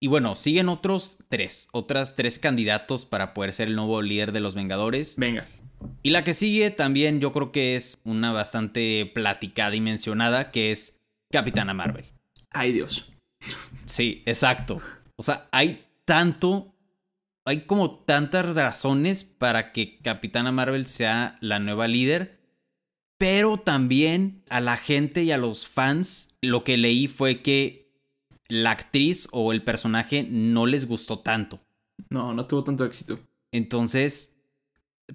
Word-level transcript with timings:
Y 0.00 0.08
bueno, 0.08 0.34
siguen 0.34 0.68
otros 0.68 1.18
tres, 1.28 1.68
otras 1.72 2.16
tres 2.16 2.38
candidatos 2.38 3.06
para 3.06 3.32
poder 3.32 3.54
ser 3.54 3.68
el 3.68 3.76
nuevo 3.76 4.02
líder 4.02 4.32
de 4.32 4.40
los 4.40 4.54
Vengadores. 4.54 5.16
Venga. 5.16 5.46
Y 6.02 6.10
la 6.10 6.24
que 6.24 6.34
sigue 6.34 6.70
también 6.70 7.20
yo 7.20 7.32
creo 7.32 7.52
que 7.52 7.76
es 7.76 7.98
una 8.04 8.32
bastante 8.32 9.10
platicada 9.14 9.74
y 9.74 9.80
mencionada, 9.80 10.50
que 10.50 10.70
es 10.70 11.00
Capitana 11.30 11.74
Marvel. 11.74 12.04
Ay 12.50 12.72
Dios. 12.72 13.12
Sí, 13.84 14.22
exacto. 14.26 14.80
O 15.16 15.22
sea, 15.22 15.48
hay 15.50 15.86
tanto, 16.04 16.74
hay 17.44 17.62
como 17.62 18.00
tantas 18.00 18.54
razones 18.54 19.24
para 19.24 19.72
que 19.72 19.98
Capitana 19.98 20.52
Marvel 20.52 20.86
sea 20.86 21.36
la 21.40 21.58
nueva 21.58 21.88
líder, 21.88 22.40
pero 23.18 23.56
también 23.56 24.42
a 24.50 24.60
la 24.60 24.76
gente 24.76 25.22
y 25.24 25.32
a 25.32 25.38
los 25.38 25.66
fans 25.66 26.34
lo 26.42 26.64
que 26.64 26.76
leí 26.76 27.08
fue 27.08 27.42
que 27.42 27.85
la 28.48 28.70
actriz 28.70 29.28
o 29.32 29.52
el 29.52 29.62
personaje 29.62 30.26
no 30.28 30.66
les 30.66 30.86
gustó 30.86 31.20
tanto. 31.20 31.60
No, 32.10 32.34
no 32.34 32.46
tuvo 32.46 32.64
tanto 32.64 32.84
éxito. 32.84 33.18
Entonces, 33.52 34.36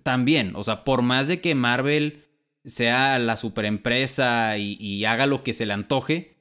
también, 0.04 0.54
o 0.56 0.64
sea, 0.64 0.84
por 0.84 1.02
más 1.02 1.28
de 1.28 1.42
que 1.42 1.56
Marvel 1.56 2.26
sea 2.66 3.18
la 3.20 3.38
superempresa 3.38 4.58
y, 4.58 4.78
y 4.80 5.06
haga 5.06 5.26
lo 5.26 5.44
que 5.44 5.54
se 5.54 5.66
le 5.66 5.74
antoje, 5.74 6.38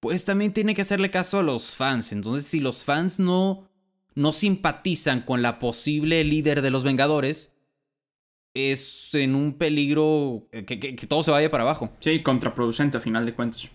pues 0.00 0.24
también 0.24 0.52
tiene 0.52 0.74
que 0.74 0.82
hacerle 0.82 1.10
caso 1.10 1.38
a 1.38 1.42
los 1.42 1.74
fans. 1.74 2.12
Entonces, 2.12 2.46
si 2.46 2.60
los 2.60 2.84
fans 2.84 3.18
no, 3.18 3.68
no 4.14 4.32
simpatizan 4.32 5.22
con 5.22 5.42
la 5.42 5.58
posible 5.58 6.22
líder 6.24 6.62
de 6.62 6.70
los 6.70 6.84
Vengadores, 6.84 7.56
es 8.54 9.10
en 9.14 9.34
un 9.34 9.54
peligro 9.54 10.48
que, 10.50 10.64
que, 10.64 10.96
que 10.96 11.06
todo 11.06 11.22
se 11.22 11.30
vaya 11.30 11.50
para 11.50 11.64
abajo. 11.64 11.90
Sí, 12.00 12.22
contraproducente 12.22 12.96
a 12.96 13.00
final 13.00 13.26
de 13.26 13.34
cuentas. 13.34 13.68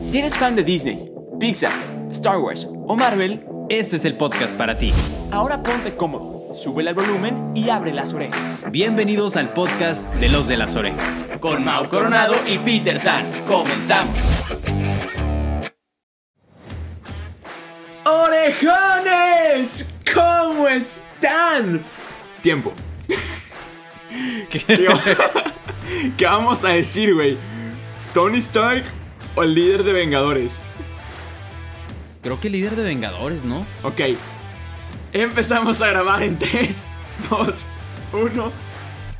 Si 0.00 0.18
eres 0.18 0.36
fan 0.36 0.54
de 0.54 0.62
Disney, 0.62 1.10
Pixar, 1.38 1.72
Star 2.10 2.38
Wars 2.38 2.66
o 2.86 2.96
Marvel, 2.96 3.44
Este 3.68 3.96
es 3.96 4.04
el 4.04 4.16
podcast 4.16 4.56
para 4.56 4.76
ti. 4.78 4.92
ahora 5.32 5.62
ponte 5.62 5.94
cómodo, 5.96 6.54
súbele 6.54 6.90
al 6.90 6.94
volumen 6.94 7.52
y 7.56 7.68
abre 7.70 7.92
las 7.92 8.12
orejas. 8.12 8.64
Bienvenidos 8.70 9.36
al 9.36 9.52
podcast 9.52 10.08
de 10.14 10.28
los 10.28 10.46
de 10.48 10.56
las 10.56 10.74
orejas. 10.76 11.24
Con 11.40 11.64
Mau 11.64 11.88
Coronado 11.88 12.34
y 12.46 12.58
Peter 12.58 12.98
San, 12.98 13.24
comenzamos. 13.46 14.16
¡Orejones! 18.06 19.92
¿Cómo 20.14 20.68
están? 20.68 21.84
Tiempo. 22.42 22.72
¿Qué, 24.50 24.60
¿Qué 26.16 26.24
vamos 26.26 26.64
a 26.64 26.68
decir, 26.68 27.14
güey? 27.14 27.36
¿Tony 28.12 28.38
Stark 28.38 28.84
o 29.34 29.42
el 29.42 29.54
líder 29.54 29.82
de 29.82 29.92
Vengadores? 29.92 30.60
Creo 32.24 32.40
que 32.40 32.50
líder 32.50 32.74
de 32.74 32.82
Vengadores, 32.84 33.44
¿no? 33.44 33.66
Ok. 33.82 34.00
Empezamos 35.12 35.80
a 35.82 35.88
grabar 35.88 36.22
en 36.24 36.38
3, 36.38 36.86
2, 37.30 37.56
1. 38.12 38.52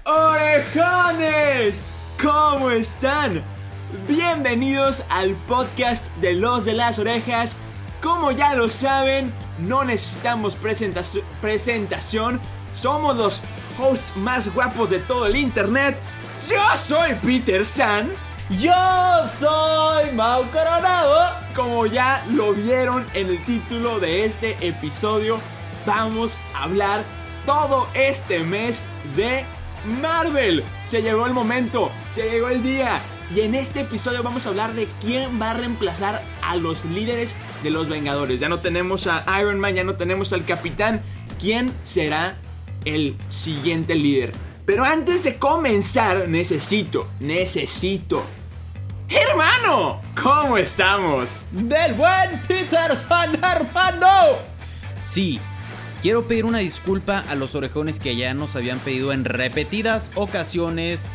¡Orejones! 0.05 1.91
¿Cómo 2.21 2.71
están? 2.71 3.43
Bienvenidos 4.09 5.05
al 5.11 5.35
podcast 5.47 6.07
de 6.17 6.33
los 6.35 6.65
de 6.65 6.73
las 6.73 6.99
orejas. 6.99 7.57
Como 8.03 8.33
ya 8.33 8.55
lo 8.55 8.69
saben, 8.71 9.33
no 9.59 9.85
necesitamos 9.85 10.57
presentaci- 10.61 11.23
presentación. 11.41 12.41
Somos 12.75 13.17
los 13.17 13.43
hosts 13.79 14.17
más 14.17 14.53
guapos 14.53 14.89
de 14.91 14.99
todo 15.01 15.27
el 15.27 15.37
internet. 15.37 15.97
Yo 16.51 16.77
soy 16.77 17.15
Peter 17.23 17.65
San. 17.67 18.11
Yo 18.51 18.75
soy 19.27 20.13
Mau 20.13 20.45
Coronado. 20.51 21.35
Como 21.57 21.87
ya 21.87 22.23
lo 22.31 22.53
vieron 22.53 23.07
en 23.15 23.31
el 23.31 23.43
título 23.47 24.01
de 24.01 24.27
este 24.27 24.59
episodio, 24.61 25.41
vamos 25.87 26.37
a 26.55 26.65
hablar 26.65 27.05
todo 27.47 27.89
este 27.95 28.41
mes 28.41 28.85
de 29.17 29.47
Marvel. 30.03 30.63
Se 30.87 31.01
llegó 31.01 31.27
el 31.27 31.33
momento, 31.33 31.91
se 32.13 32.29
llegó 32.29 32.51
el 32.51 32.63
día. 32.63 33.01
Y 33.35 33.41
en 33.41 33.55
este 33.55 33.81
episodio 33.81 34.23
vamos 34.23 34.45
a 34.45 34.51
hablar 34.51 34.75
de 34.75 34.89
quién 35.01 35.41
va 35.41 35.53
a 35.53 35.55
reemplazar 35.55 36.21
a 36.43 36.57
los 36.57 36.85
líderes 36.85 37.35
de 37.63 37.71
los 37.71 37.89
Vengadores. 37.89 38.41
Ya 38.41 38.51
no 38.51 38.59
tenemos 38.59 39.07
a 39.07 39.25
Iron 39.41 39.59
Man, 39.59 39.75
ya 39.75 39.85
no 39.85 39.95
tenemos 39.95 40.35
al 40.35 40.45
Capitán. 40.45 41.01
¿Quién 41.41 41.73
será 41.83 42.37
el 42.85 43.17
siguiente 43.31 43.95
líder? 43.95 44.54
Pero 44.67 44.85
antes 44.85 45.25
de 45.25 45.39
comenzar, 45.39 46.29
necesito, 46.29 47.07
necesito 47.21 48.25
Hermano, 49.09 50.01
¿cómo 50.21 50.57
estamos? 50.57 51.45
Del 51.53 51.95
buen 51.95 52.41
Peter 52.49 52.97
San, 52.99 53.35
hermano. 53.45 54.39
Sí, 55.03 55.39
quiero 56.01 56.27
pedir 56.27 56.47
una 56.47 56.59
disculpa 56.59 57.23
a 57.29 57.35
los 57.35 57.55
orejones 57.55 58.01
que 58.01 58.17
ya 58.17 58.33
nos 58.33 58.57
habían 58.57 58.79
pedido 58.79 59.13
en 59.13 59.25
repetidas 59.25 60.11
ocasiones. 60.15 61.07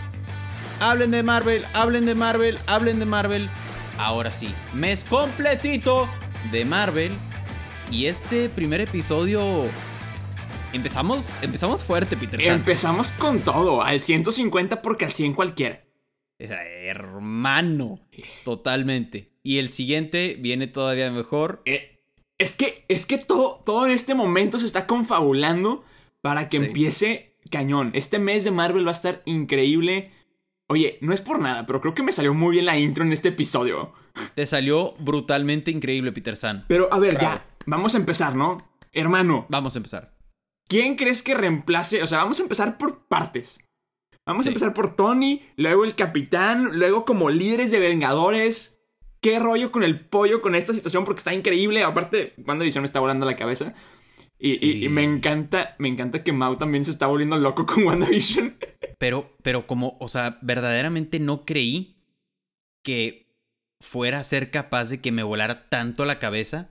Hablen 0.80 1.12
de 1.12 1.24
Marvel, 1.24 1.66
hablen 1.74 2.06
de 2.06 2.16
Marvel, 2.16 2.60
hablen 2.68 3.00
de 3.00 3.06
Marvel. 3.06 3.50
Ahora 3.98 4.31
sí, 4.31 4.54
mes 4.74 5.04
completito 5.04 6.08
de 6.52 6.66
Marvel. 6.66 7.12
Y 7.92 8.06
este 8.06 8.50
primer 8.50 8.81
episodio... 8.81 9.64
Empezamos, 10.74 11.41
empezamos 11.41 11.84
fuerte, 11.84 12.16
Peter. 12.16 12.41
San. 12.41 12.56
Empezamos 12.56 13.12
con 13.13 13.40
todo, 13.40 13.81
al 13.81 14.00
150 14.00 14.81
porque 14.81 15.06
al 15.06 15.12
100 15.12 15.34
cualquiera. 15.34 15.84
Hermano, 16.38 18.00
totalmente. 18.46 19.31
Y 19.44 19.57
el 19.57 19.69
siguiente 19.69 20.38
viene 20.40 20.68
todavía 20.68 21.12
mejor. 21.12 21.62
Eh, 21.66 22.02
es 22.38 22.56
que, 22.56 22.85
es 22.88 23.06
que 23.06 23.18
todo, 23.18 23.62
todo 23.66 23.85
en 23.85 23.91
este 23.91 24.13
momento 24.16 24.57
se 24.59 24.66
está 24.66 24.88
confabulando 24.88 25.84
para 26.22 26.47
que 26.47 26.59
Sí. 26.59 26.66
empiece 26.66 27.36
cañón. 27.50 27.91
Este 27.94 28.19
mes 28.19 28.44
de 28.44 28.51
Marvel 28.51 28.86
va 28.86 28.91
a 28.91 28.94
estar 28.94 29.22
increíble. 29.25 30.12
Oye, 30.68 31.00
no 31.01 31.13
es 31.13 31.22
por 31.22 31.40
nada, 31.40 31.66
pero 31.66 31.81
creo 31.81 31.96
que 31.96 32.03
me 32.03 32.12
salió 32.12 32.34
muy 32.34 32.53
bien 32.53 32.66
la 32.68 32.78
intro 32.78 33.03
en 33.03 33.12
este 33.12 33.30
episodio. 33.30 33.94
Te 34.36 34.46
salió 34.46 34.94
brutalmente 35.00 35.72
increíble, 35.72 36.12
Peter 36.12 36.36
San. 36.38 36.66
Pero 36.68 36.88
a 36.94 37.00
ver, 37.00 37.16
Bravo. 37.16 37.36
ya, 37.38 37.46
vamos 37.66 37.96
a 37.96 37.97
empezar, 37.97 38.36
¿no? 38.36 38.69
Hermano, 38.94 39.46
Vamos 39.50 39.75
a 39.75 39.80
empezar. 39.80 40.13
¿Quién 40.69 40.96
crees 40.96 41.22
que 41.24 41.34
reemplace? 41.34 42.02
O 42.02 42.07
sea, 42.07 42.19
vamos 42.19 42.40
a 42.40 42.44
empezar 42.44 42.78
por 42.78 43.06
partes. 43.07 43.59
Vamos 44.25 44.46
Sí. 44.46 44.50
a 44.50 44.52
empezar 44.52 44.74
por 44.74 44.96
Tony, 44.96 45.41
luego 45.57 45.84
el 45.84 45.96
capitán, 45.96 46.78
luego 46.78 47.03
como 47.03 47.30
líderes 47.30 47.72
de 47.72 47.80
Vengadores. 47.80 48.80
¿Qué 49.22 49.38
rollo 49.40 49.72
con 49.72 49.84
el 49.84 50.00
pollo 50.00 50.41
con 50.41 50.56
esta 50.56 50.74
situación? 50.74 51.03
Porque 51.03 51.19
está 51.19 51.34
increíble. 51.34 51.84
Aparte, 51.84 52.35
WandaVision 52.38 52.84
me 52.84 52.85
está 52.85 53.00
volando 53.02 53.25
la 53.25 53.35
cabeza. 53.35 53.74
Y, 54.38 54.52
y- 54.52 54.56
Sí. 54.57 54.85
y 54.85 54.90
me 54.90 55.03
encanta, 55.03 55.75
me 55.80 55.90
encanta 55.90 56.24
que 56.24 56.31
Mau 56.31 56.56
también 56.57 56.86
se 56.86 56.91
está 56.91 57.07
volviendo 57.07 57.36
loco 57.38 57.66
con 57.66 57.84
WandaVision. 57.84 58.56
Pero, 58.97 59.36
pero 59.44 59.68
como, 59.68 59.97
o 60.00 60.07
sea, 60.07 60.38
verdaderamente 60.41 61.19
no 61.19 61.44
creí 61.44 61.97
que 62.86 63.34
fuera 63.81 64.19
a 64.19 64.24
ser 64.24 64.51
capaz 64.51 64.90
de 64.90 65.01
que 65.01 65.12
me 65.12 65.24
volara 65.24 65.68
tanto 65.69 66.06
la 66.06 66.19
cabeza. 66.19 66.69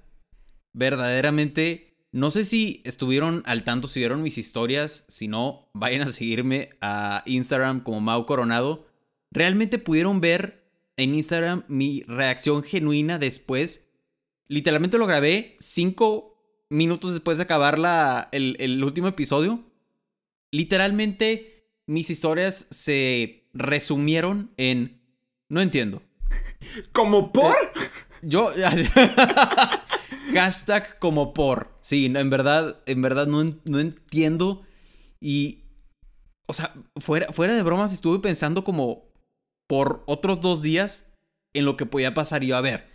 Verdaderamente, 0.74 1.87
no 2.12 2.30
sé 2.30 2.44
si 2.44 2.82
estuvieron 2.84 3.42
al 3.46 3.64
tanto, 3.64 3.86
si 3.86 4.00
vieron 4.00 4.22
mis 4.22 4.38
historias. 4.38 5.04
Si 5.08 5.28
no, 5.28 5.68
vayan 5.74 6.02
a 6.02 6.12
seguirme 6.12 6.70
a 6.80 7.22
Instagram 7.26 7.82
como 7.82 8.00
Mau 8.00 8.24
Coronado. 8.24 8.86
Realmente 9.30 9.78
pudieron 9.78 10.20
ver 10.20 10.70
en 10.96 11.14
Instagram 11.14 11.64
mi 11.68 12.02
reacción 12.08 12.62
genuina 12.62 13.18
después. 13.18 13.90
Literalmente 14.46 14.96
lo 14.98 15.06
grabé 15.06 15.56
cinco 15.60 16.34
minutos 16.70 17.12
después 17.12 17.36
de 17.36 17.44
acabar 17.44 17.78
la, 17.78 18.28
el, 18.32 18.56
el 18.58 18.82
último 18.82 19.08
episodio. 19.08 19.62
Literalmente 20.50 21.70
mis 21.86 22.08
historias 22.08 22.66
se 22.70 23.48
resumieron 23.52 24.50
en... 24.56 25.02
No 25.50 25.60
entiendo. 25.60 26.02
¿Como 26.92 27.32
por? 27.32 27.54
Yo... 28.22 28.52
Hashtag 30.32 30.98
como 30.98 31.32
por. 31.34 31.72
Sí, 31.80 32.08
no, 32.08 32.20
en 32.20 32.30
verdad, 32.30 32.80
en 32.86 33.02
verdad 33.02 33.26
no, 33.26 33.44
no 33.64 33.80
entiendo. 33.80 34.62
Y... 35.20 35.64
O 36.46 36.54
sea, 36.54 36.72
fuera, 36.96 37.30
fuera 37.32 37.54
de 37.54 37.62
bromas 37.62 37.92
estuve 37.92 38.20
pensando 38.20 38.64
como 38.64 39.04
por 39.68 40.02
otros 40.06 40.40
dos 40.40 40.62
días 40.62 41.12
en 41.54 41.64
lo 41.64 41.76
que 41.76 41.86
podía 41.86 42.14
pasar. 42.14 42.42
Y 42.42 42.48
yo, 42.48 42.56
a 42.56 42.62
ver, 42.62 42.88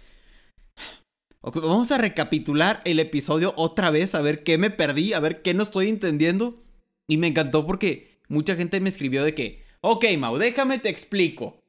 vamos 1.42 1.92
a 1.92 1.98
recapitular 1.98 2.82
el 2.86 3.00
episodio 3.00 3.54
otra 3.56 3.92
vez, 3.92 4.16
a 4.16 4.22
ver 4.22 4.44
qué 4.44 4.58
me 4.58 4.72
perdí, 4.72 5.14
a 5.14 5.20
ver 5.20 5.42
qué 5.42 5.54
no 5.54 5.64
estoy 5.64 5.90
entendiendo. 5.90 6.64
Y 7.08 7.18
me 7.18 7.28
encantó 7.28 7.66
porque 7.66 8.20
mucha 8.28 8.56
gente 8.56 8.80
me 8.80 8.90
escribió 8.90 9.24
de 9.24 9.36
que, 9.36 9.64
ok, 9.82 10.06
Mau, 10.18 10.38
déjame 10.38 10.80
te 10.80 10.90
explico. 10.90 11.60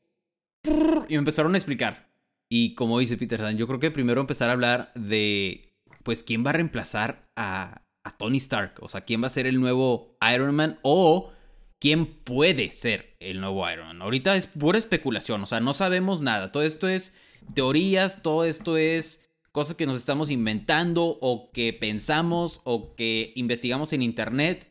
Y 0.65 1.13
me 1.13 1.19
empezaron 1.19 1.55
a 1.55 1.59
explicar. 1.59 2.09
Y 2.49 2.75
como 2.75 2.99
dice 2.99 3.17
Peter 3.17 3.41
San, 3.41 3.57
yo 3.57 3.67
creo 3.67 3.81
que 3.81 3.91
primero 3.91 4.21
empezar 4.21 4.49
a 4.49 4.53
hablar 4.53 4.93
de, 4.95 5.75
pues, 6.03 6.23
quién 6.23 6.45
va 6.45 6.51
a 6.51 6.55
reemplazar 6.55 7.31
a, 7.37 7.83
a 8.05 8.17
Tony 8.17 8.39
Stark. 8.39 8.75
O 8.81 8.89
sea, 8.89 9.03
quién 9.03 9.23
va 9.23 9.27
a 9.27 9.31
ser 9.31 9.47
el 9.47 9.61
nuevo 9.61 10.17
Iron 10.33 10.55
Man 10.55 10.79
o 10.83 11.33
quién 11.81 12.07
puede 12.07 12.71
ser 12.71 13.17
el 13.21 13.41
nuevo 13.41 13.69
Iron 13.71 13.87
Man. 13.87 14.03
Ahorita 14.03 14.37
es 14.37 14.47
pura 14.47 14.79
especulación, 14.79 15.43
o 15.43 15.47
sea, 15.47 15.61
no 15.61 15.75
sabemos 15.75 16.23
nada. 16.23 16.53
Todo 16.53 16.63
esto 16.63 16.89
es 16.89 17.15
teorías, 17.55 18.23
todo 18.23 18.45
esto 18.45 18.77
es 18.77 19.25
cosas 19.53 19.77
que 19.77 19.87
nos 19.87 19.97
estamos 19.97 20.31
inventando 20.31 21.19
o 21.21 21.51
que 21.53 21.73
pensamos 21.73 22.61
o 22.65 22.95
que 22.97 23.33
investigamos 23.37 23.93
en 23.93 24.03
internet. 24.03 24.69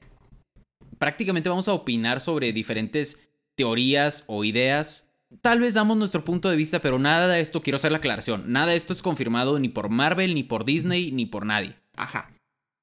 Prácticamente 0.98 1.50
vamos 1.50 1.68
a 1.68 1.74
opinar 1.74 2.19
sobre 2.19 2.52
diferentes 2.52 3.30
teorías 3.56 4.24
o 4.28 4.44
ideas. 4.44 5.12
Tal 5.41 5.59
vez 5.59 5.74
damos 5.74 5.97
nuestro 5.97 6.24
punto 6.24 6.50
de 6.50 6.56
vista, 6.56 6.81
pero 6.81 7.00
nada 7.00 7.27
de 7.27 7.41
esto, 7.41 7.62
quiero 7.62 7.77
hacer 7.77 7.91
la 7.91 7.97
aclaración, 7.97 8.51
nada 8.51 8.68
de 8.68 8.75
esto 8.75 8.94
es 8.94 9.01
confirmado 9.01 9.59
ni 9.59 9.69
por 9.69 9.89
Marvel, 9.89 10.33
ni 10.35 10.44
por 10.44 10.65
Disney, 10.65 11.12
ni 11.12 11.25
por 11.25 11.45
nadie. 11.45 11.75
Ajá. 11.95 12.31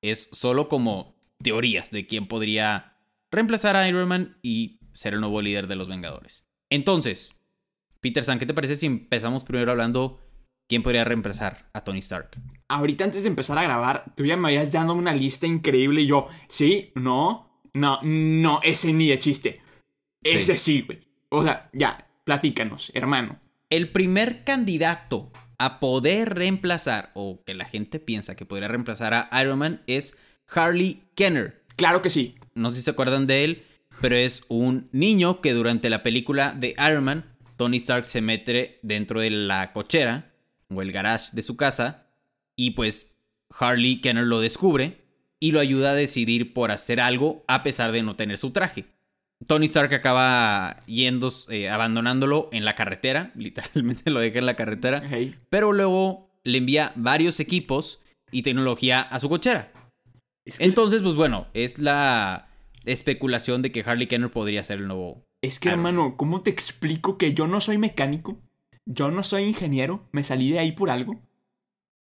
Es 0.03 0.29
solo 0.33 0.69
como 0.69 1.15
teorías 1.43 1.91
de 1.91 2.07
quién 2.07 2.27
podría 2.27 2.97
reemplazar 3.31 3.77
a 3.77 3.89
Iron 3.89 4.09
Man 4.09 4.39
y 4.43 4.81
ser 4.93 5.15
el 5.15 5.21
nuevo 5.21 5.41
líder 5.43 5.67
de 5.67 5.77
los 5.77 5.89
Vengadores. 5.89 6.47
Entonces, 6.71 7.37
Peter 8.01 8.25
San, 8.25 8.39
¿qué 8.39 8.47
te 8.47 8.55
parece 8.55 8.77
si 8.77 8.87
empezamos 8.87 9.45
primero 9.45 9.71
hablando 9.71 10.21
quién 10.69 10.83
podría 10.83 11.05
reemplazar 11.05 11.69
a 11.73 11.83
Tony 11.83 11.99
Stark? 11.99 12.31
Ahorita 12.69 13.05
antes 13.05 13.23
de 13.23 13.29
empezar 13.29 13.59
a 13.59 13.63
grabar, 13.63 14.13
tú 14.17 14.25
ya 14.25 14.37
me 14.37 14.49
habías 14.49 14.73
dado 14.73 14.95
una 14.95 15.15
lista 15.15 15.47
increíble 15.47 16.03
y 16.03 16.07
yo, 16.07 16.29
sí, 16.49 16.93
no, 16.95 17.61
no, 17.75 18.01
no, 18.03 18.61
ese 18.63 18.93
ni 18.93 19.09
de 19.09 19.19
chiste. 19.19 19.61
Ese 20.23 20.57
sí, 20.57 20.83
güey. 20.83 21.07
O 21.29 21.43
sea, 21.43 21.71
ya, 21.73 22.10
platícanos, 22.31 22.93
hermano. 22.95 23.41
El 23.71 23.89
primer 23.91 24.45
candidato 24.45 25.33
a 25.59 25.81
poder 25.81 26.33
reemplazar, 26.33 27.11
o 27.15 27.43
que 27.45 27.55
la 27.55 27.65
gente 27.65 27.99
piensa 27.99 28.37
que 28.37 28.47
podría 28.47 28.69
reemplazar 28.69 29.15
a 29.15 29.43
Iron 29.43 29.59
Man, 29.59 29.83
es 29.89 30.17
Harley 30.47 31.03
Kenner. 31.17 31.65
Claro 31.75 32.03
que 32.03 32.09
sí. 32.09 32.37
No 32.55 32.71
sé 32.71 32.77
si 32.77 32.83
se 32.83 32.93
acuerdan 32.93 33.27
de 33.27 33.43
él, 33.43 33.65
pero 34.01 34.15
es 34.15 34.45
un 34.47 34.89
niño 34.93 35.41
que 35.41 35.55
durante 35.55 35.91
la 35.91 36.05
película 36.05 36.55
de 36.57 36.77
Iron 36.79 37.03
Man, 37.03 37.37
Tony 37.57 37.79
Stark 37.79 38.07
se 38.07 38.21
mete 38.21 38.79
dentro 38.83 39.19
de 39.19 39.31
la 39.31 39.73
cochera 39.73 40.33
o 40.69 40.83
el 40.83 40.93
garage 40.93 41.31
de 41.33 41.43
su 41.43 41.57
casa 41.57 42.07
y 42.55 42.71
pues 42.71 43.17
Harley 43.59 44.01
Kenner 44.01 44.25
lo 44.25 44.39
descubre 44.39 45.01
y 45.41 45.51
lo 45.51 45.59
ayuda 45.59 45.91
a 45.91 45.95
decidir 45.95 46.55
por 46.55 46.71
hacer 46.71 47.01
algo 47.01 47.45
a 47.49 47.65
pesar 47.65 47.91
de 47.91 48.05
no 48.05 48.15
tener 48.15 48.39
su 48.39 48.53
traje. 48.53 48.85
Tony 49.47 49.67
Stark 49.67 49.93
acaba 49.95 50.83
yendo, 50.87 51.33
eh, 51.49 51.71
abandonándolo 51.71 52.49
en 52.53 52.65
la 52.65 52.75
carretera, 52.75 53.33
literalmente 53.37 54.11
lo 54.11 54.21
deja 54.21 54.39
en 54.39 54.47
la 54.47 54.55
carretera, 54.57 55.03
Hey. 55.09 55.35
pero 55.49 55.73
luego 55.73 56.29
le 56.45 56.59
envía 56.59 56.93
varios 56.97 57.41
equipos 57.41 58.01
y 58.31 58.43
tecnología 58.43 59.01
a 59.01 59.19
su 59.21 59.29
cochera. 59.29 59.73
Es 60.45 60.59
que, 60.59 60.65
Entonces, 60.65 61.03
pues 61.03 61.17
bueno, 61.17 61.47
es 61.55 61.79
la 61.79 62.49
especulación 62.85 63.63
de 63.63 63.73
que 63.73 63.83
Harley 63.85 64.07
Kenner 64.07 64.31
podría 64.31 64.65
ser 64.65 64.79
el 64.79 64.89
nuevo. 64.89 65.25
es 65.43 65.59
que, 65.59 65.69
Iron 65.69 65.81
hermano, 65.81 66.17
¿cómo 66.17 66.43
te 66.43 66.51
explico 66.51 67.19
que 67.19 67.35
yo 67.35 67.47
no 67.47 67.61
soy 67.61 67.79
mecánico? 67.79 68.39
Yo 68.87 69.11
no 69.11 69.23
soy 69.23 69.45
ingeniero, 69.45 70.07
me 70.13 70.25
salí 70.25 70.51
de 70.51 70.59
ahí 70.59 70.73
por 70.73 70.91
algo. 70.91 71.21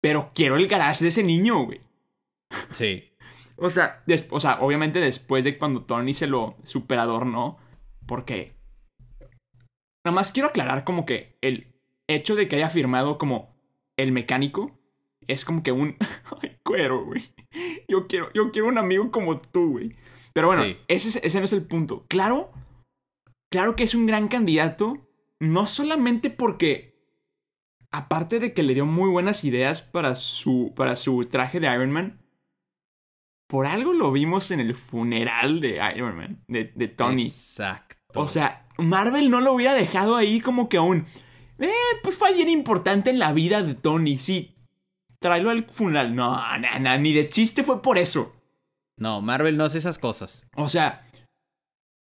Pero 0.02 0.32
quiero 0.36 0.56
el 0.58 0.68
garage 0.68 1.04
de 1.04 1.10
ese 1.10 1.24
niño, 1.24 1.66
güey. 1.66 1.82
Sí. 2.72 3.06
O 3.58 3.70
sea, 3.70 4.04
des- 4.06 4.28
o 4.30 4.40
sea, 4.40 4.60
obviamente 4.62 5.00
después 5.00 5.44
de 5.44 5.58
cuando 5.58 5.84
Tony 5.84 6.14
se 6.14 6.28
lo 6.28 6.56
superadornó, 6.64 7.58
porque... 8.06 8.56
Nada 10.06 10.16
más 10.16 10.32
quiero 10.32 10.50
aclarar 10.50 10.84
como 10.84 11.06
que 11.06 11.38
el 11.42 11.76
hecho 12.08 12.36
de 12.36 12.48
que 12.48 12.56
haya 12.56 12.70
firmado 12.70 13.18
como 13.18 13.56
el 13.98 14.12
mecánico 14.12 14.80
es 15.28 15.44
como 15.44 15.64
que 15.64 15.72
un... 15.72 15.98
Ay, 16.42 16.58
cuero, 16.64 17.04
güey. 17.06 17.24
Yo 17.88 18.08
quiero, 18.08 18.32
yo 18.34 18.52
quiero 18.52 18.68
un 18.70 18.78
amigo 18.78 19.12
como 19.12 19.42
tú, 19.42 19.72
güey. 19.72 19.96
Pero 20.34 20.48
bueno, 20.48 20.64
Sí. 20.64 20.78
ese, 20.88 21.10
es- 21.10 21.20
ese 21.24 21.40
no 21.40 21.46
es 21.46 21.54
el 21.54 21.64
punto. 21.66 22.06
Claro, 22.08 22.52
claro 23.52 23.76
que 23.76 23.84
es 23.84 23.96
un 23.96 24.06
gran 24.06 24.28
candidato, 24.28 25.08
no 25.40 25.66
solamente 25.66 26.30
porque... 26.30 26.96
Aparte 27.90 28.40
de 28.40 28.54
que 28.54 28.64
le 28.64 28.74
dio 28.74 28.86
muy 28.86 29.10
buenas 29.10 29.46
ideas 29.46 29.82
para 29.82 30.14
su, 30.16 30.74
para 30.76 30.98
su 30.98 31.22
traje 31.22 31.62
de 31.62 31.74
Iron 31.74 31.90
Man, 31.90 32.22
por 33.48 33.66
algo 33.66 33.94
lo 33.94 34.12
vimos 34.12 34.52
en 34.52 34.60
el 34.60 34.76
funeral 34.76 35.60
de 35.62 35.80
Iron 35.96 36.18
Man, 36.18 36.44
de, 36.48 36.72
de 36.76 36.88
Tony. 36.88 37.26
Exacto. 37.26 38.22
O 38.22 38.28
sea, 38.28 38.68
Marvel 38.78 39.30
no 39.30 39.42
lo 39.42 39.54
hubiera 39.54 39.74
dejado 39.74 40.16
ahí 40.16 40.42
como 40.42 40.70
que 40.70 40.78
aún. 40.78 41.06
Eh, 41.60 41.72
pues 42.04 42.18
fue 42.18 42.28
alguien 42.28 42.50
importante 42.50 43.10
en 43.10 43.20
la 43.20 43.34
vida 43.34 43.64
de 43.64 43.74
Tony, 43.74 44.18
sí. 44.18 44.56
Tráelo 45.20 45.50
al 45.50 45.66
funeral. 45.66 46.16
No, 46.16 46.36
na, 46.60 46.78
na, 46.80 46.98
ni 46.98 47.14
de 47.14 47.30
chiste 47.30 47.64
fue 47.64 47.82
por 47.82 47.98
eso. 47.98 48.34
No, 48.98 49.22
Marvel 49.22 49.58
no 49.58 49.64
hace 49.64 49.78
esas 49.78 49.98
cosas. 49.98 50.48
O 50.56 50.70
sea, 50.70 51.08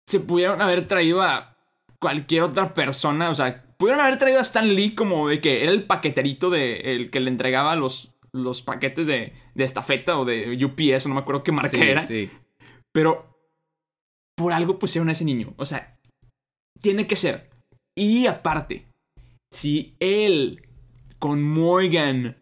se 0.08 0.20
pudieron 0.20 0.62
haber 0.62 0.88
traído 0.88 1.22
a 1.22 1.58
cualquier 2.00 2.44
otra 2.44 2.74
persona. 2.74 3.30
O 3.30 3.36
sea, 3.36 3.64
pudieron 3.78 4.02
haber 4.02 4.18
traído 4.18 4.40
a 4.40 4.44
Stan 4.44 4.68
Lee 4.68 4.96
como 4.96 5.30
de 5.30 5.42
que 5.42 5.64
era 5.64 5.72
el 5.72 5.86
paqueterito 5.86 6.50
de 6.50 6.78
el 6.96 7.12
que 7.12 7.20
le 7.20 7.30
entregaba 7.30 7.76
los, 7.76 8.16
los 8.32 8.62
paquetes 8.62 9.08
de, 9.08 9.34
de 9.58 9.64
estafeta 9.64 10.20
o 10.20 10.26
de 10.26 10.64
UPS, 10.64 11.08
no 11.08 11.16
me 11.16 11.22
acuerdo 11.22 11.44
qué 11.44 11.52
marca 11.52 11.72
Sí, 11.72 11.82
era. 11.82 12.06
sí. 12.06 12.30
Pero 12.94 13.36
por 14.36 14.54
algo 14.54 14.78
pusieron 14.78 15.10
a 15.10 15.14
ese 15.14 15.26
niño. 15.26 15.56
O 15.58 15.66
sea, 15.66 16.00
tiene 16.80 17.08
que 17.08 17.16
ser. 17.16 17.50
Y 17.96 18.28
aparte, 18.28 18.86
si 19.52 19.96
él 20.00 20.62
con 21.18 21.42
Morgan, 21.42 22.38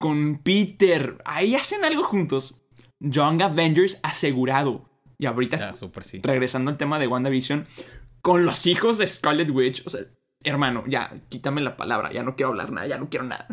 con 0.00 0.38
Peter, 0.42 1.22
ahí 1.24 1.54
hacen 1.54 1.84
algo 1.84 2.02
juntos, 2.02 2.60
Young 2.98 3.40
Avengers 3.40 4.00
asegurado. 4.02 4.90
Y 5.18 5.26
ahorita, 5.26 5.74
sí. 6.02 6.20
regresando 6.22 6.70
al 6.72 6.76
tema 6.76 6.98
de 6.98 7.06
WandaVision, 7.06 7.66
con 8.22 8.44
los 8.44 8.66
hijos 8.66 8.98
de 8.98 9.06
Scarlet 9.06 9.50
Witch, 9.50 9.84
o 9.86 9.90
sea, 9.90 10.00
hermano, 10.42 10.82
ya, 10.88 11.20
quítame 11.28 11.60
la 11.60 11.76
palabra, 11.76 12.12
ya 12.12 12.24
no 12.24 12.34
quiero 12.34 12.50
hablar 12.50 12.72
nada, 12.72 12.88
ya 12.88 12.98
no 12.98 13.08
quiero 13.08 13.24
nada. 13.24 13.46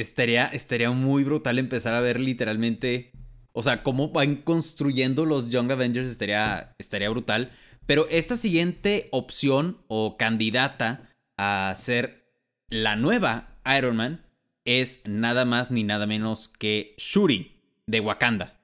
Estaría, 0.00 0.46
estaría 0.46 0.90
muy 0.90 1.24
brutal 1.24 1.58
empezar 1.58 1.94
a 1.94 2.00
ver 2.00 2.18
literalmente. 2.18 3.12
O 3.52 3.62
sea, 3.62 3.82
cómo 3.82 4.10
van 4.10 4.36
construyendo 4.36 5.26
los 5.26 5.50
Young 5.50 5.70
Avengers 5.72 6.08
estaría, 6.08 6.74
estaría 6.78 7.10
brutal. 7.10 7.50
Pero 7.86 8.06
esta 8.08 8.36
siguiente 8.36 9.08
opción 9.10 9.78
o 9.88 10.16
candidata 10.16 11.10
a 11.36 11.72
ser 11.76 12.32
la 12.70 12.96
nueva 12.96 13.58
Iron 13.76 13.96
Man 13.96 14.24
es 14.64 15.02
nada 15.06 15.44
más 15.44 15.70
ni 15.70 15.84
nada 15.84 16.06
menos 16.06 16.48
que 16.48 16.94
Shuri 16.98 17.60
de 17.86 18.00
Wakanda. 18.00 18.60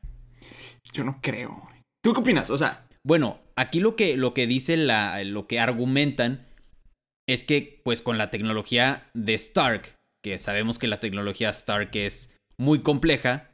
Yo 0.93 1.05
no 1.05 1.19
creo. 1.21 1.69
¿Tú 2.03 2.13
qué 2.13 2.21
opinas? 2.21 2.51
O 2.51 2.57
sea, 2.57 2.87
Bueno, 3.03 3.41
aquí 3.57 3.81
lo 3.81 3.97
que, 3.97 4.17
lo 4.17 4.33
que 4.33 4.47
dice 4.47 4.77
la, 4.77 5.23
lo 5.25 5.47
que 5.47 5.61
argumentan 5.61 6.47
es 7.29 7.45
que, 7.45 7.81
pues, 7.85 8.03
con 8.03 8.19
la 8.19 8.31
tecnología 8.31 9.11
de 9.15 9.35
Stark, 9.35 9.97
que 10.27 10.41
sabemos 10.41 10.81
que 10.81 10.89
la 10.89 10.99
tecnología 10.99 11.51
Stark 11.51 11.91
es 11.93 12.37
muy 12.59 12.81
compleja, 12.81 13.53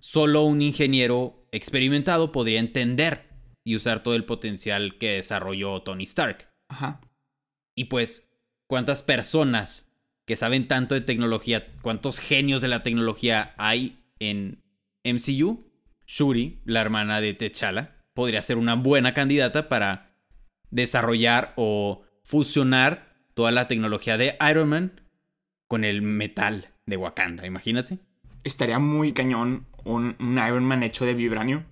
solo 0.00 0.42
un 0.42 0.60
ingeniero 0.60 1.46
experimentado 1.52 2.32
podría 2.32 2.58
entender 2.58 3.28
y 3.62 3.76
usar 3.76 4.02
todo 4.02 4.16
el 4.16 4.24
potencial 4.24 4.98
que 4.98 5.10
desarrolló 5.10 5.80
Tony 5.82 6.02
Stark. 6.02 6.48
ajá. 6.68 7.00
Y 7.76 7.84
pues, 7.84 8.36
¿cuántas 8.68 9.04
personas 9.04 9.92
que 10.26 10.34
saben 10.34 10.66
tanto 10.66 10.96
de 10.96 11.02
tecnología, 11.02 11.68
cuántos 11.82 12.18
genios 12.18 12.62
de 12.62 12.68
la 12.68 12.82
tecnología 12.82 13.54
hay 13.56 14.02
en 14.18 14.60
MCU? 15.04 15.70
Shuri, 16.04 16.62
la 16.64 16.80
hermana 16.80 17.20
de 17.20 17.32
T'Challa, 17.32 18.02
podría 18.12 18.42
ser 18.42 18.58
una 18.58 18.74
buena 18.74 19.14
candidata 19.14 19.68
para 19.68 20.16
desarrollar 20.68 21.52
o 21.54 22.02
fusionar 22.24 23.14
toda 23.34 23.52
la 23.52 23.68
tecnología 23.68 24.16
de 24.16 24.36
Iron 24.50 24.68
Man 24.68 25.01
con 25.72 25.84
el 25.84 26.02
metal 26.02 26.68
de 26.84 26.98
Wakanda, 26.98 27.46
imagínate. 27.46 27.98
Estaría 28.44 28.78
muy 28.78 29.14
cañón 29.14 29.66
un, 29.86 30.16
un 30.20 30.32
Iron 30.36 30.64
Man 30.66 30.82
hecho 30.82 31.06
de 31.06 31.14
vibranio. 31.14 31.64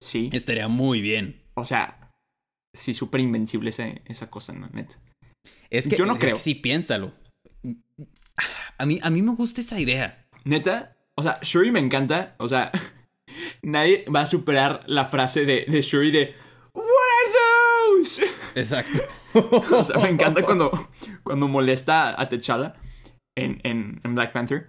Sí. 0.00 0.30
Estaría 0.32 0.68
muy 0.68 1.02
bien. 1.02 1.42
O 1.52 1.66
sea, 1.66 2.14
sí, 2.72 2.94
súper 2.94 3.20
invencible 3.20 3.68
ese- 3.68 4.00
esa 4.06 4.30
cosa, 4.30 4.54
¿no? 4.54 4.70
Neta. 4.72 4.96
Es 5.68 5.86
que, 5.86 5.96
Yo 5.98 6.06
no 6.06 6.14
es 6.14 6.18
que 6.20 6.26
creo. 6.28 6.36
sí, 6.38 6.54
piénsalo. 6.54 7.12
A 8.78 8.86
mí, 8.86 9.00
a 9.02 9.10
mí 9.10 9.20
me 9.20 9.34
gusta 9.34 9.60
esa 9.60 9.78
idea. 9.78 10.26
Neta, 10.44 10.96
o 11.14 11.22
sea, 11.22 11.38
Shuri 11.42 11.70
me 11.70 11.80
encanta. 11.80 12.36
O 12.38 12.48
sea, 12.48 12.72
nadie 13.60 14.06
va 14.08 14.22
a 14.22 14.26
superar 14.26 14.82
la 14.86 15.04
frase 15.04 15.44
de, 15.44 15.66
de 15.68 15.82
Shuri 15.82 16.10
de 16.10 16.34
What 16.72 16.84
are 16.86 17.98
those? 17.98 18.24
Exacto. 18.54 19.02
O 19.76 19.84
sea, 19.84 19.98
me 19.98 20.08
encanta 20.08 20.40
cuando, 20.40 20.88
cuando 21.22 21.48
molesta 21.48 22.18
a 22.18 22.28
T'Challa 22.30 22.76
en, 23.36 23.60
en, 23.62 24.00
en 24.02 24.14
Black 24.14 24.32
Panther. 24.32 24.68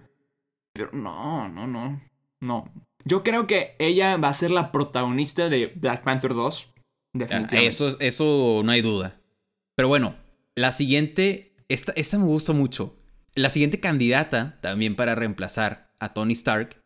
Pero 0.72 0.90
no, 0.92 1.48
no, 1.48 1.66
no. 1.66 2.00
No. 2.40 2.72
Yo 3.04 3.22
creo 3.22 3.46
que 3.46 3.74
ella 3.78 4.16
va 4.16 4.28
a 4.28 4.34
ser 4.34 4.50
la 4.50 4.70
protagonista 4.70 5.48
de 5.48 5.72
Black 5.74 6.04
Panther 6.04 6.34
2. 6.34 6.72
Definitivamente. 7.14 7.66
Eso, 7.66 7.98
eso 8.00 8.62
no 8.64 8.70
hay 8.70 8.82
duda. 8.82 9.20
Pero 9.76 9.88
bueno, 9.88 10.16
la 10.54 10.72
siguiente, 10.72 11.56
esta, 11.68 11.92
esta 11.96 12.18
me 12.18 12.24
gusta 12.24 12.52
mucho. 12.52 12.96
La 13.34 13.50
siguiente 13.50 13.80
candidata 13.80 14.58
también 14.60 14.96
para 14.96 15.14
reemplazar 15.14 15.94
a 16.00 16.12
Tony 16.12 16.32
Stark 16.34 16.82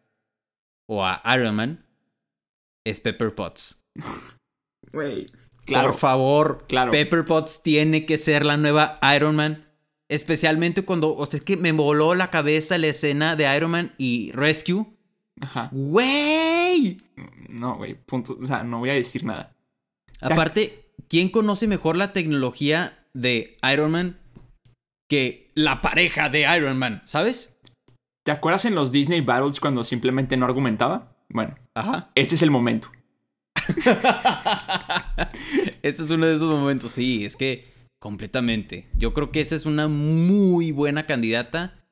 o 0.89 1.05
a 1.05 1.23
Iron 1.37 1.55
Man 1.55 1.87
es 2.85 3.01
Pepper 3.01 3.35
Potts. 3.35 3.85
Claro. 5.65 5.91
Por 5.91 5.99
favor, 5.99 6.65
claro. 6.69 6.91
Pepper 6.91 7.25
Potts 7.25 7.63
tiene 7.63 8.05
que 8.05 8.19
ser 8.19 8.45
la 8.45 8.57
nueva 8.57 8.99
Iron 9.15 9.37
Man. 9.37 9.72
Especialmente 10.13 10.85
cuando, 10.85 11.17
o 11.17 11.25
sea, 11.25 11.39
es 11.39 11.45
que 11.45 11.57
me 11.57 11.73
voló 11.73 12.15
la 12.15 12.31
cabeza 12.31 12.77
la 12.77 12.89
escena 12.89 13.35
de 13.35 13.57
Iron 13.57 13.71
Man 13.71 13.95
y 13.97 14.31
Rescue. 14.33 14.85
Ajá. 15.41 15.71
¡Güey! 15.73 16.99
No, 17.49 17.77
güey, 17.79 17.95
punto. 17.95 18.37
O 18.39 18.47
sea, 18.47 18.63
no 18.63 18.81
voy 18.81 18.91
a 18.91 18.95
decir 18.95 19.25
nada. 19.25 19.57
Aparte, 20.21 20.93
¿quién 21.09 21.31
conoce 21.31 21.67
mejor 21.67 21.97
la 21.97 22.13
tecnología 22.13 23.07
de 23.15 23.57
Iron 23.73 23.91
Man 23.91 24.21
que 25.09 25.51
la 25.55 25.81
pareja 25.81 26.29
de 26.29 26.43
Iron 26.57 26.77
Man? 26.77 27.01
¿Sabes? 27.07 27.59
¿Te 28.23 28.33
acuerdas 28.33 28.67
en 28.67 28.75
los 28.75 28.93
Disney 28.93 29.23
Battles 29.23 29.61
cuando 29.61 29.83
simplemente 29.83 30.37
no 30.37 30.45
argumentaba? 30.45 31.17
Bueno, 31.31 31.55
Ajá. 31.75 32.11
este 32.15 32.35
es 32.35 32.43
el 32.43 32.51
momento. 32.51 32.93
Este 35.83 36.05
es 36.05 36.11
uno 36.11 36.27
de 36.27 36.35
esos 36.35 36.49
momentos, 36.49 36.93
sí, 36.93 37.25
es 37.25 37.35
que 37.35 37.72
completamente. 38.03 38.89
Yo 38.99 39.15
creo 39.15 39.31
que 39.31 39.41
esa 39.41 39.55
es 39.55 39.65
una 39.65 39.87
muy 39.87 40.73
buena 40.73 41.07
candidata. 41.07 41.87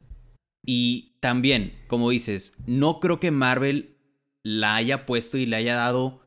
Y 0.66 1.16
también, 1.20 1.72
como 1.86 2.10
dices, 2.10 2.54
no 2.66 2.98
creo 2.98 3.20
que 3.20 3.30
Marvel 3.30 3.96
la 4.42 4.74
haya 4.74 5.06
puesto 5.06 5.38
y 5.38 5.46
le 5.46 5.54
haya 5.56 5.76
dado 5.76 6.20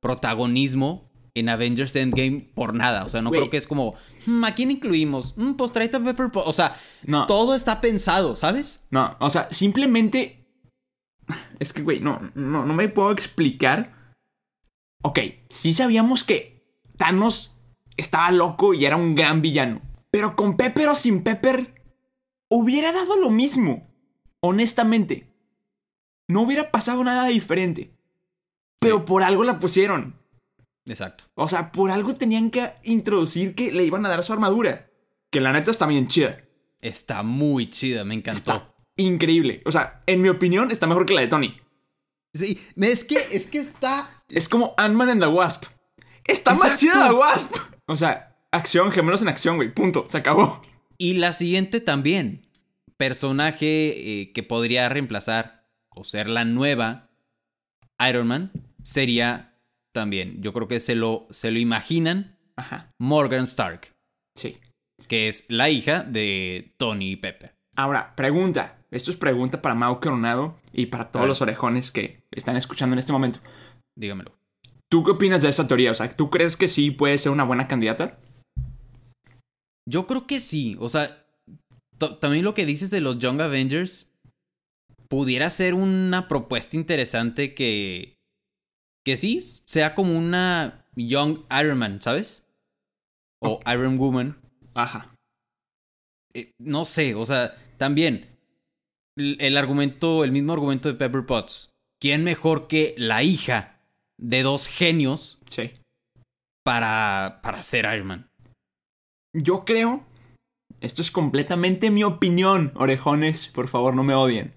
protagonismo 0.00 1.10
en 1.34 1.48
Avengers 1.48 1.96
Endgame 1.96 2.50
por 2.54 2.74
nada. 2.74 3.04
O 3.04 3.08
sea, 3.08 3.22
no 3.22 3.30
creo 3.30 3.48
que 3.48 3.56
es 3.56 3.66
como, 3.66 3.94
"Hmm, 4.26 4.44
¿a 4.44 4.54
quién 4.54 4.70
incluimos? 4.70 5.34
Mm, 5.38 5.52
pues 5.54 5.72
tráete 5.72 5.96
a 5.96 6.00
Pepper 6.04 6.30
Potts". 6.30 6.48
O 6.48 6.52
sea, 6.52 6.76
No. 7.04 7.26
todo 7.26 7.54
está 7.54 7.80
pensado, 7.80 8.36
¿sabes? 8.36 8.86
No, 8.90 9.16
o 9.20 9.30
sea, 9.30 9.48
simplemente. 9.50 10.36
Es 11.58 11.72
que, 11.72 11.80
güey, 11.82 12.00
no, 12.00 12.30
no, 12.34 12.66
no 12.66 12.74
me 12.74 12.88
puedo 12.88 13.10
explicar. 13.12 14.12
Ok, 15.02 15.18
sí 15.48 15.72
sabíamos 15.72 16.24
que 16.24 16.60
Thanos 16.98 17.49
estaba 18.00 18.30
loco 18.30 18.74
y 18.74 18.84
era 18.84 18.96
un 18.96 19.14
gran 19.14 19.42
villano. 19.42 19.80
Pero 20.10 20.34
con 20.34 20.56
Pepper 20.56 20.88
o 20.88 20.94
sin 20.94 21.22
Pepper, 21.22 21.82
hubiera 22.48 22.92
dado 22.92 23.16
lo 23.16 23.30
mismo. 23.30 23.88
Honestamente. 24.40 25.32
No 26.28 26.42
hubiera 26.42 26.70
pasado 26.70 27.02
nada 27.04 27.26
diferente. 27.26 27.92
Pero 28.78 29.04
por 29.04 29.22
algo 29.22 29.44
la 29.44 29.58
pusieron. 29.58 30.16
Exacto. 30.86 31.24
O 31.34 31.46
sea, 31.46 31.70
por 31.72 31.90
algo 31.90 32.16
tenían 32.16 32.50
que 32.50 32.72
introducir 32.82 33.54
que 33.54 33.70
le 33.70 33.84
iban 33.84 34.04
a 34.06 34.08
dar 34.08 34.24
su 34.24 34.32
armadura. 34.32 34.90
Que 35.30 35.40
la 35.40 35.52
neta 35.52 35.70
está 35.70 35.86
bien 35.86 36.08
chida. 36.08 36.40
Está 36.80 37.22
muy 37.22 37.68
chida, 37.68 38.04
me 38.04 38.14
encantó. 38.14 38.52
Está 38.52 38.74
increíble. 38.96 39.62
O 39.66 39.72
sea, 39.72 40.00
en 40.06 40.22
mi 40.22 40.28
opinión, 40.28 40.70
está 40.70 40.86
mejor 40.86 41.06
que 41.06 41.14
la 41.14 41.20
de 41.20 41.28
Tony. 41.28 41.60
Sí, 42.32 42.60
es 42.76 43.04
que, 43.04 43.16
es 43.32 43.46
que 43.46 43.58
está... 43.58 44.24
Es 44.28 44.48
como 44.48 44.74
Ant-Man 44.76 45.10
and 45.10 45.22
the 45.22 45.28
Wasp. 45.28 45.64
Está 46.24 46.54
más 46.54 46.78
chida 46.78 46.94
la 46.94 47.12
Wasp. 47.12 47.56
O 47.90 47.96
sea, 47.96 48.36
acción, 48.52 48.92
gemelos 48.92 49.20
en 49.22 49.28
acción, 49.28 49.56
güey. 49.56 49.74
Punto. 49.74 50.06
Se 50.08 50.18
acabó. 50.18 50.62
Y 50.96 51.14
la 51.14 51.32
siguiente 51.32 51.80
también. 51.80 52.46
Personaje 52.96 54.20
eh, 54.20 54.32
que 54.32 54.42
podría 54.44 54.88
reemplazar 54.88 55.66
o 55.88 56.04
ser 56.04 56.28
la 56.28 56.44
nueva 56.44 57.10
Iron 58.08 58.28
Man 58.28 58.52
sería 58.82 59.56
también, 59.92 60.40
yo 60.40 60.52
creo 60.52 60.68
que 60.68 60.78
se 60.78 60.94
lo, 60.94 61.26
se 61.30 61.50
lo 61.50 61.58
imaginan, 61.58 62.38
Ajá. 62.56 62.92
Morgan 62.98 63.42
Stark, 63.42 63.92
Sí. 64.36 64.58
que 65.08 65.26
es 65.26 65.46
la 65.48 65.68
hija 65.68 66.04
de 66.04 66.74
Tony 66.76 67.12
y 67.12 67.16
Pepe. 67.16 67.50
Ahora, 67.74 68.14
pregunta. 68.14 68.78
Esto 68.92 69.10
es 69.10 69.16
pregunta 69.16 69.60
para 69.62 69.74
Mau 69.74 69.98
Coronado 69.98 70.56
y 70.72 70.86
para 70.86 71.10
todos 71.10 71.26
los 71.26 71.42
orejones 71.42 71.90
que 71.90 72.22
están 72.30 72.56
escuchando 72.56 72.94
en 72.94 73.00
este 73.00 73.12
momento. 73.12 73.40
Dígamelo. 73.96 74.39
¿Tú 74.90 75.04
qué 75.04 75.12
opinas 75.12 75.42
de 75.42 75.48
esta 75.48 75.68
teoría? 75.68 75.92
O 75.92 75.94
sea, 75.94 76.08
¿tú 76.14 76.30
crees 76.30 76.56
que 76.56 76.66
sí 76.66 76.90
puede 76.90 77.16
ser 77.16 77.30
una 77.30 77.44
buena 77.44 77.68
candidata? 77.68 78.18
Yo 79.88 80.06
creo 80.06 80.26
que 80.26 80.40
sí, 80.40 80.76
o 80.80 80.88
sea, 80.88 81.26
también 82.20 82.44
lo 82.44 82.54
que 82.54 82.66
dices 82.66 82.90
de 82.90 83.00
los 83.00 83.18
Young 83.18 83.40
Avengers 83.40 84.12
pudiera 85.08 85.48
ser 85.50 85.74
una 85.74 86.28
propuesta 86.28 86.76
interesante 86.76 87.54
que 87.54 88.16
que 89.04 89.16
sí 89.16 89.40
sea 89.40 89.94
como 89.94 90.16
una 90.16 90.86
Young 90.94 91.40
Iron 91.60 91.78
Man, 91.78 92.00
¿sabes? 92.00 92.46
O 93.40 93.60
Iron 93.66 93.98
Woman. 93.98 94.38
Ajá. 94.74 95.14
Eh, 96.34 96.52
no 96.58 96.84
sé, 96.84 97.14
o 97.14 97.24
sea, 97.24 97.56
también 97.78 98.38
el, 99.16 99.36
el 99.40 99.56
argumento, 99.56 100.22
el 100.24 100.32
mismo 100.32 100.52
argumento 100.52 100.88
de 100.88 100.94
Pepper 100.94 101.26
Potts. 101.26 101.70
¿Quién 102.00 102.24
mejor 102.24 102.68
que 102.68 102.94
la 102.98 103.22
hija 103.22 103.69
de 104.20 104.42
dos 104.42 104.66
genios 104.68 105.40
Sí. 105.46 105.72
para, 106.64 107.40
para 107.42 107.62
ser 107.62 107.86
Iron 107.94 108.06
Man? 108.06 108.30
Yo 109.34 109.64
creo. 109.64 110.04
Esto 110.80 111.02
es 111.02 111.10
completamente 111.10 111.90
mi 111.90 112.04
opinión, 112.04 112.72
orejones. 112.74 113.48
Por 113.48 113.68
favor, 113.68 113.94
no 113.94 114.02
me 114.04 114.14
odien. 114.14 114.54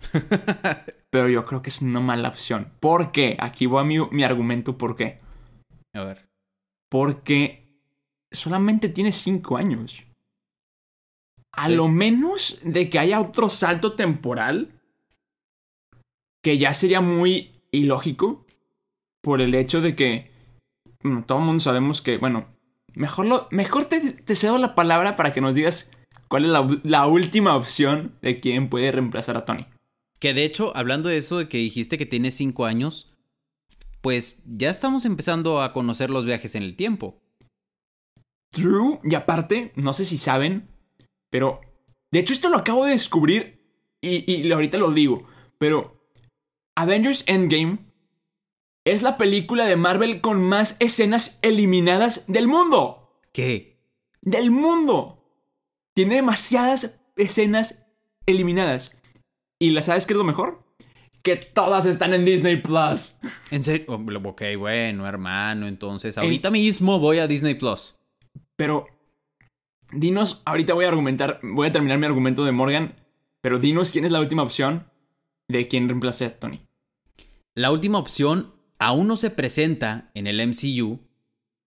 Pero 1.10 1.28
yo 1.28 1.44
creo 1.44 1.62
que 1.62 1.70
es 1.70 1.80
una 1.82 2.00
mala 2.00 2.28
opción. 2.28 2.72
¿Por 2.80 3.12
qué? 3.12 3.36
Aquí 3.38 3.66
va 3.66 3.84
mi, 3.84 3.98
mi 4.10 4.24
argumento 4.24 4.76
por 4.78 4.96
qué. 4.96 5.20
A 5.94 6.02
ver. 6.04 6.26
Porque 6.90 7.78
solamente 8.32 8.88
tiene 8.88 9.12
5 9.12 9.56
años. 9.56 10.04
A 11.52 11.66
Sí. 11.68 11.74
lo 11.76 11.88
menos 11.88 12.58
de 12.64 12.90
que 12.90 12.98
haya 12.98 13.20
otro 13.20 13.48
salto 13.50 13.94
temporal. 13.94 14.80
Que 16.42 16.58
ya 16.58 16.74
sería 16.74 17.00
muy 17.00 17.62
ilógico. 17.70 18.43
Por 19.24 19.40
el 19.40 19.54
hecho 19.54 19.80
de 19.80 19.96
que. 19.96 20.30
bueno, 21.02 21.24
todo 21.26 21.38
el 21.38 21.44
mundo 21.44 21.60
sabemos 21.60 22.00
que. 22.00 22.18
Bueno. 22.18 22.46
Mejor, 22.96 23.26
lo, 23.26 23.48
mejor 23.50 23.86
te, 23.86 24.12
te 24.12 24.36
cedo 24.36 24.56
la 24.56 24.76
palabra 24.76 25.16
para 25.16 25.32
que 25.32 25.40
nos 25.40 25.56
digas 25.56 25.90
cuál 26.28 26.44
es 26.44 26.50
la, 26.52 26.80
la 26.84 27.08
última 27.08 27.56
opción 27.56 28.16
de 28.22 28.38
quién 28.38 28.68
puede 28.68 28.92
reemplazar 28.92 29.36
a 29.36 29.44
Tony. 29.44 29.66
Que 30.20 30.32
de 30.32 30.44
hecho, 30.44 30.76
hablando 30.76 31.08
de 31.08 31.16
eso 31.16 31.38
de 31.38 31.48
que 31.48 31.58
dijiste 31.58 31.98
que 31.98 32.06
tiene 32.06 32.30
cinco 32.30 32.66
años, 32.66 33.12
pues 34.00 34.42
ya 34.46 34.70
estamos 34.70 35.06
empezando 35.06 35.60
a 35.60 35.72
conocer 35.72 36.10
los 36.10 36.24
viajes 36.24 36.54
en 36.54 36.62
el 36.62 36.76
tiempo. 36.76 37.20
True. 38.52 39.00
Y 39.02 39.16
aparte, 39.16 39.72
no 39.74 39.92
sé 39.92 40.04
si 40.04 40.16
saben, 40.16 40.68
pero 41.30 41.60
de 42.12 42.20
hecho 42.20 42.32
esto 42.32 42.48
lo 42.48 42.58
acabo 42.58 42.84
de 42.84 42.92
descubrir 42.92 43.60
y, 44.00 44.30
y 44.30 44.52
ahorita 44.52 44.78
lo 44.78 44.92
digo, 44.92 45.26
pero 45.58 46.06
Avengers 46.76 47.24
Endgame 47.26 47.78
es 48.84 49.02
la 49.02 49.16
película 49.16 49.64
de 49.64 49.76
Marvel 49.76 50.20
con 50.20 50.42
más 50.42 50.76
escenas 50.78 51.38
eliminadas 51.42 52.26
del 52.26 52.46
mundo. 52.48 53.10
¿Qué? 53.32 53.78
Del 54.20 54.50
mundo. 54.50 55.24
Tiene 55.94 56.16
demasiadas 56.16 57.00
escenas 57.16 57.86
eliminadas. 58.26 58.96
¿Y 59.58 59.70
la 59.70 59.82
sabes 59.82 60.06
qué 60.06 60.12
es 60.12 60.18
lo 60.18 60.24
mejor? 60.24 60.62
Que 61.22 61.36
todas 61.36 61.86
están 61.86 62.12
en 62.12 62.24
Disney 62.24 62.56
Plus. 62.60 63.16
¿En 63.50 63.62
serio? 63.62 63.86
Oh, 63.88 64.28
Ok, 64.28 64.42
bueno, 64.58 65.06
hermano, 65.06 65.66
entonces 65.66 66.18
ahorita 66.18 66.50
mismo 66.50 66.98
voy 66.98 67.18
a 67.18 67.26
Disney 67.26 67.54
Plus. 67.54 67.96
Pero 68.56 68.86
dinos, 69.90 70.42
ahorita 70.44 70.74
voy 70.74 70.84
a 70.84 70.88
argumentar, 70.88 71.40
voy 71.42 71.68
a 71.68 71.72
terminar 71.72 71.98
mi 71.98 72.04
argumento 72.04 72.44
de 72.44 72.52
Morgan, 72.52 72.96
pero 73.40 73.58
dinos 73.58 73.90
quién 73.90 74.04
es 74.04 74.12
la 74.12 74.20
última 74.20 74.42
opción 74.42 74.90
de 75.48 75.66
quién 75.68 75.88
reemplace 75.88 76.26
a 76.26 76.38
Tony. 76.38 76.66
La 77.54 77.70
última 77.70 77.98
opción 77.98 78.53
aún 78.84 79.08
no 79.08 79.16
se 79.16 79.30
presenta 79.30 80.10
en 80.12 80.26
el 80.26 80.46
MCU, 80.46 81.00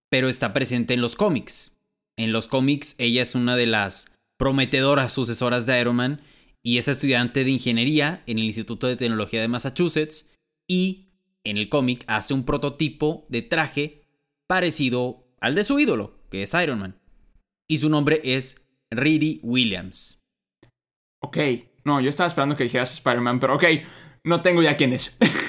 pero 0.07 0.29
está 0.29 0.53
presente 0.53 0.93
en 0.93 1.01
los 1.01 1.15
cómics. 1.15 1.75
En 2.15 2.31
los 2.31 2.47
cómics 2.47 2.93
ella 2.99 3.23
es 3.23 3.33
una 3.33 3.55
de 3.55 3.65
las 3.65 4.15
prometedoras 4.37 5.13
sucesoras 5.13 5.65
de 5.65 5.81
Iron 5.81 5.95
Man 5.95 6.21
y 6.61 6.77
es 6.77 6.87
estudiante 6.87 7.43
de 7.43 7.49
ingeniería 7.49 8.21
en 8.27 8.37
el 8.37 8.45
Instituto 8.45 8.85
de 8.85 8.97
Tecnología 8.97 9.41
de 9.41 9.47
Massachusetts 9.47 10.31
y 10.69 11.07
en 11.43 11.57
el 11.57 11.69
cómic 11.69 12.03
hace 12.05 12.35
un 12.35 12.45
prototipo 12.45 13.25
de 13.29 13.41
traje 13.41 14.03
parecido 14.45 15.25
al 15.41 15.55
de 15.55 15.63
su 15.63 15.79
ídolo, 15.79 16.19
que 16.29 16.43
es 16.43 16.53
Iron 16.53 16.77
Man. 16.77 16.99
Y 17.67 17.79
su 17.79 17.89
nombre 17.89 18.21
es 18.23 18.61
Riri 18.91 19.39
Williams. 19.41 20.23
Ok, 21.23 21.37
no, 21.83 21.99
yo 21.99 22.11
estaba 22.11 22.27
esperando 22.27 22.55
que 22.55 22.65
dijeras 22.65 22.93
Spider-Man, 22.93 23.39
pero 23.39 23.55
ok, 23.55 23.63
no 24.23 24.41
tengo 24.41 24.61
ya 24.61 24.77
quién 24.77 24.93
es. 24.93 25.17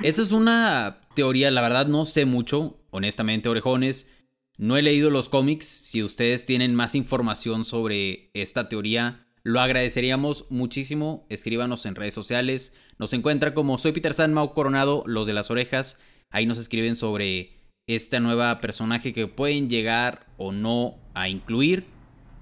Esta 0.00 0.22
es 0.22 0.30
una 0.30 1.00
teoría, 1.16 1.50
la 1.50 1.60
verdad 1.60 1.88
no 1.88 2.06
sé 2.06 2.24
mucho, 2.24 2.78
honestamente, 2.90 3.48
orejones. 3.48 4.08
No 4.56 4.76
he 4.76 4.82
leído 4.82 5.10
los 5.10 5.28
cómics. 5.28 5.66
Si 5.66 6.04
ustedes 6.04 6.46
tienen 6.46 6.72
más 6.76 6.94
información 6.94 7.64
sobre 7.64 8.30
esta 8.32 8.68
teoría, 8.68 9.26
lo 9.42 9.60
agradeceríamos 9.60 10.46
muchísimo. 10.50 11.26
Escríbanos 11.30 11.84
en 11.84 11.96
redes 11.96 12.14
sociales. 12.14 12.74
Nos 12.98 13.12
encuentra 13.12 13.54
como 13.54 13.76
soy 13.76 13.90
Peter 13.90 14.14
San 14.14 14.32
Mau 14.32 14.52
Coronado, 14.52 15.02
los 15.04 15.26
de 15.26 15.32
las 15.32 15.50
orejas. 15.50 15.98
Ahí 16.30 16.46
nos 16.46 16.58
escriben 16.58 16.94
sobre 16.94 17.58
esta 17.88 18.20
nueva 18.20 18.60
personaje 18.60 19.12
que 19.12 19.26
pueden 19.26 19.68
llegar 19.68 20.26
o 20.36 20.52
no 20.52 21.00
a 21.14 21.28
incluir. 21.28 21.86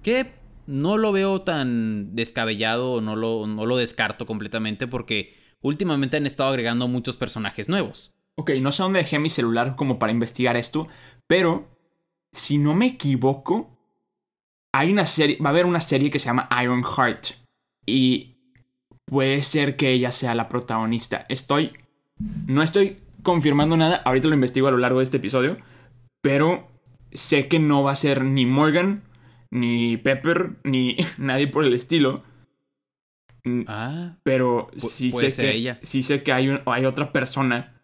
Que 0.03 0.33
no 0.67 0.99
lo 0.99 1.11
veo 1.11 1.41
tan 1.41 2.15
descabellado 2.15 2.93
o 2.93 3.01
no 3.01 3.17
lo, 3.17 3.47
no 3.47 3.65
lo 3.65 3.79
descarto 3.79 4.27
completamente 4.27 4.87
porque 4.87 5.46
últimamente 5.67 6.17
han 6.17 6.27
estado 6.27 6.51
agregando 6.51 6.89
muchos 6.89 7.17
personajes 7.17 7.69
nuevos. 7.69 8.13
ok, 8.37 8.51
no 8.61 8.71
sé 8.71 8.83
dónde 8.83 9.01
dejé 9.01 9.19
mi 9.19 9.31
celular 9.31 9.77
como 9.77 9.99
para 9.99 10.13
investigar 10.13 10.57
esto, 10.57 10.89
pero 11.27 11.69
si 12.33 12.59
no 12.59 12.75
me 12.75 12.87
equivoco, 12.87 13.77
hay 14.75 14.93
una 14.93 15.07
serie, 15.07 15.39
va 15.43 15.49
a 15.49 15.53
haber 15.53 15.67
una 15.67 15.81
serie 15.81 16.11
que 16.11 16.19
se 16.19 16.27
llama 16.27 16.49
Iron 16.63 16.85
Heart 16.85 17.29
y 17.87 18.37
puede 19.07 19.41
ser 19.43 19.77
que 19.77 19.91
ella 19.93 20.11
sea 20.11 20.35
la 20.35 20.49
protagonista. 20.49 21.25
Estoy, 21.29 21.73
no 22.47 22.63
estoy 22.63 22.99
confirmando 23.23 23.77
nada, 23.77 23.97
ahorita 24.05 24.29
lo 24.29 24.35
investigo 24.35 24.69
a 24.69 24.73
lo 24.73 24.79
largo 24.79 24.99
de 24.99 25.05
este 25.05 25.17
episodio, 25.17 25.57
pero 26.21 26.69
sé 27.13 27.49
que 27.49 27.59
no 27.59 27.83
va 27.83 27.93
a 27.93 27.97
ser 27.97 28.23
ni 28.23 28.45
Morgan, 28.45 29.03
ni 29.51 29.97
Pepper, 29.97 30.57
ni 30.63 30.97
nadie 31.19 31.49
por 31.49 31.65
el 31.65 31.73
estilo. 31.73 32.23
Mm, 33.47 33.63
Ah, 33.69 34.17
Pero 34.25 34.69
sí 34.77 35.11
puede 35.11 35.31
sé 35.31 35.37
ser 35.43 35.51
que 35.53 35.57
ella. 35.57 35.79
sí 35.83 36.03
sé 36.03 36.23
que 36.23 36.33
hay, 36.33 36.49
un- 36.49 36.61
hay 36.67 36.85
otra 36.85 37.13
persona. 37.13 37.81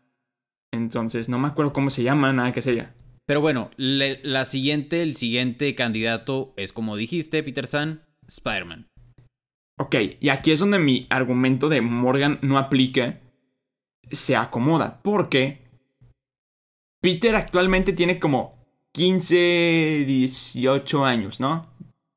Entonces, 0.72 1.28
no 1.28 1.38
me 1.38 1.48
acuerdo 1.48 1.72
cómo 1.72 1.90
se 1.90 2.02
llama, 2.02 2.32
nada 2.32 2.52
que 2.52 2.60
es 2.60 2.66
ella. 2.66 2.94
pero 3.24 3.40
bueno, 3.40 3.70
le- 3.76 4.20
la 4.24 4.44
siguiente, 4.44 5.00
el 5.02 5.14
siguiente 5.14 5.74
candidato 5.76 6.52
es 6.56 6.72
como 6.72 6.96
dijiste, 6.96 7.42
Peter 7.42 7.66
San, 7.66 8.02
Spider-Man. 8.26 8.88
Ok, 9.78 9.94
y 10.20 10.28
aquí 10.28 10.50
es 10.50 10.58
donde 10.58 10.78
mi 10.80 11.06
argumento 11.08 11.68
de 11.68 11.80
Morgan 11.80 12.38
no 12.42 12.58
aplica, 12.58 13.20
se 14.10 14.34
acomoda, 14.36 15.00
porque 15.02 15.62
Peter 17.00 17.34
actualmente 17.36 17.92
tiene 17.92 18.18
como 18.18 18.66
15, 18.92 20.04
18 20.06 21.04
años, 21.04 21.40
¿no? 21.40 21.70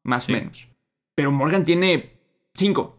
Más 0.03 0.23
o 0.23 0.27
Sí. 0.27 0.33
menos. 0.33 0.67
Pero 1.15 1.31
Morgan 1.31 1.63
tiene 1.63 2.13
5. 2.55 2.94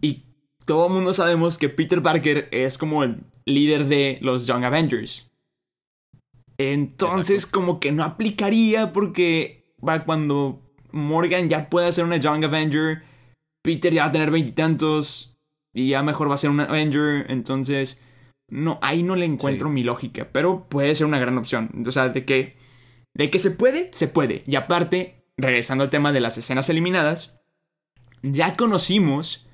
Y 0.00 0.24
todo 0.66 0.88
el 0.88 0.92
mundo 0.92 1.14
sabemos 1.14 1.56
que 1.56 1.68
Peter 1.68 2.02
Parker 2.02 2.48
es 2.50 2.76
como 2.76 3.04
el 3.04 3.24
líder 3.44 3.86
de 3.86 4.18
los 4.20 4.46
Young 4.46 4.64
Avengers. 4.64 5.30
Entonces, 6.58 7.46
como 7.46 7.80
que 7.80 7.92
no 7.92 8.02
aplicaría 8.04 8.92
porque 8.92 9.74
va 9.86 10.04
cuando 10.04 10.62
Morgan 10.90 11.48
ya 11.48 11.68
pueda 11.68 11.92
ser 11.92 12.04
una 12.04 12.16
Young 12.16 12.44
Avenger, 12.44 13.02
Peter 13.62 13.92
ya 13.92 14.02
va 14.02 14.08
a 14.08 14.12
tener 14.12 14.30
veintitantos 14.30 15.36
y, 15.72 15.88
ya 15.88 16.02
mejor 16.02 16.30
va 16.30 16.34
a 16.34 16.38
ser 16.38 16.50
un 16.50 16.60
Avenger. 16.60 17.30
Entonces, 17.30 18.02
no, 18.48 18.78
ahí 18.82 19.02
no 19.02 19.16
le 19.16 19.26
encuentro 19.26 19.68
Sí. 19.68 19.74
mi 19.74 19.84
lógica, 19.84 20.28
pero 20.32 20.66
puede 20.68 20.94
ser 20.94 21.06
una 21.06 21.18
gran 21.18 21.36
opción. 21.38 21.84
O 21.86 21.90
sea, 21.90 22.08
de 22.08 22.24
que, 22.24 22.56
de 23.14 23.30
que 23.30 23.38
se 23.38 23.50
puede, 23.50 23.90
se 23.92 24.08
puede. 24.08 24.42
Y 24.46 24.56
aparte, 24.56 25.24
regresando 25.36 25.84
al 25.84 25.90
tema 25.90 26.12
de 26.12 26.20
las 26.20 26.38
escenas 26.38 26.70
eliminadas, 26.70 27.38
ya 28.22 28.56
conocimos 28.56 29.45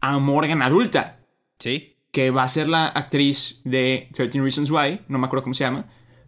a 0.00 0.18
Morgan 0.18 0.62
adulta, 0.62 1.20
Sí, 1.58 1.96
que 2.12 2.30
va 2.30 2.42
a 2.42 2.48
ser 2.48 2.68
la 2.68 2.86
actriz 2.88 3.60
de 3.64 4.08
13 4.12 4.40
Reasons 4.40 4.70
Why, 4.70 5.02
no 5.08 5.18
me 5.18 5.26
acuerdo 5.26 5.44
cómo 5.44 5.54
se 5.54 5.64
llama, 5.64 5.86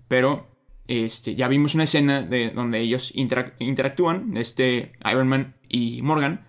pero 0.09 0.49
este, 0.87 1.35
ya 1.35 1.49
vimos 1.49 1.75
una 1.75 1.85
escena 1.85 2.23
de 2.23 2.51
donde 2.51 2.81
ellos 2.81 3.15
interac- 3.15 3.55
interactúan, 3.59 4.37
este 4.37 4.93
Iron 5.11 5.29
Man 5.29 5.55
y 5.69 6.01
Morgan. 6.03 6.47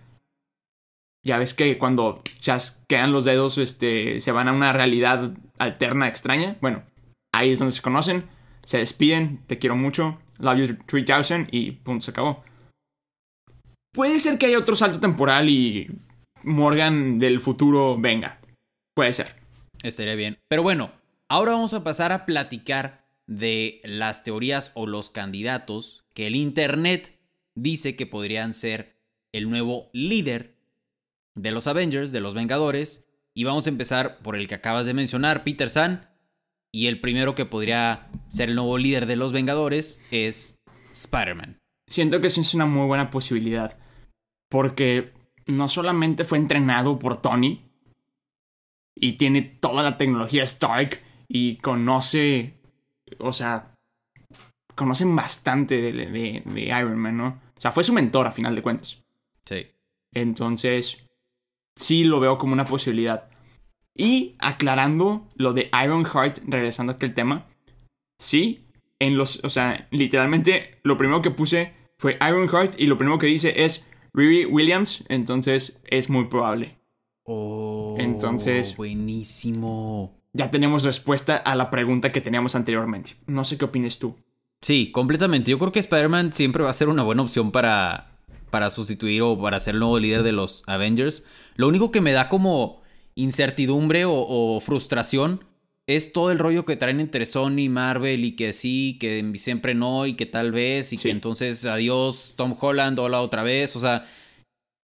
Ya 1.22 1.36
ves 1.36 1.52
que 1.52 1.76
cuando 1.76 2.22
chasquean 2.38 3.12
los 3.12 3.26
dedos, 3.26 3.58
este, 3.58 4.20
se 4.20 4.32
van 4.32 4.48
a 4.48 4.52
una 4.52 4.72
realidad 4.72 5.34
alterna, 5.58 6.08
extraña. 6.08 6.56
Bueno, 6.62 6.82
ahí 7.32 7.50
es 7.50 7.58
donde 7.58 7.72
se 7.72 7.82
conocen, 7.82 8.24
se 8.64 8.78
despiden, 8.78 9.44
te 9.46 9.58
quiero 9.58 9.76
mucho, 9.76 10.18
love 10.38 10.56
you 10.58 10.76
3000 10.86 11.48
y 11.50 11.72
punto, 11.72 12.06
se 12.06 12.10
acabó. 12.12 12.42
Puede 13.92 14.18
ser 14.20 14.38
que 14.38 14.46
haya 14.46 14.58
otro 14.58 14.76
salto 14.76 15.00
temporal 15.00 15.50
y 15.50 15.90
Morgan 16.42 17.18
del 17.18 17.40
futuro 17.40 17.98
venga. 17.98 18.40
Puede 18.94 19.12
ser. 19.12 19.36
estaría 19.82 20.14
bien. 20.14 20.38
Pero 20.48 20.62
bueno, 20.62 20.92
ahora 21.28 21.52
vamos 21.52 21.74
a 21.74 21.84
pasar 21.84 22.12
a 22.12 22.26
platicar 22.26 23.06
de 23.26 23.80
las 23.84 24.24
teorías 24.24 24.72
o 24.74 24.86
los 24.86 25.10
candidatos 25.10 26.04
que 26.14 26.26
el 26.26 26.36
Internet 26.36 27.18
dice 27.54 27.96
que 27.96 28.06
podrían 28.06 28.52
ser 28.52 28.96
el 29.32 29.48
nuevo 29.48 29.90
líder 29.92 30.56
de 31.34 31.52
los 31.52 31.66
Avengers, 31.66 32.12
de 32.12 32.20
los 32.20 32.34
Vengadores. 32.34 33.06
Y 33.34 33.44
vamos 33.44 33.66
a 33.66 33.70
empezar 33.70 34.18
por 34.18 34.36
el 34.36 34.48
que 34.48 34.56
acabas 34.56 34.86
de 34.86 34.94
mencionar, 34.94 35.44
Peter 35.44 35.70
San. 35.70 36.08
Y 36.72 36.86
el 36.86 37.00
primero 37.00 37.34
que 37.34 37.46
podría 37.46 38.10
ser 38.28 38.48
el 38.48 38.56
nuevo 38.56 38.78
líder 38.78 39.06
de 39.06 39.16
los 39.16 39.32
Vengadores 39.32 40.00
es 40.10 40.58
Spider-Man. 40.92 41.58
Siento 41.88 42.20
que 42.20 42.30
sí 42.30 42.40
es 42.40 42.54
una 42.54 42.66
muy 42.66 42.86
buena 42.86 43.10
posibilidad. 43.10 43.78
Porque 44.48 45.12
no 45.50 45.68
solamente 45.68 46.24
fue 46.24 46.38
entrenado 46.38 46.98
por 46.98 47.20
Tony. 47.22 47.62
Y 48.94 49.12
tiene 49.14 49.42
toda 49.42 49.82
la 49.82 49.96
tecnología 49.98 50.42
Stark. 50.44 51.00
Y 51.28 51.56
conoce. 51.56 52.54
O 53.18 53.32
sea. 53.32 53.74
Conocen 54.74 55.14
bastante 55.14 55.80
de, 55.82 55.92
de- 55.92 56.42
de 56.44 56.60
Iron 56.62 56.96
Man, 56.96 57.16
¿no? 57.16 57.40
O 57.56 57.60
sea, 57.60 57.70
fue 57.72 57.84
su 57.84 57.92
mentor 57.92 58.26
a 58.26 58.32
final 58.32 58.54
de 58.54 58.62
cuentas. 58.62 59.02
Sí. 59.44 59.66
Entonces, 60.12 61.04
sí 61.76 62.04
lo 62.04 62.18
veo 62.20 62.38
como 62.38 62.54
una 62.54 62.64
posibilidad. 62.64 63.28
Y 63.94 64.36
aclarando 64.38 65.28
lo 65.34 65.52
de 65.52 65.68
Ironheart, 65.84 66.38
regresando 66.46 66.92
a 66.92 66.96
aquel 66.96 67.12
tema, 67.12 67.46
sí, 68.18 68.64
en 68.98 69.18
los, 69.18 69.44
o 69.44 69.50
sea, 69.50 69.88
literalmente 69.90 70.78
lo 70.82 70.96
primero 70.96 71.20
que 71.20 71.30
puse 71.30 71.74
fue 71.98 72.16
Ironheart 72.26 72.78
y 72.80 72.86
lo 72.86 72.96
primero 72.96 73.18
que 73.18 73.26
dice 73.26 73.64
es 73.64 73.86
Riri 74.12 74.44
Williams, 74.46 75.04
entonces 75.08 75.80
es 75.84 76.10
muy 76.10 76.26
probable. 76.26 76.78
Oh, 77.24 77.96
Entonces- 77.98 78.76
Buenísimo. 78.76 80.16
Ya 80.32 80.50
tenemos 80.50 80.84
respuesta 80.84 81.36
a 81.36 81.56
la 81.56 81.70
pregunta 81.70 82.12
que 82.12 82.20
teníamos 82.20 82.54
anteriormente. 82.54 83.16
No 83.26 83.42
sé 83.44 83.58
qué 83.58 83.64
opines 83.64 83.98
tú. 83.98 84.14
Sí, 84.62 84.92
completamente. 84.92 85.50
Yo 85.50 85.58
creo 85.58 85.72
que 85.72 85.80
Spider-Man 85.80 86.32
siempre 86.32 86.62
va 86.62 86.70
a 86.70 86.74
ser 86.74 86.88
una 86.88 87.02
buena 87.02 87.22
opción 87.22 87.50
para, 87.50 88.12
para 88.50 88.70
sustituir 88.70 89.22
o 89.22 89.40
para 89.40 89.58
ser 89.58 89.74
el 89.74 89.80
nuevo 89.80 89.98
líder 89.98 90.22
de 90.22 90.32
los 90.32 90.62
Avengers. 90.68 91.24
Lo 91.56 91.66
único 91.66 91.90
que 91.90 92.00
me 92.00 92.12
da 92.12 92.28
como 92.28 92.80
incertidumbre 93.16 94.04
o, 94.04 94.12
o 94.14 94.60
frustración 94.60 95.44
es 95.96 96.12
todo 96.12 96.30
el 96.30 96.38
rollo 96.38 96.64
que 96.64 96.76
traen 96.76 97.00
entre 97.00 97.26
Sony 97.26 97.58
y 97.58 97.68
Marvel 97.68 98.24
y 98.24 98.36
que 98.36 98.52
sí, 98.52 98.96
que 99.00 99.32
siempre 99.36 99.74
no 99.74 100.06
y 100.06 100.14
que 100.14 100.26
tal 100.26 100.52
vez 100.52 100.92
y 100.92 100.96
Sí. 100.96 101.08
que 101.08 101.10
entonces 101.10 101.64
adiós 101.66 102.34
Tom 102.36 102.56
Holland, 102.58 102.98
hola 102.98 103.20
otra 103.20 103.42
vez. 103.42 103.74
O 103.74 103.80
sea, 103.80 104.06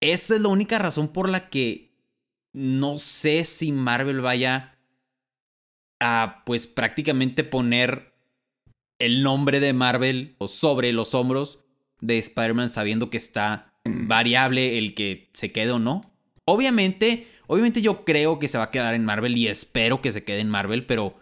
esa 0.01 0.35
es 0.35 0.41
la 0.41 0.49
única 0.49 0.79
razón 0.79 1.09
por 1.09 1.29
la 1.29 1.49
que 1.49 1.93
no 2.53 2.99
sé 2.99 3.45
si 3.45 3.71
Marvel 3.71 4.21
vaya 4.21 4.77
a 6.01 6.43
pues 6.45 6.67
prácticamente 6.67 7.45
poner 7.45 8.13
el 8.99 9.23
nombre 9.23 9.61
de 9.61 9.73
Marvel 9.73 10.35
o 10.39 10.49
sobre 10.49 10.93
los 10.93 11.15
hombros 11.15 11.61
de 12.01 12.19
Spider-Man 12.19 12.69
sabiendo 12.69 13.11
que 13.11 13.17
está 13.17 13.75
variable 13.85 14.79
el 14.79 14.95
que 14.95 15.31
se 15.35 15.53
quede 15.53 15.71
o 15.71 15.79
no. 15.79 16.03
Obviamente, 16.45 17.27
obviamente 17.47 17.83
yo 17.83 18.05
creo 18.05 18.39
que 18.39 18.49
se 18.49 18.59
va 18.59 18.65
a 18.65 18.71
quedar 18.71 18.95
en 18.95 19.05
Marvel 19.05 19.37
y 19.37 19.49
espero 19.49 20.01
que 20.01 20.13
se 20.13 20.25
quede 20.25 20.41
en 20.41 20.51
Marvel, 20.51 20.87
pero 20.87 21.15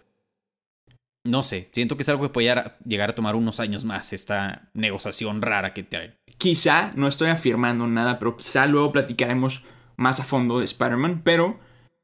no 1.26 1.42
sé, 1.42 1.68
siento 1.72 1.96
que 1.96 2.02
es 2.02 2.08
algo 2.08 2.22
que 2.22 2.28
puede 2.28 2.54
llegar 2.84 3.10
a- 3.10 3.14
tomar 3.14 3.34
unos 3.34 3.58
años 3.60 3.84
más 3.84 4.12
esta 4.12 4.68
negociación 4.74 5.40
rara 5.40 5.72
que 5.72 5.82
traen. 5.82 6.14
Quizá, 6.36 6.92
no 6.96 7.08
estoy 7.08 7.30
afirmando 7.30 7.86
nada, 7.86 8.18
pero 8.18 8.36
quizá 8.36 8.66
luego 8.66 8.92
platicaremos 8.92 9.62
más 9.96 10.20
a 10.20 10.24
fondo 10.24 10.58
de 10.58 10.64
Spider-Man. 10.66 11.22
Pero 11.24 11.58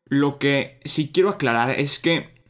lo 0.07 0.39
que 0.39 0.81
sí 0.85 1.11
quiero 1.13 1.29
aclarar 1.29 1.71
es 1.71 1.99
que 1.99 2.43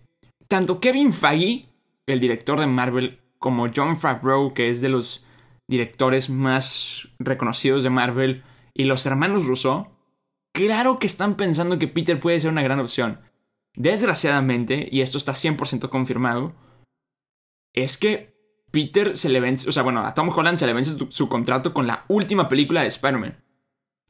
tanto 0.46 0.78
Kevin 0.78 1.12
Feige, 1.12 1.68
el 2.06 2.20
director 2.20 2.60
de 2.60 2.66
Marvel, 2.66 3.18
como 3.38 3.66
John 3.74 3.98
Favreau, 3.98 4.54
que 4.54 4.68
es 4.70 4.80
de 4.80 4.90
los 4.90 5.24
directores 5.66 6.30
más 6.30 7.08
reconocidos 7.18 7.82
de 7.82 7.90
Marvel, 7.90 8.44
y 8.74 8.84
los 8.84 9.06
hermanos 9.06 9.46
Russo, 9.46 9.90
claro 10.54 10.98
que 10.98 11.06
están 11.06 11.36
pensando 11.36 11.78
que 11.78 11.88
Peter 11.88 12.18
puede 12.18 12.40
ser 12.40 12.50
una 12.50 12.62
gran 12.62 12.80
opción. 12.80 13.20
Desgraciadamente, 13.74 14.88
y 14.90 15.00
esto 15.00 15.18
está 15.18 15.32
100% 15.32 15.88
confirmado, 15.88 16.54
es 17.74 17.96
que 17.96 18.34
Peter 18.70 19.16
se 19.16 19.28
le 19.28 19.40
vence, 19.40 19.68
o 19.68 19.72
sea, 19.72 19.82
bueno, 19.82 20.04
a 20.04 20.14
Tom 20.14 20.28
Holland 20.28 20.58
se 20.58 20.66
le 20.66 20.74
vence 20.74 20.96
su, 20.96 21.10
su 21.10 21.28
contrato 21.28 21.72
con 21.72 21.86
la 21.86 22.04
última 22.08 22.48
película 22.48 22.82
de 22.82 22.88
Spider-Man. 22.88 23.42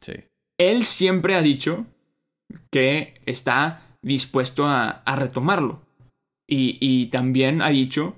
Sí. 0.00 0.14
Él 0.58 0.84
siempre 0.84 1.34
ha 1.34 1.42
dicho 1.42 1.86
que 2.70 3.20
está 3.26 3.96
dispuesto 4.02 4.66
a, 4.66 4.88
a 4.88 5.16
retomarlo. 5.16 5.82
Y, 6.46 6.78
y 6.80 7.06
también 7.06 7.62
ha 7.62 7.68
dicho 7.68 8.16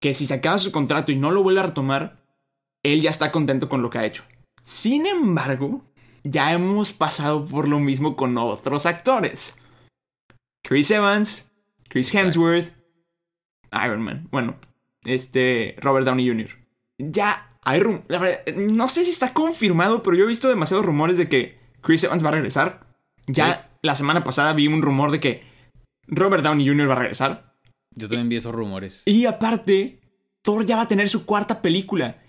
que 0.00 0.14
si 0.14 0.26
se 0.26 0.34
acaba 0.34 0.58
su 0.58 0.70
contrato 0.70 1.12
y 1.12 1.16
no 1.16 1.30
lo 1.30 1.42
vuelve 1.42 1.60
a 1.60 1.64
retomar, 1.64 2.24
él 2.84 3.00
ya 3.00 3.10
está 3.10 3.30
contento 3.30 3.68
con 3.68 3.82
lo 3.82 3.90
que 3.90 3.98
ha 3.98 4.06
hecho. 4.06 4.24
Sin 4.62 5.06
embargo, 5.06 5.84
ya 6.30 6.52
hemos 6.52 6.92
pasado 6.92 7.44
por 7.44 7.68
lo 7.68 7.78
mismo 7.78 8.16
con 8.16 8.36
otros 8.38 8.86
actores. 8.86 9.56
Chris 10.62 10.90
Evans, 10.90 11.50
Chris 11.88 12.14
Hemsworth, 12.14 12.72
Iron 13.84 14.02
Man. 14.02 14.28
Bueno, 14.30 14.56
este 15.04 15.76
Robert 15.78 16.06
Downey 16.06 16.28
Jr. 16.28 16.50
Ya 16.98 17.56
hay 17.64 17.80
la 18.08 18.18
verdad, 18.18 18.46
no 18.56 18.88
sé 18.88 19.04
si 19.04 19.10
está 19.10 19.32
confirmado, 19.32 20.02
pero 20.02 20.16
yo 20.16 20.24
he 20.24 20.28
visto 20.28 20.48
demasiados 20.48 20.84
rumores 20.84 21.16
de 21.16 21.28
que 21.28 21.58
Chris 21.80 22.04
Evans 22.04 22.24
va 22.24 22.28
a 22.28 22.32
regresar. 22.32 22.86
Ya 23.26 23.70
la 23.82 23.94
semana 23.94 24.24
pasada 24.24 24.52
vi 24.52 24.66
un 24.68 24.82
rumor 24.82 25.10
de 25.10 25.20
que 25.20 25.42
Robert 26.06 26.42
Downey 26.42 26.66
Jr. 26.66 26.88
va 26.88 26.94
a 26.94 26.98
regresar. 26.98 27.54
Yo 27.94 28.08
también 28.08 28.28
vi 28.28 28.36
esos 28.36 28.54
rumores. 28.54 29.02
Y 29.06 29.26
aparte, 29.26 30.00
Thor 30.42 30.64
ya 30.64 30.76
va 30.76 30.82
a 30.82 30.88
tener 30.88 31.08
su 31.08 31.24
cuarta 31.24 31.62
película. 31.62 32.22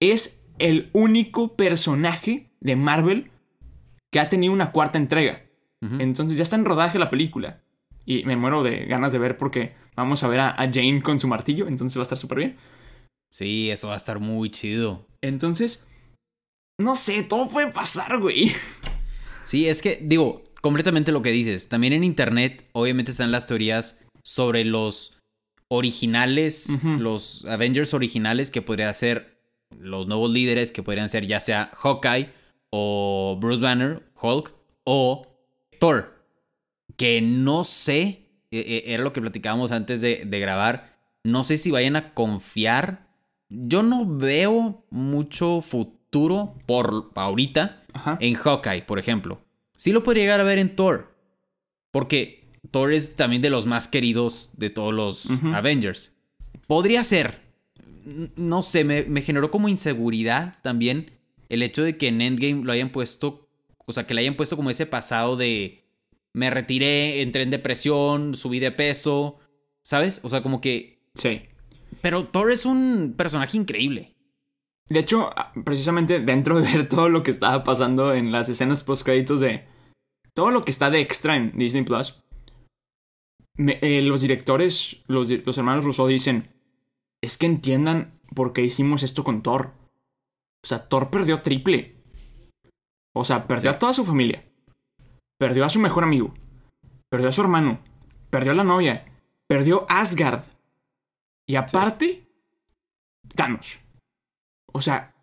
Es 0.00 0.44
el 0.58 0.90
único 0.92 1.56
personaje 1.56 2.50
de 2.60 2.76
Marvel 2.76 3.30
que 4.14 4.20
ha 4.20 4.28
tenido 4.28 4.52
una 4.52 4.70
cuarta 4.70 4.96
entrega. 4.96 5.42
Entonces 5.98 6.38
ya 6.38 6.44
está 6.44 6.54
en 6.54 6.64
rodaje 6.64 7.00
la 7.00 7.10
película. 7.10 7.64
Y 8.06 8.22
me 8.22 8.36
muero 8.36 8.62
de 8.62 8.84
ganas 8.84 9.10
de 9.10 9.18
ver 9.18 9.36
porque 9.36 9.74
vamos 9.96 10.22
a 10.22 10.28
ver 10.28 10.38
a, 10.38 10.50
a 10.50 10.72
Jane 10.72 11.02
con 11.02 11.18
su 11.18 11.26
martillo. 11.26 11.66
Entonces 11.66 11.98
va 11.98 12.02
a 12.02 12.04
estar 12.04 12.16
súper 12.16 12.38
bien. 12.38 12.56
Sí, 13.32 13.72
eso 13.72 13.88
va 13.88 13.94
a 13.94 13.96
estar 13.96 14.20
muy 14.20 14.52
chido. 14.52 15.04
Entonces, 15.20 15.84
no 16.78 16.94
sé, 16.94 17.24
todo 17.24 17.48
puede 17.48 17.72
pasar, 17.72 18.20
güey. 18.20 18.52
Sí, 19.42 19.66
es 19.68 19.82
que, 19.82 19.98
digo, 20.00 20.44
completamente 20.62 21.10
lo 21.10 21.20
que 21.20 21.32
dices. 21.32 21.68
También 21.68 21.92
en 21.92 22.04
internet, 22.04 22.70
obviamente, 22.70 23.10
están 23.10 23.32
las 23.32 23.46
teorías 23.46 24.00
sobre 24.22 24.64
los 24.64 25.18
originales, 25.66 26.84
los 26.84 27.44
Avengers 27.46 27.94
originales, 27.94 28.52
que 28.52 28.62
podrían 28.62 28.94
ser 28.94 29.40
los 29.76 30.06
nuevos 30.06 30.30
líderes, 30.30 30.70
que 30.70 30.84
podrían 30.84 31.08
ser 31.08 31.26
ya 31.26 31.40
sea 31.40 31.72
Hawkeye 31.74 32.43
o 32.76 33.38
Bruce 33.40 33.62
Banner, 33.62 34.02
Hulk, 34.20 34.52
o 34.82 35.24
Thor. 35.78 36.12
Que 36.96 37.20
no 37.22 37.62
sé, 37.62 38.26
e- 38.50 38.82
e- 38.86 38.92
era 38.92 39.04
lo 39.04 39.12
que 39.12 39.20
platicábamos 39.20 39.70
antes 39.70 40.00
de, 40.00 40.24
de 40.26 40.40
grabar, 40.40 40.96
no 41.22 41.44
sé 41.44 41.56
si 41.56 41.70
vayan 41.70 41.94
a 41.94 42.14
confiar. 42.14 43.06
Yo 43.48 43.84
no 43.84 44.04
veo 44.06 44.84
mucho 44.90 45.60
futuro 45.60 46.56
por 46.66 47.12
ahorita 47.14 47.84
Ajá. 47.92 48.18
en 48.20 48.34
Hawkeye, 48.34 48.82
por 48.82 48.98
ejemplo. 48.98 49.40
Sí 49.76 49.92
lo 49.92 50.02
podría 50.02 50.24
llegar 50.24 50.40
a 50.40 50.44
ver 50.44 50.58
en 50.58 50.74
Thor. 50.74 51.14
Porque 51.92 52.50
Thor 52.72 52.92
es 52.92 53.14
también 53.14 53.40
de 53.40 53.50
los 53.50 53.66
más 53.66 53.86
queridos 53.86 54.50
de 54.56 54.70
todos 54.70 54.92
los. 54.92 55.28
Avengers. 55.54 56.12
Podría 56.66 57.04
ser. 57.04 57.40
No 58.36 58.62
sé, 58.64 58.82
me, 58.82 59.04
me 59.04 59.22
generó 59.22 59.50
como 59.52 59.68
inseguridad 59.68 60.58
también 60.62 61.12
el 61.54 61.62
hecho 61.62 61.82
de 61.82 61.96
que 61.96 62.08
en 62.08 62.20
Endgame 62.20 62.64
lo 62.64 62.72
hayan 62.72 62.90
puesto. 62.90 63.48
O 63.86 63.92
sea, 63.92 64.06
que 64.06 64.14
le 64.14 64.20
hayan 64.22 64.36
puesto 64.36 64.56
como 64.56 64.70
ese 64.70 64.86
pasado 64.86 65.36
de. 65.36 65.84
Me 66.32 66.50
retiré, 66.50 67.22
entré 67.22 67.42
en 67.42 67.50
depresión, 67.50 68.34
subí 68.36 68.58
de 68.60 68.72
peso. 68.72 69.38
¿Sabes? 69.82 70.20
O 70.24 70.28
sea, 70.30 70.42
como 70.42 70.60
que. 70.60 71.00
Sí. 71.14 71.42
Pero 72.00 72.26
Thor 72.28 72.50
es 72.52 72.66
un 72.66 73.14
personaje 73.16 73.56
increíble. 73.56 74.14
De 74.88 75.00
hecho, 75.00 75.30
ah, 75.36 75.52
precisamente 75.64 76.20
dentro 76.20 76.60
de 76.60 76.70
ver 76.72 76.88
todo 76.90 77.08
lo 77.08 77.22
que 77.22 77.30
estaba 77.30 77.64
pasando 77.64 78.12
en 78.14 78.32
las 78.32 78.48
escenas 78.48 78.82
post 78.82 79.04
créditos 79.04 79.40
de 79.40 79.64
todo 80.34 80.50
lo 80.50 80.64
que 80.64 80.70
está 80.72 80.90
de 80.90 81.00
extra 81.00 81.36
en 81.36 81.56
Disney 81.56 81.84
Plus, 81.84 82.20
me- 83.56 83.78
eh, 83.82 84.02
los 84.02 84.20
directores, 84.20 84.98
los, 85.06 85.28
los 85.30 85.56
hermanos 85.58 85.84
Rousseau 85.84 86.06
dicen, 86.08 86.50
es 87.22 87.38
que 87.38 87.46
entiendan 87.46 88.20
por 88.34 88.52
qué 88.52 88.62
hicimos 88.62 89.02
esto 89.04 89.22
con 89.24 89.42
Thor. 89.42 89.72
O 90.64 90.66
sea, 90.66 90.88
Thor 90.88 91.10
perdió 91.10 91.42
triple. 91.42 91.94
O 93.14 93.22
sea, 93.22 93.46
perdió 93.46 93.70
Sí. 93.70 93.76
a 93.76 93.78
toda 93.78 93.92
su 93.92 94.02
familia. 94.04 94.42
Perdió 95.38 95.64
a 95.66 95.68
su 95.70 95.78
mejor 95.78 96.04
amigo. 96.04 96.32
Perdió 97.10 97.28
a 97.28 97.32
su 97.32 97.42
hermano. 97.42 97.80
Perdió 98.30 98.52
a 98.52 98.54
la 98.54 98.64
novia. 98.64 99.04
Perdió 99.46 99.84
Asgard. 99.90 100.42
Y 101.46 101.56
aparte, 101.56 102.26
Thanos. 103.34 103.78
O 104.72 104.80
sea. 104.80 105.14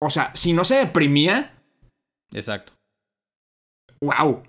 O 0.00 0.08
sea, 0.08 0.34
si 0.36 0.52
no 0.52 0.64
se 0.64 0.76
deprimía, 0.76 1.52
Exacto. 2.32 2.74
wow. 4.00 4.42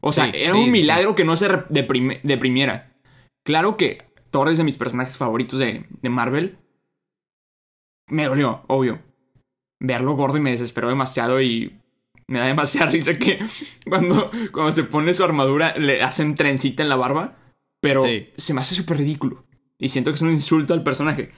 O 0.00 0.12
sea, 0.12 0.26
Sí, 0.26 0.32
era 0.34 0.54
un 0.54 0.70
milagro 0.70 1.14
que 1.14 1.24
no 1.24 1.36
se 1.38 1.48
deprimiera. 1.70 2.92
Claro 3.44 3.76
que 3.78 4.06
Thor 4.30 4.48
es 4.50 4.58
de 4.58 4.64
mis 4.64 4.76
personajes 4.76 5.16
favoritos 5.16 5.58
de, 5.58 5.86
de 5.90 6.08
Marvel. 6.10 6.58
Me 8.12 8.26
dolió, 8.26 8.62
obvio. 8.68 9.00
Verlo 9.80 10.14
gordo 10.14 10.36
y 10.36 10.40
me 10.40 10.50
desesperó 10.50 10.88
demasiado 10.88 11.40
y 11.42 11.72
me 12.28 12.38
da 12.38 12.46
demasiada 12.46 12.86
risa 12.92 13.18
que 13.18 13.38
cuando, 13.88 14.30
cuando 14.52 14.72
se 14.72 14.84
pone 14.84 15.12
su 15.14 15.24
armadura 15.24 15.76
le 15.76 16.02
hacen 16.02 16.34
trencita 16.36 16.82
en 16.82 16.88
la 16.88 16.96
barba. 16.96 17.36
Pero 17.80 18.00
Sí. 18.00 18.28
se 18.36 18.54
me 18.54 18.60
hace 18.60 18.74
súper 18.76 18.98
ridículo. 18.98 19.44
Y 19.78 19.88
siento 19.88 20.10
que 20.10 20.14
es 20.16 20.22
un 20.22 20.30
insulto 20.30 20.72
al 20.74 20.84
personaje. 20.84 21.32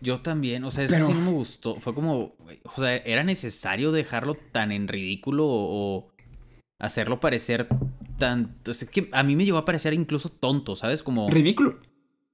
Yo 0.00 0.20
también, 0.20 0.64
o 0.64 0.70
sea, 0.70 0.84
eso 0.84 0.94
Pero- 0.94 1.06
sí 1.08 1.12
no 1.12 1.20
me 1.20 1.30
gustó. 1.32 1.78
Fue 1.80 1.92
como, 1.94 2.36
o 2.64 2.80
sea, 2.80 2.96
¿era 2.96 3.24
necesario 3.24 3.92
dejarlo 3.92 4.34
tan 4.34 4.70
en 4.72 4.88
ridículo 4.88 5.44
o, 5.46 6.08
hacerlo 6.80 7.18
parecer 7.18 7.66
tan... 8.18 8.56
o 8.68 8.72
sea, 8.72 8.88
que 8.88 9.08
a 9.12 9.24
mí 9.24 9.34
me 9.34 9.44
llegó 9.44 9.58
a 9.58 9.64
parecer 9.64 9.92
incluso 9.94 10.28
tonto, 10.28 10.76
¿sabes? 10.76 11.02
Como, 11.02 11.28
Ridículo. 11.28 11.80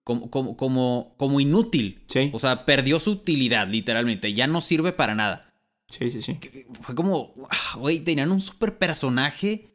Como, 0.05 0.31
como, 0.31 0.57
como, 0.57 1.15
como 1.19 1.41
inútil. 1.41 2.05
Sí. 2.07 2.31
O 2.33 2.39
sea, 2.39 2.65
perdió 2.65 3.01
su 3.01 3.11
utilidad, 3.13 3.67
literalmente. 3.67 4.33
Ya 4.35 4.47
no 4.47 4.61
sirve 4.61 4.93
para 4.93 5.15
nada. 5.15 5.53
Sí, 5.89 6.11
sí, 6.11 6.23
sí. 6.23 6.39
Fue 6.83 6.95
como, 6.95 7.35
ah, 7.51 7.77
güey, 7.79 8.01
tenían 8.01 8.31
un 8.31 8.41
super 8.41 8.79
personaje 8.79 9.71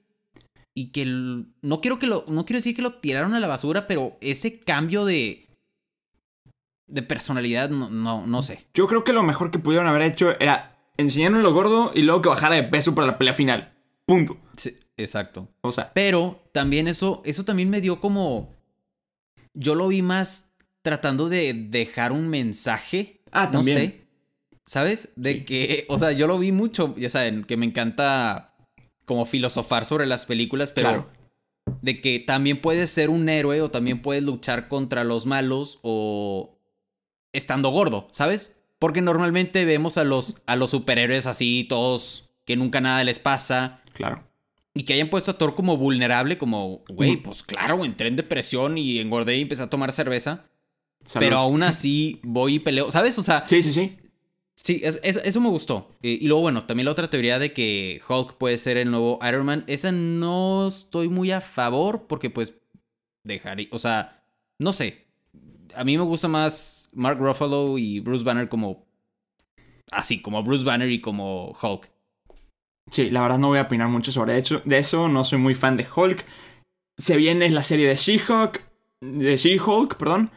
y 0.74 0.92
que 0.92 1.02
el- 1.04 1.48
no 1.62 1.82
quiero 1.82 2.00
que 2.00 2.08
lo, 2.08 2.26
no 2.28 2.46
quiero 2.46 2.58
decir 2.60 2.76
que 2.76 2.82
lo 2.82 2.96
tiraron 2.96 3.34
a 3.34 3.39
la 3.39 3.48
basura, 3.48 3.88
pero 3.88 4.18
ese 4.22 4.60
cambio 4.60 5.06
de 5.06 5.46
de 6.88 7.04
personalidad, 7.04 7.70
no, 7.70 7.89
no, 7.89 8.26
no 8.26 8.42
sé. 8.42 8.65
Yo 8.74 8.88
creo 8.88 9.04
que 9.04 9.13
lo 9.13 9.22
mejor 9.22 9.52
que 9.52 9.60
pudieron 9.60 9.88
haber 9.88 10.02
hecho 10.02 10.32
era 10.39 10.76
enseñarnos 10.98 11.44
lo 11.44 11.54
gordo 11.54 11.92
y 11.94 12.02
luego 12.02 12.22
que 12.24 12.30
bajara 12.30 12.56
de 12.56 12.63
peso 12.63 12.96
para 12.96 13.06
la 13.08 13.18
pelea 13.20 13.36
final. 13.36 13.74
Punto. 14.08 14.38
Sí, 14.58 14.76
exacto. 14.98 15.50
O 15.62 15.72
sea, 15.72 15.94
Pero 15.94 16.50
también 16.52 16.88
eso, 16.88 17.22
eso 17.26 17.46
también 17.46 17.70
me 17.70 17.82
dio 17.82 18.00
como. 18.02 18.56
Yo 19.54 19.76
lo 19.76 19.88
vi 19.88 20.02
más 20.02 20.52
tratando 20.82 21.30
de 21.30 21.54
dejar 21.54 22.12
un 22.12 22.28
mensaje. 22.30 23.22
Ah, 23.32 23.46
No 23.48 23.52
también. 23.60 23.78
sé. 23.78 24.06
¿Sabes? 24.66 25.10
De 25.16 25.34
Sí. 25.34 25.46
que. 25.46 25.86
O 25.90 25.98
sea, 25.98 26.12
yo 26.12 26.28
lo 26.28 26.38
vi 26.40 26.52
mucho. 26.52 26.96
Ya 26.98 27.10
saben, 27.10 27.44
que 27.44 27.58
me 27.58 27.66
encanta 27.66 28.56
como 29.06 29.26
filosofar 29.26 29.86
sobre 29.86 30.06
las 30.06 30.26
películas, 30.26 30.72
pero. 30.72 30.90
Claro. 30.90 31.10
De 31.82 32.02
que 32.02 32.20
también 32.20 32.62
puedes 32.62 32.90
ser 32.90 33.10
un 33.10 33.30
héroe 33.30 33.62
o 33.62 33.70
también 33.72 34.02
puedes 34.02 34.24
luchar 34.24 34.68
contra 34.68 35.04
los 35.04 35.26
malos 35.26 35.80
o. 35.82 36.58
estando 37.34 37.70
gordo, 37.70 38.08
¿sabes? 38.12 38.62
Porque 38.80 39.02
normalmente 39.02 39.66
vemos 39.66 39.98
a 39.98 40.04
los, 40.04 40.42
a 40.46 40.56
los 40.56 40.72
superhéroes 40.72 41.28
así, 41.28 41.66
todos 41.68 42.30
que 42.46 42.56
nunca 42.56 42.80
nada 42.82 43.04
les 43.04 43.20
pasa. 43.20 43.82
claro. 43.94 44.24
Y 44.80 44.84
que 44.84 44.94
hayan 44.94 45.10
puesto 45.10 45.32
a 45.32 45.38
Thor 45.38 45.56
como 45.56 45.76
vulnerable, 45.76 46.38
como, 46.38 46.84
güey, 46.88 47.18
pues 47.18 47.44
claro, 47.44 47.84
entré 47.84 48.08
en 48.08 48.15
depresión 48.15 48.78
y 48.78 49.00
engordé 49.00 49.38
y 49.38 49.42
empecé 49.42 49.63
a 49.63 49.70
tomar 49.70 49.92
cerveza. 49.92 50.46
Salud. 51.04 51.26
Pero 51.26 51.38
aún 51.38 51.63
así 51.63 52.20
voy 52.24 52.56
y 52.56 52.60
peleo, 52.60 52.89
¿sabes? 52.89 53.20
O 53.20 53.24
sea, 53.24 53.46
Sí, 53.46 53.62
sí, 53.62 53.74
sí. 53.74 53.98
sí, 54.56 54.80
es- 54.84 55.02
es- 55.04 55.22
eso 55.26 55.42
me 55.42 55.50
gustó. 55.50 55.89
Y 56.02 56.26
luego, 56.28 56.44
bueno, 56.44 56.63
también 56.65 56.86
la 56.86 56.92
otra 56.92 57.10
teoría 57.10 57.39
de 57.39 57.52
que 57.52 58.00
Hulk 58.08 58.38
puede 58.38 58.58
ser 58.58 58.78
el 58.78 58.89
nuevo 58.89 59.20
Iron 59.28 59.46
Man, 59.46 59.65
esa 59.68 59.92
no 59.92 60.68
estoy 60.70 61.10
muy 61.10 61.32
a 61.32 61.42
favor 61.42 62.08
porque 62.08 62.30
pues 62.30 62.54
dejaría, 63.26 63.68
o 63.72 63.80
sea, 63.80 64.24
no 64.60 64.72
sé. 64.72 65.08
A 65.76 65.84
mí 65.84 65.98
me 65.98 66.04
gusta 66.06 66.30
más 66.30 66.89
Mark 66.94 67.20
Ruffalo 67.20 67.78
y 67.78 68.00
Bruce 68.00 68.24
Banner 68.24 68.48
como 68.48 68.86
así, 69.92 70.22
como 70.22 70.42
Bruce 70.42 70.63
Banner 70.63 70.89
y 70.89 71.02
como 71.02 71.54
Hulk. 71.62 71.89
Sí, 72.91 73.10
la 73.10 73.21
verdad 73.21 73.38
no 73.38 73.47
voy 73.49 73.60
a 73.60 73.63
opinar 73.63 73.88
mucho 73.88 74.12
sobre 74.12 74.38
hecho, 74.38 74.62
de 74.65 74.78
eso. 74.78 75.08
No 75.08 75.23
soy 75.23 75.39
muy 75.39 75.56
fan 75.56 75.78
de 75.78 75.86
Hulk. 75.93 76.25
Se 76.97 77.17
viene 77.17 77.49
la 77.49 77.63
serie 77.63 77.88
de 77.88 77.95
She-Hulk. 77.95 78.62
De 79.02 79.38
She-Hulk, 79.38 79.95
perdón. 79.97 80.32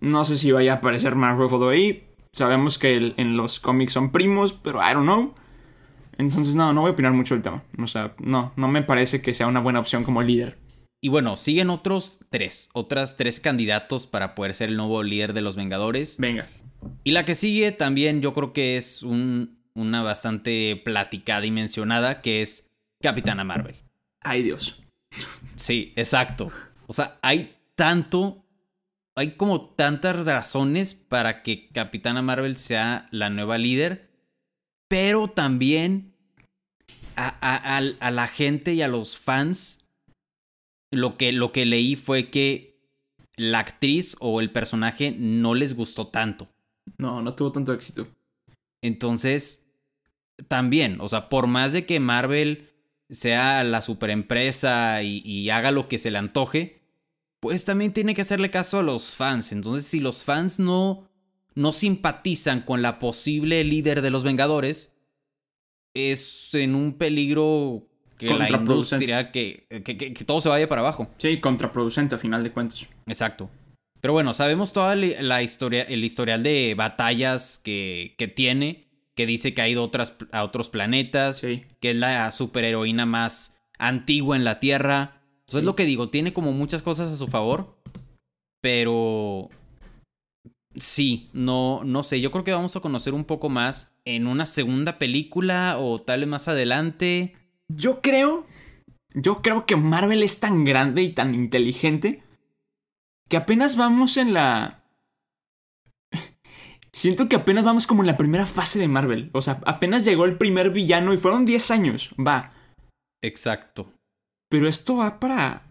No 0.00 0.24
sé 0.24 0.36
si 0.36 0.52
vaya 0.52 0.72
a 0.72 0.76
aparecer 0.76 1.14
Mark 1.14 1.38
Ruffalo 1.38 1.68
ahí. 1.70 2.04
Sabemos 2.32 2.78
que 2.78 2.96
el- 2.96 3.14
en 3.16 3.36
los 3.36 3.60
cómics 3.60 3.92
son 3.94 4.12
primos, 4.12 4.52
pero 4.52 4.80
I 4.82 4.92
don't 4.94 5.04
know. 5.04 5.34
Entonces, 6.18 6.54
no, 6.54 6.72
no 6.72 6.80
voy 6.82 6.90
a 6.90 6.92
opinar 6.92 7.12
mucho 7.12 7.34
del 7.34 7.42
tema. 7.42 7.62
O 7.78 7.86
sea, 7.86 8.14
no, 8.18 8.52
no 8.56 8.68
me 8.68 8.82
parece 8.82 9.22
que 9.22 9.32
sea 9.34 9.46
una 9.46 9.60
buena 9.60 9.80
opción 9.80 10.02
como 10.04 10.22
líder. 10.22 10.58
Y 11.02 11.08
bueno, 11.08 11.36
siguen 11.36 11.70
otros 11.70 12.20
tres, 12.30 12.68
otras 12.74 13.16
tres 13.16 13.38
candidatos 13.38 14.06
para 14.06 14.34
poder 14.34 14.54
ser 14.54 14.70
el 14.70 14.76
nuevo 14.76 15.02
líder 15.02 15.34
de 15.34 15.42
los 15.42 15.54
Vengadores. 15.56 16.16
Venga. 16.18 16.46
Y 17.04 17.12
la 17.12 17.24
que 17.24 17.34
sigue 17.34 17.70
también 17.72 18.22
yo 18.22 18.32
creo 18.34 18.52
que 18.52 18.76
es 18.76 19.02
un- 19.02 19.58
una 19.76 20.02
bastante 20.02 20.80
platicada 20.84 21.46
y 21.46 21.50
mencionada, 21.52 22.20
que 22.22 22.42
es 22.42 22.68
Capitana 23.00 23.44
Marvel. 23.44 23.76
Ay, 24.20 24.42
Dios. 24.42 24.82
Sí, 25.54 25.92
exacto. 25.96 26.50
O 26.88 26.92
sea, 26.92 27.18
hay 27.22 27.54
tanto, 27.74 28.44
hay 29.16 29.32
como 29.36 29.70
tantas 29.70 30.24
razones 30.24 30.94
para 30.94 31.42
que 31.42 31.68
Capitana 31.68 32.22
Marvel 32.22 32.56
sea 32.56 33.06
la 33.10 33.30
nueva 33.30 33.58
líder, 33.58 34.10
pero 34.88 35.28
también 35.28 36.14
a, 37.16 37.28
a- 37.76 38.10
la 38.10 38.28
gente 38.28 38.74
y 38.74 38.82
a 38.82 38.88
los 38.88 39.16
fans, 39.18 39.84
lo 40.92 41.16
que, 41.16 41.32
lo 41.32 41.52
que 41.52 41.66
leí 41.66 41.96
fue 41.96 42.30
que 42.30 42.76
la 43.36 43.58
actriz 43.58 44.16
o 44.20 44.40
el 44.40 44.50
personaje 44.50 45.14
no 45.16 45.54
les 45.54 45.74
gustó 45.74 46.08
tanto. 46.08 46.48
No, 46.98 47.20
no 47.22 47.34
tuvo 47.34 47.52
tanto 47.52 47.72
éxito. 47.72 48.06
Entonces, 48.82 49.65
también, 50.48 50.98
o 51.00 51.08
sea, 51.08 51.28
por 51.28 51.46
más 51.46 51.72
de 51.72 51.86
que 51.86 52.00
Marvel 52.00 52.70
sea 53.08 53.62
la 53.64 53.82
superempresa 53.82 55.02
y, 55.02 55.22
y 55.24 55.50
haga 55.50 55.70
lo 55.70 55.88
que 55.88 55.98
se 55.98 56.10
le 56.10 56.18
antoje, 56.18 56.82
pues 57.40 57.64
también 57.64 57.92
tiene 57.92 58.14
que 58.14 58.22
hacerle 58.22 58.50
caso 58.50 58.78
a 58.80 58.82
los 58.82 59.14
fans. 59.14 59.52
Entonces, 59.52 59.86
si 59.86 60.00
los 60.00 60.24
fans 60.24 60.58
no, 60.58 61.08
no 61.54 61.72
simpatizan 61.72 62.62
con 62.62 62.82
la 62.82 62.98
posible 62.98 63.62
líder 63.64 64.02
de 64.02 64.10
los 64.10 64.24
Vengadores, 64.24 64.96
es 65.94 66.50
en 66.54 66.74
un 66.74 66.94
peligro 66.94 67.86
que 68.18 68.26
la 68.34 68.50
industria, 68.50 69.30
que, 69.30 69.66
que, 69.84 69.96
que- 69.96 70.12
que 70.14 70.24
todo 70.24 70.40
se 70.40 70.48
vaya 70.48 70.68
para 70.68 70.80
abajo. 70.80 71.08
Sí, 71.18 71.38
contraproducente 71.40 72.14
a 72.14 72.18
final 72.18 72.42
de 72.42 72.50
cuentas. 72.52 72.86
Exacto. 73.06 73.50
Pero 74.00 74.12
bueno, 74.12 74.34
sabemos 74.34 74.72
toda 74.72 74.94
la 74.96 75.42
historia, 75.42 75.82
el 75.82 76.04
historial 76.04 76.42
de 76.42 76.74
batallas 76.76 77.58
que, 77.62 78.14
que 78.18 78.28
tiene, 78.28 78.85
que 79.16 79.26
dice 79.26 79.54
que 79.54 79.62
ha 79.62 79.68
ido 79.68 79.80
a 79.82 79.86
otras, 79.86 80.16
a 80.30 80.44
otros 80.44 80.68
planetas, 80.70 81.38
Sí. 81.38 81.64
que 81.80 81.90
es 81.90 81.96
la 81.96 82.30
superheroína 82.32 83.06
más 83.06 83.58
antigua 83.78 84.36
en 84.36 84.44
la 84.44 84.60
Tierra. 84.60 85.22
Entonces 85.40 85.62
Sí. 85.62 85.66
lo 85.66 85.74
que 85.76 85.84
digo, 85.86 86.08
tiene 86.10 86.32
como 86.32 86.52
muchas 86.52 86.82
cosas 86.82 87.10
a 87.12 87.16
su 87.16 87.26
favor, 87.26 87.76
pero 88.60 89.48
sí, 90.74 91.30
no, 91.32 91.82
no 91.84 92.02
sé, 92.02 92.20
yo 92.20 92.30
creo 92.30 92.44
que 92.44 92.52
vamos 92.52 92.76
a 92.76 92.80
conocer 92.80 93.14
un 93.14 93.24
poco 93.24 93.48
más 93.48 93.92
en 94.04 94.26
una 94.26 94.44
segunda 94.46 94.98
película 94.98 95.78
o 95.78 95.98
tal 95.98 96.20
vez 96.20 96.28
más 96.28 96.48
adelante. 96.48 97.34
Yo 97.68 98.00
creo. 98.02 98.46
Yo 99.14 99.36
creo 99.36 99.64
que 99.66 99.76
Marvel 99.76 100.22
es 100.22 100.40
tan 100.40 100.64
grande 100.64 101.02
y 101.02 101.10
tan 101.12 101.34
inteligente. 101.34 102.22
Que 103.28 103.38
apenas 103.38 103.76
vamos 103.76 104.16
en 104.18 104.34
la. 104.34 104.84
Siento 106.96 107.28
que 107.28 107.36
apenas 107.36 107.62
vamos 107.62 107.86
como 107.86 108.02
en 108.02 108.06
la 108.06 108.16
primera 108.16 108.46
fase 108.46 108.78
de 108.78 108.88
Marvel. 108.88 109.28
O 109.34 109.42
sea, 109.42 109.60
apenas 109.66 110.06
llegó 110.06 110.24
el 110.24 110.38
primer 110.38 110.70
villano 110.70 111.12
y 111.12 111.18
fueron 111.18 111.44
10 111.44 111.70
años. 111.70 112.14
Va. 112.18 112.54
Exacto. 113.22 113.92
Pero 114.48 114.66
esto 114.66 114.96
va 114.96 115.20
para. 115.20 115.62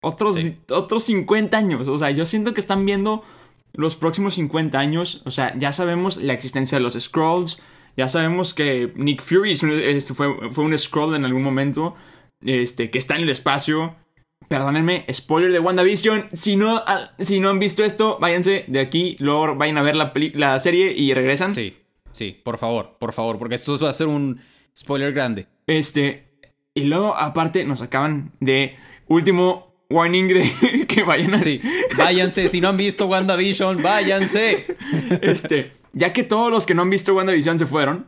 Otros, 0.00 0.36
Sí. 0.36 0.56
otros 0.70 1.02
50 1.02 1.58
años. 1.58 1.88
O 1.88 1.98
sea, 1.98 2.12
yo 2.12 2.24
siento 2.24 2.54
que 2.54 2.60
están 2.60 2.86
viendo 2.86 3.24
los 3.72 3.96
próximos 3.96 4.34
50 4.34 4.78
años. 4.78 5.22
O 5.24 5.32
sea, 5.32 5.52
ya 5.58 5.72
sabemos 5.72 6.18
la 6.18 6.34
existencia 6.34 6.78
de 6.78 6.84
los 6.84 6.94
Scrolls. 6.94 7.60
Ya 7.96 8.06
sabemos 8.06 8.54
que 8.54 8.92
Nick 8.94 9.22
Fury 9.22 9.50
este, 9.54 10.14
fue, 10.14 10.52
fue 10.52 10.62
un 10.62 10.78
Scroll 10.78 11.16
en 11.16 11.24
algún 11.24 11.42
momento. 11.42 11.96
Este, 12.42 12.90
que 12.90 12.98
está 12.98 13.16
en 13.16 13.22
el 13.22 13.30
espacio. 13.30 13.96
Perdónenme, 14.48 15.04
spoiler 15.12 15.50
de 15.52 15.58
WandaVision. 15.58 16.28
Si 16.32 16.56
no, 16.56 16.82
ah, 16.86 17.10
si 17.18 17.40
no 17.40 17.50
han 17.50 17.58
visto 17.58 17.82
esto, 17.84 18.18
váyanse 18.20 18.64
de 18.68 18.80
aquí. 18.80 19.16
Luego 19.18 19.54
vayan 19.56 19.78
a 19.78 19.82
ver 19.82 19.94
la, 19.96 20.12
peli- 20.12 20.32
la 20.34 20.58
serie 20.60 20.92
y 20.92 21.12
regresan. 21.14 21.50
Sí, 21.50 21.76
sí, 22.12 22.40
por 22.44 22.58
favor, 22.58 22.96
por 22.98 23.12
favor, 23.12 23.38
porque 23.38 23.54
esto 23.54 23.78
va 23.78 23.90
a 23.90 23.94
ser 23.94 24.06
un 24.06 24.40
spoiler 24.76 25.12
grande. 25.12 25.46
Este. 25.66 26.28
Y 26.74 26.84
luego, 26.84 27.16
aparte, 27.16 27.64
nos 27.64 27.82
acaban 27.82 28.32
de. 28.40 28.76
Último 29.06 29.74
warning 29.90 30.28
de 30.28 30.86
que 30.88 31.02
vayan 31.02 31.34
a. 31.34 31.38
Sí, 31.38 31.60
váyanse, 31.96 32.48
si 32.48 32.60
no 32.60 32.68
han 32.68 32.76
visto 32.76 33.06
WandaVision, 33.06 33.82
váyanse. 33.82 34.66
Este. 35.22 35.72
Ya 35.92 36.12
que 36.12 36.22
todos 36.24 36.50
los 36.50 36.66
que 36.66 36.74
no 36.74 36.82
han 36.82 36.90
visto 36.90 37.14
WandaVision 37.14 37.58
se 37.58 37.66
fueron. 37.66 38.06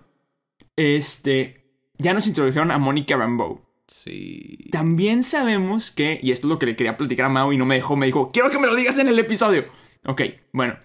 Este. 0.77 1.65
Ya 1.99 2.13
nos 2.15 2.27
introdujeron 2.27 2.71
a 2.71 2.79
Mónica 2.79 3.17
Rambeau. 3.17 3.61
Sí. 3.87 4.69
También 4.71 5.23
sabemos 5.23 5.91
que. 5.91 6.19
Y 6.23 6.33
esto 6.33 6.47
es 6.47 6.51
lo 6.51 6.59
que 6.59 6.67
le 6.67 6.77
quería 6.77 6.97
platicar 6.97 7.27
a 7.27 7.29
Mao 7.29 7.53
y 7.53 7.57
no 7.57 7.67
me 7.67 7.77
dejó. 7.77 7.97
Me 7.97 8.07
dijo: 8.07 8.33
Quiero 8.33 8.51
que 8.51 8.59
me 8.59 8.67
lo 8.67 8.75
digas 8.75 8.99
en 8.99 9.09
el 9.09 9.19
episodio. 9.19 9.67
Ok, 10.05 10.23
bueno. 10.53 10.77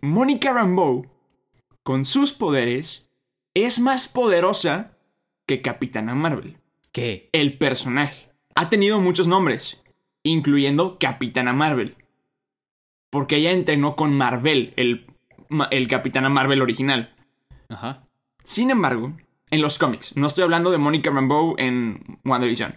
Mónica 0.00 0.52
Rambeau. 0.52 1.06
Con 1.82 2.04
sus 2.04 2.32
poderes. 2.32 3.10
Es 3.54 3.80
más 3.80 4.08
poderosa 4.08 4.96
que 5.46 5.62
Capitana 5.62 6.14
Marvel. 6.14 6.58
¿Qué? 6.92 7.28
El 7.32 7.58
personaje 7.58 8.30
ha 8.54 8.70
tenido 8.70 9.00
muchos 9.00 9.26
nombres, 9.26 9.82
incluyendo 10.22 10.98
Capitana 10.98 11.52
Marvel. 11.52 11.96
Porque 13.10 13.36
ella 13.36 13.52
entrenó 13.52 13.96
con 13.96 14.16
Marvel, 14.16 14.74
el, 14.76 15.06
el 15.70 15.88
Capitana 15.88 16.28
Marvel 16.28 16.60
original. 16.60 17.14
Ajá. 17.68 18.06
Sin 18.44 18.70
embargo, 18.70 19.16
en 19.50 19.62
los 19.62 19.78
cómics, 19.78 20.16
no 20.16 20.26
estoy 20.26 20.44
hablando 20.44 20.70
de 20.70 20.78
Monica 20.78 21.10
Rambeau 21.10 21.54
en 21.58 22.20
WandaVision. 22.24 22.72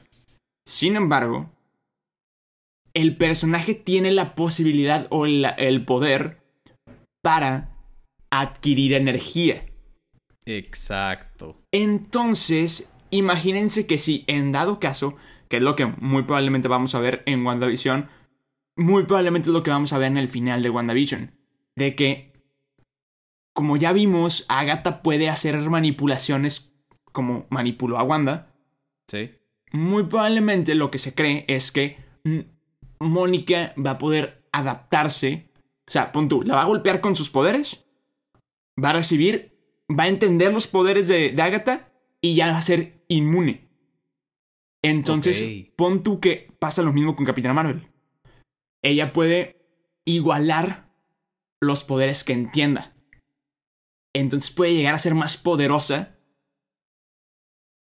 Sin 0.67 0.95
embargo, 0.95 1.49
el 2.93 3.17
personaje 3.17 3.73
tiene 3.73 4.11
la 4.11 4.35
posibilidad 4.35 5.07
o 5.09 5.25
la- 5.25 5.49
el 5.49 5.85
poder 5.85 6.41
para 7.23 7.69
adquirir 8.29 8.93
energía. 8.93 9.65
Exacto. 10.45 11.61
Entonces, 11.71 12.91
imagínense 13.11 13.85
que 13.87 13.97
si 13.97 14.23
en 14.27 14.51
dado 14.51 14.79
caso, 14.79 15.15
que 15.49 15.57
es 15.57 15.63
lo 15.63 15.75
que 15.75 15.85
muy 15.85 16.23
probablemente 16.23 16.67
vamos 16.67 16.95
a 16.95 16.99
ver 16.99 17.23
en 17.25 17.45
WandaVision, 17.45 18.09
muy 18.77 19.03
probablemente 19.05 19.49
es 19.49 19.53
lo 19.53 19.63
que 19.63 19.69
vamos 19.69 19.93
a 19.93 19.97
ver 19.97 20.07
en 20.07 20.17
el 20.17 20.27
final 20.27 20.61
de 20.63 20.69
WandaVision, 20.69 21.31
de 21.75 21.95
que, 21.95 22.30
como 23.53 23.77
ya 23.77 23.93
vimos, 23.93 24.45
Agatha 24.47 25.01
puede 25.01 25.29
hacer 25.29 25.57
manipulaciones 25.69 26.73
como 27.11 27.45
manipuló 27.49 27.97
a 27.97 28.03
Wanda, 28.03 28.53
Sí. 29.09 29.31
muy 29.73 30.03
probablemente 30.03 30.73
lo 30.75 30.89
que 30.89 30.97
se 30.97 31.13
cree 31.13 31.43
es 31.47 31.71
que 31.71 31.97
Mónica 32.99 33.73
va 33.83 33.91
a 33.91 33.97
poder 33.97 34.45
adaptarse. 34.51 35.49
O 35.87 35.91
sea, 35.91 36.11
pon 36.11 36.29
tú, 36.29 36.43
la 36.43 36.55
va 36.55 36.61
a 36.61 36.67
golpear 36.67 37.01
con 37.01 37.15
sus 37.15 37.29
poderes, 37.29 37.83
va 38.81 38.91
a 38.91 38.93
recibir, 38.93 39.57
va 39.89 40.03
a 40.03 40.07
entender 40.07 40.53
los 40.53 40.67
poderes 40.67 41.07
de, 41.09 41.31
de 41.31 41.41
Agatha 41.41 41.91
y 42.21 42.35
ya 42.35 42.51
va 42.51 42.57
a 42.57 42.61
ser 42.61 43.03
inmune. 43.09 43.67
Entonces, 44.83 45.67
pon 45.75 46.03
tú 46.03 46.19
que 46.19 46.53
pasa 46.59 46.81
lo 46.81 46.93
mismo 46.93 47.15
con 47.15 47.25
Capitana 47.25 47.53
Marvel. 47.53 47.87
Ella 48.81 49.13
puede 49.13 49.61
igualar 50.05 50.89
los 51.59 51.83
poderes 51.83 52.23
que 52.23 52.33
entienda. 52.33 52.90
Entonces 54.13 54.51
puede 54.51 54.73
llegar 54.75 54.93
a 54.95 54.99
ser 54.99 55.15
más 55.15 55.37
poderosa 55.37 56.17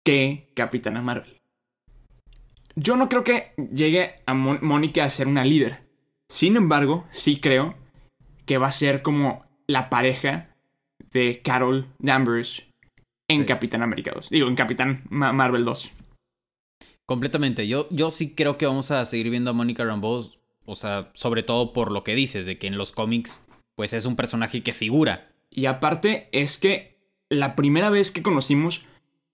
que 0.05 0.51
Capitana 0.55 1.01
Marvel. 1.01 1.39
Yo 2.75 2.95
no 2.95 3.09
creo 3.09 3.23
que 3.23 3.53
llegue 3.73 4.21
a 4.25 4.33
Mon- 4.33 4.59
Mónica 4.61 5.03
a 5.03 5.09
ser 5.09 5.27
una 5.27 5.43
líder. 5.43 5.89
Sin 6.29 6.55
embargo, 6.55 7.05
sí 7.11 7.39
creo 7.39 7.75
que 8.45 8.57
va 8.57 8.67
a 8.67 8.71
ser 8.71 9.01
como 9.01 9.45
la 9.67 9.89
pareja 9.89 10.55
de 11.11 11.41
Carol 11.41 11.93
Danvers 11.99 12.65
en 13.27 13.41
Sí. 13.41 13.47
Capitán 13.47 13.81
América 13.81 14.11
2. 14.13 14.29
Digo, 14.29 14.47
en 14.47 14.55
Capitán 14.55 15.03
Ma- 15.09 15.33
Marvel 15.33 15.65
2. 15.65 15.91
Completamente. 17.07 17.67
Yo, 17.67 17.87
yo 17.89 18.11
sí 18.11 18.35
creo 18.35 18.57
que 18.57 18.67
vamos 18.67 18.91
a 18.91 19.05
seguir 19.05 19.29
viendo 19.29 19.49
a 19.51 19.53
Mónica 19.53 19.83
Rambeau. 19.83 20.31
O 20.65 20.75
sea, 20.75 21.11
sobre 21.15 21.41
todo 21.41 21.73
por 21.73 21.91
lo 21.91 22.03
que 22.03 22.13
dices, 22.15 22.45
de 22.45 22.59
que 22.59 22.67
en 22.67 22.77
los 22.77 22.91
cómics, 22.91 23.43
pues 23.75 23.93
es 23.93 24.05
un 24.05 24.15
personaje 24.15 24.61
que 24.61 24.73
figura. 24.73 25.31
Y 25.51 25.65
aparte 25.65 26.29
es 26.31 26.57
que 26.57 26.97
la 27.29 27.55
primera 27.55 27.89
vez 27.89 28.11
que 28.11 28.23
conocimos, 28.23 28.85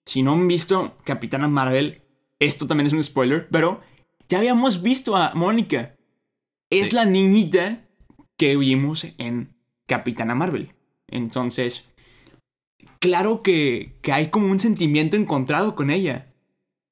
si 0.06 0.22
no 0.24 0.34
han 0.34 0.48
visto 0.48 0.98
Capitana 1.04 1.48
Marvel, 1.48 2.02
esto 2.40 2.68
también 2.68 2.88
es 2.88 2.94
un 2.94 3.04
spoiler, 3.04 3.48
pero 3.50 3.82
ya 4.30 4.40
habíamos 4.40 4.82
visto 4.82 5.16
a 5.16 5.34
Mónica. 5.34 5.96
Es 6.70 6.90
Sí. 6.90 6.96
la 6.96 7.06
niñita 7.06 7.86
que 8.38 8.58
vimos 8.58 9.06
en 9.18 9.56
Capitana 9.88 10.36
Marvel. 10.36 10.74
Entonces, 11.08 11.88
claro 13.00 13.42
que, 13.44 13.98
que 14.02 14.12
hay 14.12 14.30
como 14.30 14.48
un 14.48 14.60
sentimiento 14.60 15.16
encontrado 15.16 15.76
con 15.76 15.90
ella. 15.90 16.34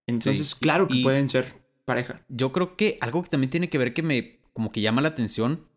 Entonces, 0.07 0.49
Sí, 0.51 0.55
claro 0.61 0.87
que 0.87 0.97
y- 0.97 1.03
pueden 1.03 1.29
ser 1.29 1.61
pareja. 1.85 2.21
Yo 2.29 2.51
creo 2.51 2.75
que 2.77 2.97
algo 3.01 3.23
que 3.23 3.29
también 3.29 3.49
tiene 3.49 3.69
que 3.69 3.77
ver 3.77 3.93
que 3.93 4.03
me 4.03 4.39
como 4.53 4.71
que 4.71 4.81
llama 4.81 5.01
la 5.01 5.09
atención 5.09 5.67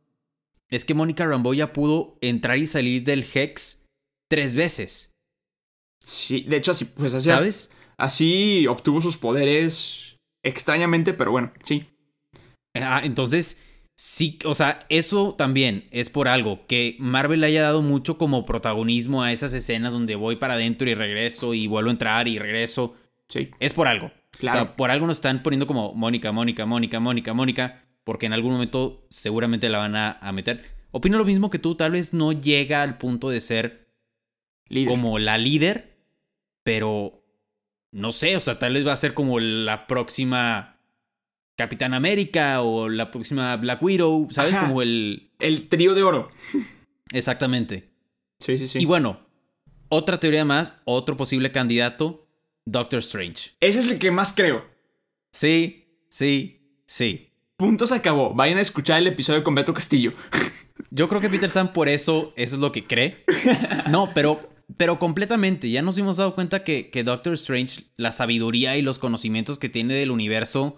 es 0.71 0.85
que 0.85 0.95
Mónica 0.95 1.27
Rambeau 1.27 1.55
ya 1.55 1.73
pudo 1.73 2.19
entrar 2.21 2.59
y 2.59 2.67
salir 2.67 3.05
del 3.05 3.25
Hex 3.33 3.87
tres 4.29 4.55
veces. 4.55 5.13
Sí, 6.03 6.43
de 6.43 6.57
hecho, 6.57 6.73
así, 6.73 6.85
pues 6.85 7.15
así, 7.15 7.29
¿Sabes? 7.29 7.71
así 7.97 8.67
obtuvo 8.67 9.01
sus 9.01 9.17
poderes 9.17 10.17
extrañamente, 10.45 11.15
pero 11.15 11.33
bueno, 11.33 11.53
sí. 11.63 11.87
Ah, 12.75 13.01
entonces, 13.03 13.61
sí, 13.97 14.39
o 14.45 14.55
sea, 14.55 14.87
eso 14.89 15.35
también 15.37 15.89
es 15.91 16.11
por 16.11 16.29
algo, 16.29 16.67
que 16.67 16.97
Marvel 16.99 17.41
le 17.41 17.47
haya 17.47 17.63
dado 17.63 17.83
mucho 17.83 18.19
como 18.19 18.45
protagonismo 18.45 19.23
a 19.23 19.33
esas 19.33 19.53
escenas 19.55 19.93
donde 19.93 20.15
voy 20.15 20.37
para 20.37 20.55
adentro 20.55 20.89
y 20.89 20.95
regreso 20.95 21.55
y 21.55 21.67
vuelvo 21.67 21.91
a 21.91 21.93
entrar 21.93 22.29
y 22.29 22.39
regreso. 22.39 22.95
Sí, 23.29 23.51
Es 23.59 23.73
por 23.73 23.89
algo. 23.89 24.13
Claro. 24.39 24.61
O 24.61 24.63
sea, 24.65 24.77
por 24.77 24.91
algo 24.91 25.07
nos 25.07 25.17
están 25.17 25.43
poniendo 25.43 25.67
como 25.67 25.95
Mónica, 25.95 26.31
Mónica, 26.31 26.67
Mónica, 26.67 27.01
Mónica, 27.01 27.33
Mónica, 27.33 27.86
porque 28.07 28.27
en 28.27 28.33
algún 28.33 28.53
momento 28.53 29.05
seguramente 29.11 29.69
la 29.69 29.79
van 29.79 29.97
a, 29.97 30.13
a 30.13 30.31
meter. 30.31 30.63
Opino 30.93 31.19
lo 31.19 31.25
mismo 31.25 31.51
que 31.51 31.59
tú, 31.59 31.75
tal 31.75 31.91
vez 31.91 32.15
no 32.15 32.31
llega 32.31 32.83
al 32.83 32.99
punto 32.99 33.31
de 33.31 33.41
ser 33.41 33.89
líder. 34.69 34.89
como 34.89 35.19
la 35.19 35.39
líder, 35.39 35.99
pero 36.63 37.25
no 37.91 38.13
sé, 38.13 38.37
o 38.37 38.41
sea, 38.41 38.61
tal 38.61 38.75
vez 38.75 38.87
va 38.87 38.93
a 38.93 38.97
ser 38.97 39.13
como 39.13 39.41
la 39.41 39.89
próxima 39.89 40.79
Capitán 41.57 41.95
América 41.95 42.63
o 42.63 42.89
la 42.89 43.11
próxima 43.11 43.57
Black 43.57 43.83
Widow, 43.83 44.29
¿sabes? 44.31 44.55
Ajá. 44.55 44.69
Como 44.69 44.83
el... 44.83 45.33
El 45.41 45.67
trío 45.67 45.93
de 45.95 46.05
oro. 46.05 46.31
Exactamente. 47.13 47.91
Sí, 48.39 48.57
sí, 48.57 48.69
sí. 48.69 48.79
Y 48.79 48.85
bueno, 48.85 49.19
otra 49.89 50.21
teoría 50.21 50.45
más, 50.45 50.81
otro 50.85 51.17
posible 51.17 51.51
candidato, 51.51 52.29
Doctor 52.67 53.01
Strange. 53.01 53.57
Ese 53.59 53.81
es 53.81 53.91
el 53.91 53.99
que 53.99 54.13
más 54.13 54.33
creo. 54.33 54.65
Sí, 55.33 55.89
sí, 56.09 56.61
sí. 56.87 57.33
Punto 57.57 57.87
se 57.87 57.95
acabó. 57.95 58.35
Vayan 58.35 58.59
a 58.59 58.63
escuchar 58.63 58.99
el 58.99 59.07
episodio 59.07 59.43
con 59.43 59.55
Beto 59.55 59.73
Castillo. 59.75 60.13
Yo 60.91 61.09
creo 61.09 61.21
que 61.21 61.31
Peter 61.31 61.49
Sam 61.51 61.73
por 61.73 61.89
eso, 61.89 62.33
eso 62.37 62.55
es 62.57 62.61
lo 62.61 62.71
que 62.73 62.87
cree. 62.87 63.25
No, 63.91 64.11
pero, 64.15 64.51
pero 64.77 64.99
completamente. 64.99 65.71
Ya 65.71 65.81
nos 65.83 65.97
hemos 65.99 66.19
dado 66.19 66.35
cuenta 66.35 66.65
que, 66.65 66.91
que 66.91 67.03
Doctor 67.05 67.33
Strange, 67.35 67.85
la 67.97 68.13
sabiduría 68.13 68.77
y 68.77 68.83
los 68.83 68.99
conocimientos 68.99 69.59
que 69.59 69.69
tiene 69.71 69.95
del 69.95 70.11
universo 70.11 70.77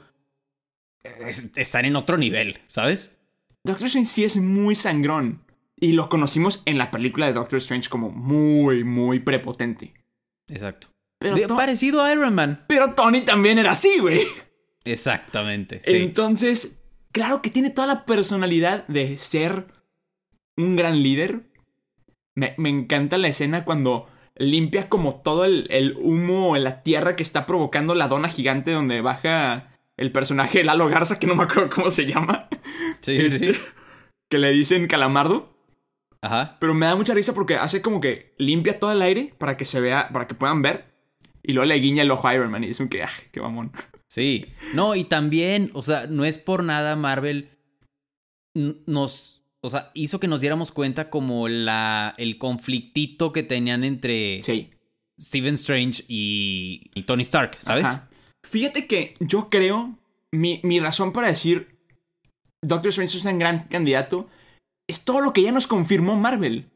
es- 1.03 1.51
están 1.57 1.85
en 1.85 1.97
otro 1.97 2.17
nivel, 2.17 2.61
¿sabes? 2.67 3.17
Doctor 3.65 3.87
Strange 3.87 4.09
sí 4.11 4.25
es 4.25 4.37
muy 4.37 4.75
sangrón. 4.75 5.43
Y 5.81 5.93
lo 5.93 6.09
conocimos 6.09 6.63
en 6.65 6.79
la 6.79 6.91
película 6.91 7.27
de 7.27 7.33
Doctor 7.33 7.59
Strange 7.59 7.89
como 7.89 8.11
muy, 8.11 8.83
muy 8.85 9.21
prepotente. 9.21 9.95
Exacto. 10.49 10.89
Pero, 11.21 11.35
De- 11.37 11.49
parecido 11.49 12.03
a 12.03 12.13
Iron 12.13 12.35
Man. 12.35 12.65
pero 12.69 12.95
Tony 12.95 13.23
también 13.23 13.59
era 13.59 13.73
así, 13.73 13.99
güey. 13.99 14.21
Exactamente. 14.85 15.83
Sí. 15.85 15.97
Entonces, 15.97 16.79
claro 17.13 17.43
que 17.43 17.51
tiene 17.51 17.71
toda 17.71 17.87
la 17.87 18.05
personalidad 18.05 18.87
de 18.89 19.19
ser 19.19 19.67
un 20.57 20.77
gran 20.77 21.03
líder. 21.03 21.43
Me, 22.35 22.55
me 22.59 22.69
encanta 22.69 23.19
la 23.19 23.29
escena 23.29 23.65
cuando 23.65 24.09
limpia 24.37 24.89
como 24.89 25.21
todo 25.21 25.45
el, 25.45 25.67
el 25.71 25.97
humo 25.99 26.57
en 26.57 26.65
la 26.65 26.83
tierra 26.83 27.17
que 27.17 27.23
está 27.23 27.45
provocando 27.47 27.95
la 27.95 28.09
dona 28.09 28.29
gigante 28.29 28.71
donde 28.71 29.01
baja 29.01 29.75
el 29.97 30.13
personaje 30.13 30.59
de 30.59 30.65
Lalo 30.65 30.89
Garza, 30.89 31.19
que 31.19 31.27
no 31.27 31.35
me 31.35 31.43
acuerdo 31.45 31.71
cómo 31.75 31.91
se 31.91 32.07
llama, 32.07 32.49
Sí, 33.01 33.19
sí, 33.19 33.39
sí. 33.39 33.45
Este- 33.51 33.61
que 34.31 34.39
le 34.39 34.51
dicen 34.53 34.87
calamardo. 34.87 35.57
Ajá. 36.21 36.57
Pero 36.61 36.75
me 36.75 36.87
da 36.87 36.95
mucha 36.97 37.15
risa 37.15 37.33
porque 37.33 37.57
hace 37.57 37.81
como 37.81 38.01
que 38.01 38.35
limpia 38.39 38.79
todo 38.79 38.93
el 38.93 39.01
aire 39.03 39.35
para 39.39 39.57
que 39.57 39.65
se 39.65 39.81
vea, 39.81 40.11
para 40.13 40.27
que 40.27 40.35
puedan 40.35 40.63
ver. 40.63 40.93
Y 41.43 41.53
luego 41.53 41.67
le 41.67 41.77
guiña 41.77 42.03
el 42.03 42.11
ojo 42.11 42.29
a 42.29 42.35
Iron 42.35 42.51
Man 42.51 42.63
y 42.65 42.71
un 42.79 42.89
que, 42.89 43.03
ah, 43.03 43.11
qué 43.33 43.41
mamón. 43.41 43.73
Sí. 44.09 44.47
No, 44.75 44.95
y 44.95 45.05
también, 45.05 45.71
o 45.75 45.83
sea, 45.83 46.07
no 46.07 46.25
es 46.25 46.39
por 46.39 46.65
nada 46.65 46.97
Marvel 46.97 47.51
nos, 48.87 49.43
o 49.61 49.69
sea, 49.71 49.91
hizo 49.95 50.19
que 50.19 50.29
nos 50.29 50.41
diéramos 50.41 50.73
cuenta 50.73 51.11
como 51.11 51.49
la, 51.49 52.15
el 52.19 52.39
conflictito 52.39 53.33
que 53.33 53.43
tenían 53.43 53.85
entre 53.85 54.43
Sí. 54.43 54.71
Stephen 55.21 55.55
Strange 55.55 56.05
y, 56.09 56.91
y 56.95 57.03
Tony 57.03 57.23
Stark, 57.23 57.57
¿sabes? 57.61 57.85
Ajá. 57.85 58.09
Fíjate 58.45 58.87
que 58.87 59.17
yo 59.21 59.49
creo, 59.51 59.99
mi, 60.33 60.61
mi 60.63 60.81
razón 60.81 61.13
para 61.13 61.29
decir 61.29 61.77
Doctor 62.63 62.89
Strange 62.89 63.19
es 63.19 63.25
un 63.25 63.39
gran 63.39 63.69
candidato 63.69 64.29
es 64.89 65.05
todo 65.05 65.21
lo 65.21 65.33
que 65.33 65.43
ya 65.43 65.53
nos 65.53 65.67
confirmó 65.67 66.17
Marvel. 66.17 66.71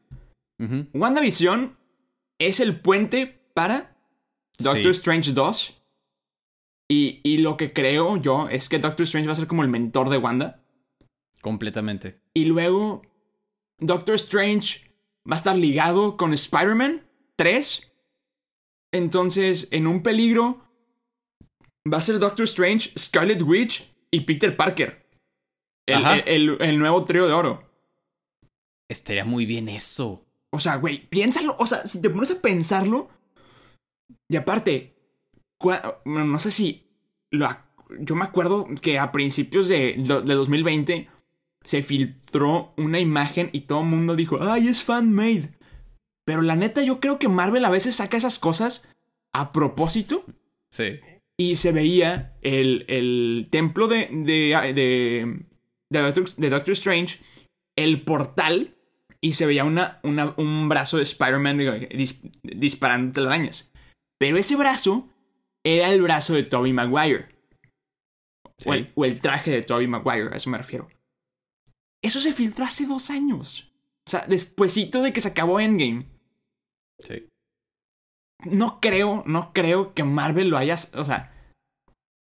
Ujú. 0.59 0.87
WandaVision 0.93 1.75
es 2.39 2.59
el 2.59 2.79
puente 2.79 3.39
para 3.55 3.97
Doctor 4.59 4.83
Sí. 4.93 4.99
Strange 4.99 5.31
2. 5.33 5.82
Y, 6.93 7.21
y 7.23 7.37
lo 7.39 7.57
que 7.57 7.73
creo 7.73 8.17
yo 8.17 8.49
es 8.49 8.69
que 8.69 8.77
Doctor 8.77 9.03
Strange 9.03 9.27
va 9.27 9.33
a 9.33 9.37
ser 9.37 9.47
como 9.47 9.63
el 9.63 9.69
mentor 9.69 10.09
de 10.09 10.17
Wanda. 10.17 10.63
Completamente. 11.41 12.19
Y 12.35 12.45
luego 12.45 13.01
Doctor 13.79 14.15
Strange 14.15 14.81
va 15.29 15.35
a 15.35 15.41
estar 15.41 15.55
ligado 15.55 16.17
con 16.17 16.33
Spider-Man 16.33 17.01
3. 17.35 17.91
Entonces, 18.93 19.69
en 19.71 19.87
un 19.87 20.03
peligro 20.03 20.61
va 21.91 21.97
a 21.97 22.01
ser 22.01 22.19
Doctor 22.19 22.43
Strange, 22.45 22.91
Scarlet 22.97 23.41
Witch 23.41 23.91
y 24.11 24.21
Peter 24.21 24.55
Parker. 24.55 25.09
El, 25.87 25.95
Ajá. 25.95 26.17
el- 26.19 26.49
el- 26.49 26.61
el 26.61 26.79
nuevo 26.79 27.03
trío 27.05 27.25
de 27.27 27.33
oro. 27.33 27.69
Estaría 28.89 29.25
muy 29.25 29.45
bien 29.45 29.67
eso. 29.69 30.25
O 30.51 30.59
sea, 30.59 30.75
güey, 30.75 31.09
piénsalo. 31.09 31.55
O 31.57 31.65
sea, 31.65 31.87
si 31.87 31.99
te 32.01 32.09
pones 32.09 32.29
a 32.31 32.39
pensarlo. 32.41 33.09
Y 34.29 34.35
aparte, 34.37 34.95
no 36.05 36.39
sé 36.39 36.51
si. 36.51 36.82
Lo, 37.33 37.49
yo 37.99 38.15
me 38.15 38.23
acuerdo 38.25 38.67
que 38.81 38.99
a 38.99 39.11
principios 39.11 39.67
de, 39.67 39.95
de 39.97 40.33
2020 40.33 41.09
se 41.63 41.81
filtró 41.81 42.73
una 42.77 42.99
imagen 42.99 43.49
y 43.53 43.61
todo 43.61 43.81
el 43.81 43.87
mundo 43.87 44.15
dijo: 44.15 44.37
¡Ay, 44.41 44.67
es 44.67 44.83
fan-made! 44.83 45.49
Pero 46.25 46.41
la 46.41 46.55
neta, 46.55 46.83
yo 46.83 46.99
creo 46.99 47.19
que 47.19 47.27
Marvel 47.29 47.65
a 47.65 47.69
veces 47.69 47.95
saca 47.95 48.15
esas 48.17 48.39
cosas 48.39 48.87
a 49.33 49.51
propósito. 49.51 50.23
Sí. 50.71 50.99
Y 51.37 51.55
se 51.57 51.71
veía 51.71 52.37
el, 52.41 52.85
el 52.87 53.47
templo 53.49 53.87
de, 53.87 54.07
de, 54.11 54.73
de, 54.73 55.43
de 55.89 55.99
Doctor, 55.99 56.35
de 56.35 56.49
Doctor 56.49 56.73
Strange, 56.73 57.19
el 57.75 58.03
portal, 58.03 58.75
y 59.19 59.33
se 59.33 59.45
veía 59.45 59.63
una, 59.63 59.99
una- 60.03 60.33
un 60.37 60.69
brazo 60.69 60.97
de 60.97 61.03
Spider-Man 61.03 61.57
dis- 61.57 62.21
disparando 62.43 63.11
telarañas. 63.13 63.71
Pero 64.19 64.37
ese 64.37 64.55
brazo 64.55 65.09
era 65.65 65.91
el 65.91 66.01
brazo 66.01 66.33
de 66.33 66.43
Tobey 66.43 66.73
Maguire. 66.73 67.27
Sí. 68.57 68.69
O, 68.69 68.73
el, 68.73 68.91
o 68.95 69.05
el 69.05 69.21
traje 69.21 69.51
de 69.51 69.61
Tobey 69.61 69.87
Maguire, 69.87 70.29
a 70.31 70.35
eso 70.35 70.49
me 70.49 70.57
refiero. 70.57 70.87
Eso 72.03 72.19
se 72.19 72.33
filtró 72.33 72.65
hace 72.65 72.85
dos 72.85 73.09
años. 73.09 73.71
O 74.05 74.09
sea, 74.09 74.25
despuesito 74.27 75.01
de 75.01 75.13
que 75.13 75.21
se 75.21 75.29
acabó 75.29 75.59
Endgame 75.59 76.05
Sí. 76.99 77.27
no 78.45 78.79
creo, 78.79 79.23
no 79.25 79.51
creo 79.53 79.93
que 79.93 80.03
Marvel 80.03 80.49
lo 80.49 80.57
haya, 80.57 80.75
o 80.95 81.03
sea, 81.03 81.33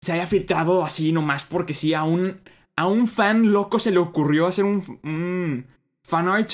se 0.02 0.12
haya 0.12 0.26
filtrado 0.26 0.84
así 0.84 1.12
nomás 1.12 1.44
porque 1.44 1.72
sí, 1.74 1.94
a 1.94 2.02
un, 2.04 2.40
a 2.76 2.86
un 2.86 3.06
fan 3.06 3.52
loco 3.52 3.78
se 3.78 3.90
le 3.90 3.98
ocurrió 3.98 4.46
hacer 4.46 4.64
un, 4.64 5.00
un 5.02 5.66
fanart 6.04 6.52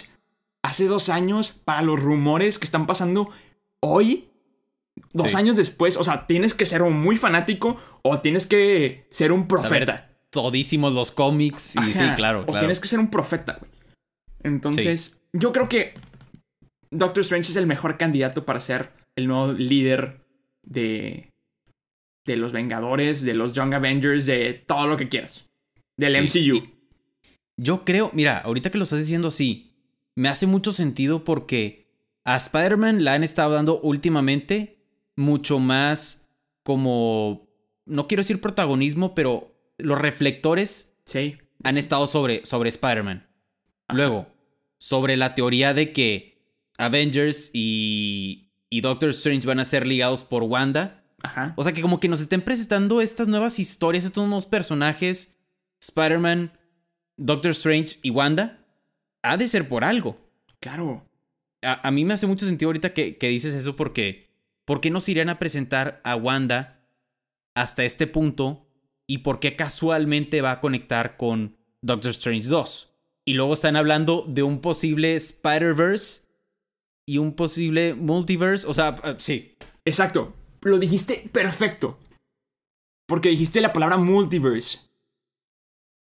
hace 0.64 0.86
dos 0.86 1.08
años 1.08 1.50
para 1.52 1.82
los 1.82 2.00
rumores 2.00 2.58
que 2.58 2.64
están 2.64 2.86
pasando 2.86 3.30
hoy, 3.82 4.28
dos 5.12 5.30
Sí. 5.32 5.36
años 5.36 5.56
después, 5.56 5.96
o 5.96 6.04
sea, 6.04 6.26
tienes 6.26 6.54
que 6.54 6.64
ser 6.66 6.82
un 6.82 7.00
muy 7.00 7.16
fanático 7.16 7.78
o 8.02 8.20
tienes 8.20 8.46
que 8.46 9.06
ser 9.10 9.32
un 9.32 9.46
profeta. 9.48 9.68
Saber 9.96 10.12
todísimos 10.30 10.92
los 10.92 11.10
cómics. 11.10 11.76
Y 11.76 11.92
sí, 11.92 12.02
claro, 12.16 12.44
O 12.48 12.58
tienes 12.58 12.80
que 12.80 12.88
ser 12.88 12.98
un 12.98 13.10
profeta, 13.10 13.58
güey. 13.60 13.70
Entonces, 14.44 15.20
yo 15.32 15.52
creo 15.52 15.68
que 15.68 15.94
Doctor 16.90 17.20
Strange 17.22 17.50
es 17.50 17.56
el 17.56 17.66
mejor 17.66 17.96
candidato 17.96 18.44
para 18.44 18.60
ser 18.60 18.90
el 19.16 19.26
nuevo 19.26 19.52
líder 19.52 20.20
de. 20.62 21.28
de 22.26 22.36
los 22.36 22.52
Vengadores, 22.52 23.22
de 23.22 23.34
los 23.34 23.52
Young 23.52 23.74
Avengers, 23.74 24.26
de 24.26 24.52
todo 24.54 24.86
lo 24.86 24.96
que 24.96 25.08
quieras. 25.08 25.46
Del 25.98 26.28
Sí, 26.28 26.40
MCU. 26.50 26.56
y- 26.56 26.74
Yo 27.58 27.84
creo, 27.84 28.10
mira, 28.14 28.38
ahorita 28.38 28.70
que 28.70 28.78
lo 28.78 28.84
estás 28.84 29.00
diciendo 29.00 29.28
así, 29.28 29.72
me 30.16 30.28
hace 30.28 30.46
mucho 30.46 30.72
sentido 30.72 31.24
porque 31.24 31.88
a 32.24 32.36
Spider-Man 32.36 33.02
le 33.04 33.10
han 33.10 33.24
estado 33.24 33.52
dando 33.54 33.80
últimamente 33.80 34.81
mucho 35.16 35.58
más 35.58 36.28
como, 36.62 37.48
no 37.86 38.06
quiero 38.08 38.22
decir 38.22 38.40
protagonismo, 38.40 39.14
pero 39.14 39.54
los 39.78 40.00
reflectores 40.00 40.94
Sí. 41.04 41.36
han 41.64 41.76
estado 41.78 42.06
sobre, 42.06 42.44
sobre 42.46 42.68
Spider-Man. 42.68 43.26
Luego, 43.88 44.26
sobre 44.78 45.16
la 45.16 45.34
teoría 45.34 45.74
de 45.74 45.92
que 45.92 46.40
Avengers 46.78 47.50
y, 47.52 48.50
y 48.70 48.80
Doctor 48.80 49.10
Strange 49.10 49.46
van 49.46 49.60
a 49.60 49.64
ser 49.64 49.86
ligados 49.86 50.24
por 50.24 50.44
Wanda. 50.44 51.04
Ajá. 51.22 51.52
O 51.56 51.62
sea, 51.62 51.72
que 51.72 51.82
como 51.82 52.00
que 52.00 52.08
nos 52.08 52.20
estén 52.20 52.40
presentando 52.40 53.00
estas 53.00 53.28
nuevas 53.28 53.58
historias, 53.58 54.04
estos 54.04 54.24
nuevos 54.26 54.46
personajes, 54.46 55.36
Spider-Man, 55.80 56.58
Doctor 57.16 57.50
Strange 57.50 57.98
y 58.02 58.10
Wanda, 58.10 58.64
ha 59.22 59.36
de 59.36 59.46
ser 59.46 59.68
por 59.68 59.84
algo. 59.84 60.18
Claro. 60.60 61.04
A, 61.60 61.86
a 61.86 61.90
mí 61.90 62.04
me 62.04 62.14
hace 62.14 62.26
mucho 62.26 62.46
sentido 62.46 62.70
ahorita 62.70 62.94
que, 62.94 63.18
que 63.18 63.28
dices 63.28 63.54
eso 63.54 63.76
porque, 63.76 64.31
¿por 64.72 64.80
qué 64.80 64.88
nos 64.88 65.06
irían 65.10 65.28
a 65.28 65.38
presentar 65.38 66.00
a 66.02 66.16
Wanda 66.16 66.80
hasta 67.54 67.84
este 67.84 68.06
punto? 68.06 68.66
¿Y 69.06 69.18
por 69.18 69.38
qué 69.38 69.54
casualmente 69.54 70.40
va 70.40 70.52
a 70.52 70.60
conectar 70.62 71.18
con 71.18 71.58
Doctor 71.82 72.12
Strange 72.12 72.48
2? 72.48 72.90
Y 73.26 73.34
luego 73.34 73.52
están 73.52 73.76
hablando 73.76 74.24
de 74.26 74.42
un 74.42 74.62
posible 74.62 75.14
Spider-Verse 75.14 76.22
y 77.04 77.18
un 77.18 77.34
posible 77.34 77.92
multiverse. 77.92 78.66
O 78.66 78.72
sea, 78.72 78.96
eh, 79.04 79.16
sí. 79.18 79.58
Exacto. 79.84 80.32
Lo 80.62 80.78
dijiste 80.78 81.28
perfecto. 81.30 81.98
Porque 83.06 83.28
dijiste 83.28 83.60
la 83.60 83.74
palabra 83.74 83.98
multiverse. 83.98 84.78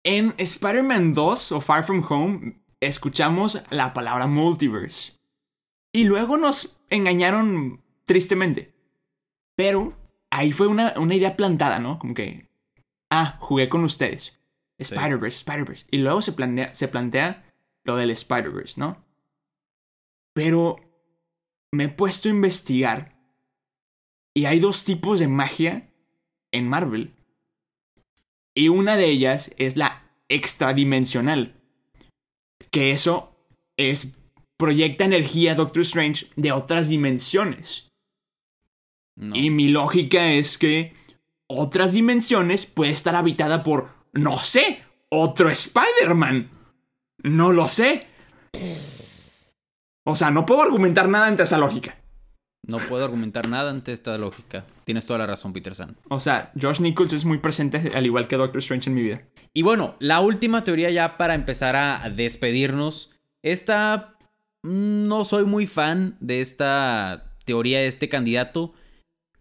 En 0.02 0.34
Spider-Man 0.36 1.14
2 1.14 1.52
o 1.52 1.60
Far 1.60 1.84
From 1.84 2.04
Home 2.08 2.60
escuchamos 2.80 3.62
la 3.70 3.92
palabra 3.92 4.26
multiverse. 4.26 5.12
Y 5.92 6.06
luego 6.06 6.36
nos 6.38 6.80
engañaron 6.90 7.84
tristemente. 8.08 8.74
Pero 9.54 9.96
ahí 10.30 10.50
fue 10.50 10.66
una, 10.66 10.94
una 10.96 11.14
idea 11.14 11.36
plantada, 11.36 11.78
¿no? 11.78 11.98
Como 12.00 12.14
que, 12.14 12.48
ah, 13.10 13.36
jugué 13.40 13.68
con 13.68 13.84
ustedes. 13.84 14.40
Spider-Verse, 14.78 15.38
Spider-Verse. 15.38 15.86
Y 15.90 15.98
luego 15.98 16.22
se 16.22 16.32
plantea, 16.32 16.74
se 16.74 16.88
plantea 16.88 17.44
lo 17.84 17.96
del 17.96 18.10
Spider-Verse, 18.10 18.80
¿no? 18.80 19.04
Pero 20.34 20.76
me 21.72 21.84
he 21.84 21.88
puesto 21.88 22.28
a 22.28 22.32
investigar 22.32 23.18
y 24.34 24.46
hay 24.46 24.60
dos 24.60 24.84
tipos 24.84 25.18
de 25.18 25.28
magia 25.28 25.90
en 26.52 26.68
Marvel. 26.68 27.14
Y 28.56 28.68
una 28.68 28.96
de 28.96 29.06
ellas 29.06 29.52
es 29.58 29.76
la 29.76 30.02
extradimensional. 30.28 31.60
Que 32.70 32.92
eso 32.92 33.36
es 33.76 34.16
proyecta 34.56 35.04
energía 35.04 35.54
Doctor 35.54 35.82
Strange 35.82 36.26
de 36.36 36.52
otras 36.52 36.88
dimensiones. 36.88 37.87
No. 39.18 39.34
Y 39.36 39.50
mi 39.50 39.68
lógica 39.68 40.30
es 40.32 40.56
que 40.58 40.92
otras 41.48 41.92
dimensiones 41.92 42.66
puede 42.66 42.92
estar 42.92 43.14
habitada 43.16 43.62
por, 43.62 43.88
no 44.12 44.38
sé, 44.42 44.82
otro 45.10 45.50
Spider-Man. 45.50 46.50
No 47.24 47.52
lo 47.52 47.68
sé. 47.68 48.06
O 50.04 50.16
sea, 50.16 50.30
no 50.30 50.46
puedo 50.46 50.62
argumentar 50.62 51.08
nada 51.08 51.26
ante 51.26 51.42
esa 51.42 51.58
lógica. 51.58 51.96
No 52.66 52.78
puedo 52.78 53.04
argumentar 53.04 53.48
nada 53.48 53.70
ante 53.70 53.92
esta 53.92 54.16
lógica. 54.18 54.66
Tienes 54.84 55.06
toda 55.06 55.18
la 55.20 55.26
razón, 55.26 55.52
Peter 55.52 55.74
San. 55.74 55.96
O 56.08 56.20
sea, 56.20 56.52
Josh 56.60 56.80
Nichols 56.80 57.12
es 57.12 57.24
muy 57.24 57.38
presente, 57.38 57.92
al 57.94 58.06
igual 58.06 58.28
que 58.28 58.36
Doctor 58.36 58.58
Strange 58.58 58.90
en 58.90 58.94
mi 58.94 59.02
vida. 59.02 59.22
Y 59.54 59.62
bueno, 59.62 59.96
la 60.00 60.20
última 60.20 60.64
teoría 60.64 60.90
ya 60.90 61.16
para 61.16 61.34
empezar 61.34 61.76
a 61.76 62.08
despedirnos. 62.10 63.10
Esta... 63.42 64.16
mm, 64.62 65.04
No 65.04 65.24
soy 65.24 65.44
muy 65.44 65.66
fan 65.66 66.16
de 66.20 66.40
esta 66.40 67.34
teoría 67.44 67.78
de 67.78 67.86
este 67.86 68.08
candidato. 68.08 68.74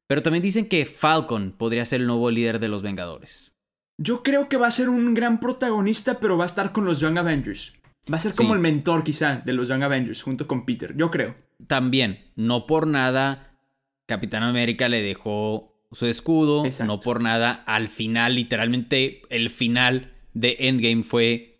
Pero 0.07 0.23
también 0.23 0.41
dicen 0.43 0.67
que 0.67 0.85
Falcon 0.85 1.53
podría 1.57 1.85
ser 1.85 2.01
el 2.01 2.07
nuevo 2.07 2.31
líder 2.31 2.59
de 2.59 2.69
los 2.69 2.81
Vengadores. 2.81 3.53
Yo 3.99 4.23
creo 4.23 4.47
que 4.47 4.57
va 4.57 4.67
a 4.67 4.71
ser 4.71 4.89
un 4.89 5.13
gran 5.13 5.39
protagonista, 5.39 6.19
pero 6.19 6.37
va 6.37 6.43
a 6.43 6.47
estar 6.47 6.71
con 6.71 6.85
los 6.85 6.99
Young 6.99 7.17
Avengers. 7.17 7.73
Va 8.11 8.17
a 8.17 8.19
ser 8.21 8.33
como 8.35 8.49
Sí. 8.49 8.55
el 8.55 8.59
mentor, 8.61 9.03
quizá, 9.03 9.41
de 9.43 9.53
los 9.53 9.67
Young 9.67 9.83
Avengers, 9.83 10.21
junto 10.23 10.47
con 10.47 10.65
Peter. 10.65 10.95
Yo 10.95 11.11
creo. 11.11 11.35
También, 11.67 12.31
no 12.35 12.67
por 12.67 12.87
nada, 12.87 13.57
Capitán 14.05 14.43
América 14.43 14.87
le 14.87 15.01
dejó 15.01 15.73
su 15.91 16.05
escudo. 16.05 16.63
Exacto. 16.65 16.93
No 16.93 16.99
por 16.99 17.21
nada, 17.21 17.63
al 17.65 17.87
final, 17.89 18.35
literalmente, 18.35 19.23
el 19.29 19.49
final 19.49 20.13
de 20.33 20.55
Endgame 20.59 21.03
fue 21.03 21.55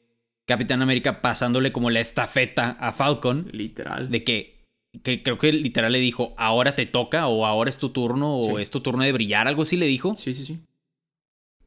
Capitán 0.45 0.81
América 0.81 1.21
pasándole 1.21 1.71
como 1.73 1.89
la 1.89 1.99
estafeta 1.99 2.77
a 2.79 2.93
Falcon. 2.93 3.49
Literal. 3.51 4.09
De 4.09 4.23
que, 4.23 4.56
que 5.03 5.23
creo 5.23 5.37
que 5.37 5.51
literal 5.53 5.91
le 5.91 5.99
dijo, 5.99 6.33
ahora 6.37 6.75
te 6.75 6.85
toca, 6.85 7.27
o 7.27 7.45
ahora 7.45 7.69
es 7.69 7.77
tu 7.77 7.89
turno, 7.89 8.37
o 8.39 8.55
Sí. 8.57 8.61
es 8.61 8.71
tu 8.71 8.81
turno 8.81 9.03
de 9.03 9.11
brillar, 9.11 9.47
algo 9.47 9.63
así 9.63 9.77
le 9.77 9.85
dijo. 9.85 10.15
Sí, 10.15 10.33
sí, 10.33 10.45
sí. 10.45 10.59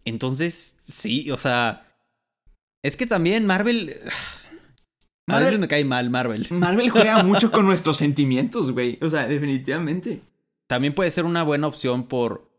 Entonces, 0.04 0.76
sí, 0.80 1.30
o 1.30 1.36
sea. 1.36 1.86
Es 2.82 2.96
que 2.96 3.06
también 3.06 3.46
Marvel. 3.46 3.96
A 5.28 5.32
Marvel- 5.34 5.44
veces 5.44 5.60
me 5.60 5.68
cae 5.68 5.84
mal 5.84 6.10
Marvel. 6.10 6.46
Marvel 6.50 6.90
juega 6.90 7.22
mucho 7.24 7.50
con 7.52 7.66
nuestros 7.66 7.96
sentimientos, 7.98 8.72
güey. 8.72 8.98
O 9.02 9.10
sea, 9.10 9.26
definitivamente. 9.28 10.22
También 10.66 10.94
puede 10.94 11.10
ser 11.10 11.24
una 11.24 11.42
buena 11.42 11.66
opción 11.66 12.08
por. 12.08 12.50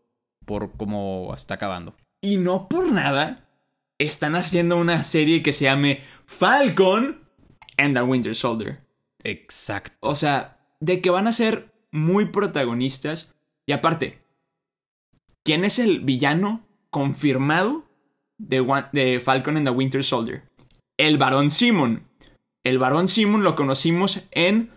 por 0.46 0.72
cómo 0.78 1.34
está 1.36 1.56
acabando. 1.56 1.96
Y 2.22 2.38
no 2.38 2.70
por 2.70 2.92
nada, 2.92 3.48
están 3.98 4.36
haciendo 4.36 4.78
una 4.78 5.04
serie 5.04 5.42
que 5.42 5.52
se 5.54 5.66
llame 5.66 6.02
Falcon 6.28 7.20
and 7.78 7.96
the 7.96 8.04
Winter 8.04 8.36
Soldier. 8.36 8.80
Exacto. 9.24 9.96
O 10.02 10.14
sea, 10.16 10.60
de 10.82 11.00
que 11.02 11.10
van 11.10 11.28
a 11.28 11.34
ser 11.34 11.72
muy 11.92 12.26
protagonistas. 12.26 13.34
Y 13.66 13.72
aparte, 13.72 14.20
¿quién 15.44 15.64
es 15.64 15.80
el 15.80 16.02
villano 16.02 16.66
confirmado 16.90 17.86
de, 18.38 18.66
de 18.92 19.20
Falcon 19.20 19.56
and 19.58 19.68
the 19.68 19.72
Winter 19.74 20.04
Soldier? 20.04 20.44
El 20.98 21.18
Barón 21.18 21.52
Simon. 21.52 22.04
El 22.64 22.78
Barón 22.78 23.08
Simon 23.08 23.44
lo 23.44 23.56
conocimos 23.56 24.22
en 24.32 24.70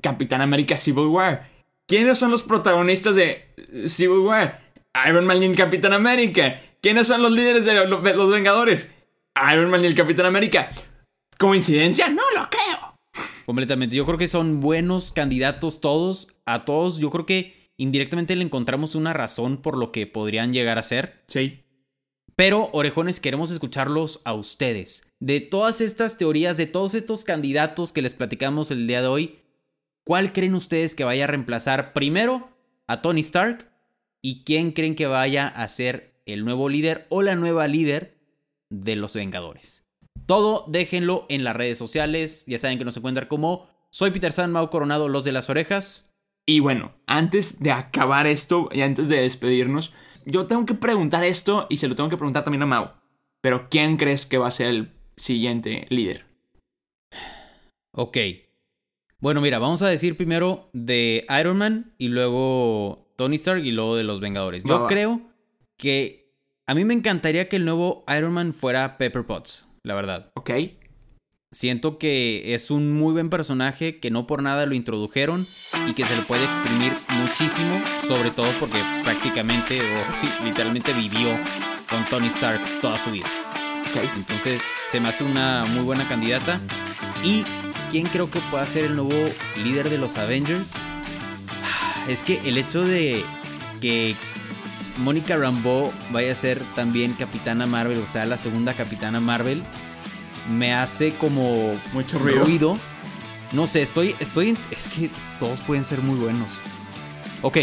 Capitán 0.00 0.40
América 0.40 0.76
Civil 0.76 1.06
War. 1.06 1.48
¿Quiénes 1.86 2.18
son 2.18 2.30
los 2.30 2.42
protagonistas 2.42 3.14
de 3.16 3.46
Civil 3.86 4.18
War? 4.18 4.60
Iron 5.08 5.24
Man 5.26 5.42
y 5.42 5.46
el 5.46 5.56
Capitán 5.56 5.92
América. 5.92 6.60
¿Quiénes 6.82 7.06
son 7.06 7.22
los 7.22 7.32
líderes 7.32 7.64
de 7.64 7.86
lo- 7.86 8.00
de 8.00 8.14
los 8.14 8.30
Vengadores? 8.30 8.94
Iron 9.52 9.70
Man 9.70 9.82
y 9.82 9.86
el 9.86 9.94
Capitán 9.94 10.26
América. 10.26 10.70
¿Coincidencia? 11.38 12.08
No. 12.08 12.21
Completamente. 13.46 13.96
Yo 13.96 14.06
creo 14.06 14.18
que 14.18 14.28
son 14.28 14.60
buenos 14.60 15.12
candidatos 15.12 15.80
todos. 15.80 16.28
A 16.46 16.64
todos, 16.64 16.98
yo 16.98 17.10
creo 17.10 17.26
que 17.26 17.72
indirectamente 17.76 18.36
le 18.36 18.44
encontramos 18.44 18.94
una 18.94 19.12
razón 19.12 19.58
por 19.58 19.76
lo 19.76 19.92
que 19.92 20.06
podrían 20.06 20.52
llegar 20.52 20.78
a 20.78 20.82
ser. 20.82 21.24
Sí. 21.26 21.64
Pero, 22.36 22.70
orejones, 22.72 23.20
queremos 23.20 23.50
escucharlos 23.50 24.20
a 24.24 24.32
ustedes. 24.32 25.06
De 25.20 25.40
todas 25.40 25.80
estas 25.80 26.16
teorías, 26.16 26.56
de 26.56 26.66
todos 26.66 26.94
estos 26.94 27.24
candidatos 27.24 27.92
que 27.92 28.02
les 28.02 28.14
platicamos 28.14 28.70
el 28.70 28.86
día 28.86 29.02
de 29.02 29.08
hoy, 29.08 29.38
¿cuál 30.04 30.32
creen 30.32 30.54
ustedes 30.54 30.94
que 30.94 31.04
vaya 31.04 31.24
a 31.24 31.28
reemplazar 31.28 31.92
primero 31.92 32.56
a 32.86 33.02
Tony 33.02 33.20
Stark? 33.20 33.70
¿Y 34.22 34.44
quién 34.44 34.72
creen 34.72 34.94
que 34.94 35.06
vaya 35.06 35.46
a 35.46 35.68
ser 35.68 36.22
el 36.26 36.44
nuevo 36.44 36.68
líder 36.68 37.06
o 37.10 37.22
la 37.22 37.36
nueva 37.36 37.68
líder 37.68 38.18
de 38.70 38.96
los 38.96 39.14
Vengadores? 39.14 39.81
Todo 40.26 40.64
déjenlo 40.68 41.26
en 41.28 41.44
las 41.44 41.56
redes 41.56 41.78
sociales. 41.78 42.44
Ya 42.46 42.58
saben 42.58 42.78
que 42.78 42.84
nos 42.84 42.96
encuentran 42.96 43.28
como 43.28 43.68
Soy 43.90 44.10
Peter 44.10 44.32
San, 44.32 44.52
Mau 44.52 44.70
Coronado, 44.70 45.08
Los 45.08 45.24
de 45.24 45.32
las 45.32 45.50
Orejas. 45.50 46.14
Y 46.46 46.60
bueno, 46.60 46.92
antes 47.06 47.60
de 47.60 47.70
acabar 47.72 48.26
esto 48.26 48.68
y 48.72 48.80
antes 48.80 49.08
de 49.08 49.20
despedirnos, 49.20 49.92
yo 50.24 50.46
tengo 50.46 50.66
que 50.66 50.74
preguntar 50.74 51.24
esto 51.24 51.66
y 51.70 51.76
se 51.78 51.88
lo 51.88 51.94
tengo 51.96 52.08
que 52.08 52.16
preguntar 52.16 52.44
también 52.44 52.62
a 52.62 52.66
Mau. 52.66 52.90
Pero 53.40 53.68
¿quién 53.68 53.96
crees 53.96 54.26
que 54.26 54.38
va 54.38 54.48
a 54.48 54.52
ser 54.52 54.68
el 54.68 54.92
siguiente 55.16 55.86
líder? 55.90 56.24
Ok. 57.92 58.16
Bueno, 59.18 59.40
mira, 59.40 59.58
vamos 59.58 59.82
a 59.82 59.88
decir 59.88 60.16
primero 60.16 60.68
de 60.72 61.26
Iron 61.38 61.56
Man 61.58 61.94
y 61.98 62.08
luego 62.08 63.12
Tony 63.16 63.36
Stark 63.36 63.64
y 63.64 63.70
luego 63.70 63.96
de 63.96 64.02
los 64.02 64.20
Vengadores. 64.20 64.64
Yo 64.64 64.74
Va, 64.74 64.80
va. 64.82 64.88
creo 64.88 65.20
que 65.76 66.32
a 66.66 66.74
mí 66.74 66.84
me 66.84 66.94
encantaría 66.94 67.48
que 67.48 67.56
el 67.56 67.64
nuevo 67.64 68.04
Iron 68.16 68.32
Man 68.32 68.52
fuera 68.52 68.98
Pepper 68.98 69.24
Potts, 69.24 69.68
la 69.84 69.94
verdad. 69.94 70.30
¿Ok? 70.34 70.50
Siento 71.52 71.98
que 71.98 72.54
es 72.54 72.70
un 72.70 72.92
muy 72.92 73.12
buen 73.12 73.28
personaje, 73.28 74.00
que 74.00 74.10
no 74.10 74.26
por 74.26 74.42
nada 74.42 74.64
lo 74.64 74.74
introdujeron 74.74 75.46
y 75.86 75.92
que 75.92 76.06
se 76.06 76.16
le 76.16 76.22
puede 76.22 76.44
exprimir 76.44 76.94
muchísimo, 77.20 77.82
sobre 78.08 78.30
todo 78.30 78.48
porque 78.58 78.78
prácticamente, 79.04 79.80
o 79.80 80.12
sí, 80.14 80.26
literalmente 80.44 80.94
vivió 80.94 81.38
con 81.90 82.04
Tony 82.06 82.28
Stark 82.28 82.62
toda 82.80 82.96
su 82.96 83.10
vida. 83.10 83.26
Ok. 83.90 84.02
Entonces, 84.16 84.62
se 84.88 84.98
me 84.98 85.10
hace 85.10 85.24
una 85.24 85.66
muy 85.66 85.82
buena 85.82 86.08
candidata. 86.08 86.58
¿Y 87.22 87.44
quién 87.90 88.06
creo 88.06 88.30
que 88.30 88.40
pueda 88.50 88.64
ser 88.64 88.86
el 88.86 88.96
nuevo 88.96 89.24
líder 89.62 89.90
de 89.90 89.98
los 89.98 90.16
Avengers? 90.16 90.74
Es 92.08 92.22
que 92.22 92.40
el 92.48 92.58
hecho 92.58 92.82
de 92.82 93.24
que 93.80 94.16
Mónica 94.98 95.36
Rambeau 95.36 95.92
vaya 96.10 96.32
a 96.32 96.34
ser 96.34 96.60
también 96.74 97.12
Capitana 97.14 97.66
Marvel, 97.66 97.98
o 98.00 98.06
sea, 98.06 98.26
la 98.26 98.36
segunda 98.38 98.74
Capitana 98.74 99.20
Marvel, 99.20 99.62
me 100.50 100.74
hace 100.74 101.12
como 101.14 101.78
Mucho 101.92 102.18
ruido. 102.18 102.44
ruido. 102.44 102.78
No 103.52 103.66
sé, 103.66 103.82
estoy, 103.82 104.14
estoy, 104.18 104.56
es 104.70 104.88
que 104.88 105.10
todos 105.38 105.60
pueden 105.60 105.84
ser 105.84 106.00
muy 106.00 106.18
buenos. 106.18 106.48
Ok. 107.42 107.58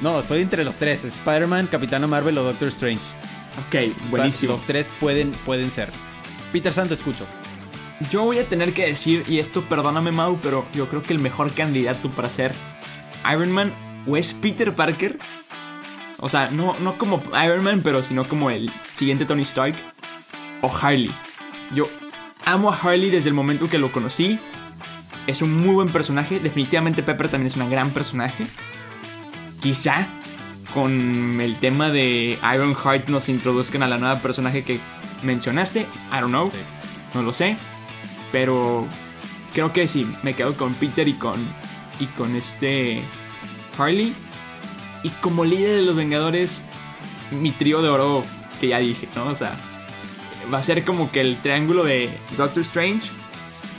No, 0.00 0.18
estoy 0.18 0.40
entre 0.42 0.64
los 0.64 0.76
tres, 0.78 1.04
Spider-Man, 1.04 1.66
Capitana 1.66 2.06
Marvel 2.06 2.38
o 2.38 2.42
Doctor 2.44 2.68
Strange. 2.68 3.02
Ok, 3.68 3.74
O 3.74 3.80
sea, 3.80 3.92
buenísimo. 4.10 4.52
los 4.52 4.62
tres 4.64 4.92
pueden, 5.00 5.32
pueden 5.44 5.70
ser. 5.70 5.90
Peter 6.52 6.72
San, 6.72 6.88
te 6.88 6.94
escucho. 6.94 7.26
Yo 8.10 8.22
voy 8.24 8.38
a 8.38 8.48
tener 8.48 8.72
que 8.72 8.86
decir, 8.86 9.24
y 9.28 9.40
esto 9.40 9.62
perdóname 9.68 10.10
Mau, 10.12 10.38
pero 10.42 10.64
yo 10.72 10.88
creo 10.88 11.02
que 11.02 11.12
el 11.12 11.18
mejor 11.18 11.52
candidato 11.52 12.10
para 12.14 12.30
ser 12.30 12.54
Iron 13.30 13.50
Man 13.52 13.74
o 14.06 14.16
es 14.16 14.32
Peter 14.32 14.72
Parker. 14.74 15.18
O 16.20 16.28
sea, 16.28 16.50
no, 16.50 16.78
no 16.80 16.98
como 16.98 17.22
Iron 17.44 17.62
Man, 17.62 17.80
pero 17.82 18.02
sino 18.02 18.24
como 18.24 18.50
el 18.50 18.70
siguiente 18.94 19.24
Tony 19.24 19.42
Stark. 19.42 19.74
O 20.62 20.70
Harley. 20.70 21.10
Yo 21.74 21.84
amo 22.44 22.70
a 22.70 22.76
Harley 22.76 23.10
desde 23.10 23.28
el 23.30 23.34
momento 23.34 23.68
que 23.68 23.78
lo 23.78 23.90
conocí. 23.90 24.38
Es 25.26 25.40
un 25.40 25.56
muy 25.56 25.74
buen 25.74 25.88
personaje. 25.88 26.38
Definitivamente 26.38 27.02
Pepper 27.02 27.28
también 27.28 27.46
es 27.46 27.56
una 27.56 27.68
gran 27.68 27.90
personaje. 27.90 28.46
Quizá 29.60 30.06
con 30.74 31.40
el 31.40 31.56
tema 31.56 31.90
de 31.90 32.38
Iron 32.54 32.74
Heart 32.74 33.08
nos 33.08 33.28
introduzcan 33.28 33.82
a 33.82 33.88
la 33.88 33.98
nueva 33.98 34.18
personaje 34.18 34.62
que 34.62 34.80
mencionaste. 35.22 35.80
I 35.80 36.20
don't 36.20 36.28
know. 36.28 36.50
No 37.14 37.22
lo 37.22 37.32
sé. 37.32 37.56
Pero 38.32 38.86
creo 39.52 39.72
que 39.72 39.88
sí, 39.88 40.10
me 40.22 40.34
quedo 40.34 40.54
con 40.54 40.74
Peter 40.74 41.08
y 41.08 41.14
con. 41.14 41.46
Y 41.98 42.06
con 42.06 42.34
este. 42.36 43.02
Harley. 43.78 44.14
Y 45.02 45.10
como 45.20 45.44
líder 45.44 45.76
de 45.80 45.82
los 45.82 45.96
Vengadores, 45.96 46.60
mi 47.30 47.52
trío 47.52 47.80
de 47.82 47.88
oro 47.88 48.22
que 48.60 48.68
ya 48.68 48.78
dije, 48.78 49.08
¿no? 49.14 49.26
O 49.26 49.34
sea, 49.34 49.52
va 50.52 50.58
a 50.58 50.62
ser 50.62 50.84
como 50.84 51.10
que 51.10 51.20
el 51.20 51.36
triángulo 51.38 51.84
de 51.84 52.10
Doctor 52.36 52.62
Strange, 52.62 53.08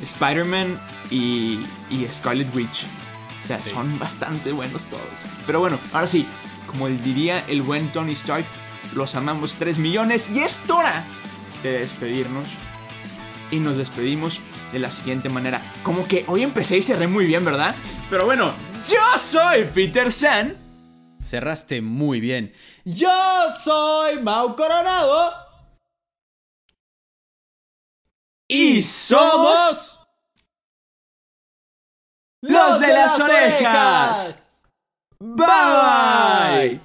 Spider-Man 0.02 0.80
y, 1.10 1.60
y 1.90 2.08
Scarlet 2.10 2.56
Witch. 2.56 2.86
O 3.42 3.44
sea, 3.46 3.60
Sí. 3.60 3.72
son 3.72 3.98
bastante 4.00 4.52
buenos 4.52 4.86
todos. 4.86 5.04
Pero 5.46 5.60
bueno, 5.60 5.80
ahora 5.94 6.08
sí, 6.08 6.26
como 6.68 6.88
él 6.88 7.02
diría 7.04 7.44
el 7.48 7.62
buen 7.62 7.92
Tony 7.92 8.14
Stark, 8.14 8.46
los 8.96 9.16
amamos 9.16 9.56
3 9.60 9.78
millones 9.78 10.30
y 10.30 10.40
es 10.40 10.62
hora 10.70 11.06
de 11.64 11.80
despedirnos. 11.80 12.48
Y 13.52 13.58
nos 13.60 13.78
despedimos 13.78 14.40
de 14.72 14.80
la 14.80 14.90
siguiente 14.90 15.28
manera. 15.30 15.62
Como 15.84 16.04
que 16.06 16.24
hoy 16.28 16.44
empecé 16.44 16.78
y 16.78 16.84
cerré 16.84 17.08
muy 17.08 17.26
bien, 17.26 17.44
¿verdad? 17.44 17.76
Pero 18.10 18.26
bueno, 18.26 18.54
yo 18.90 19.00
soy 19.20 19.66
Peter 19.74 20.12
San. 20.12 20.56
Cerraste 21.24 21.82
muy 21.82 22.20
bien. 22.20 22.54
Yo 22.86 23.12
soy 23.64 24.20
Mau 24.22 24.56
Coronado. 24.56 25.32
Y 28.48 28.84
somos 28.84 30.00
los 32.42 32.80
de 32.80 32.88
las 32.88 33.20
orejas. 33.20 34.64
Bye 35.20 35.46
bye. 35.46 36.82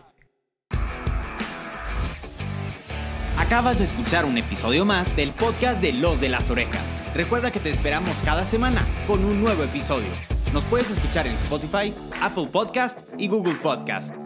Acabas 3.38 3.78
de 3.78 3.84
escuchar 3.84 4.24
un 4.24 4.36
episodio 4.38 4.84
más 4.84 5.16
del 5.16 5.30
podcast 5.32 5.80
de 5.80 5.92
Los 5.92 6.20
de 6.20 6.28
las 6.28 6.50
Orejas. 6.50 6.94
Recuerda 7.14 7.50
que 7.50 7.60
te 7.60 7.70
esperamos 7.70 8.14
cada 8.24 8.44
semana 8.44 8.84
con 9.06 9.24
un 9.24 9.40
nuevo 9.40 9.62
episodio. 9.64 10.08
Nos 10.52 10.64
puedes 10.64 10.90
escuchar 10.90 11.26
en 11.26 11.32
Spotify, 11.34 11.94
Apple 12.20 12.48
Podcast 12.48 13.02
y 13.18 13.28
Google 13.28 13.54
Podcast. 13.54 14.25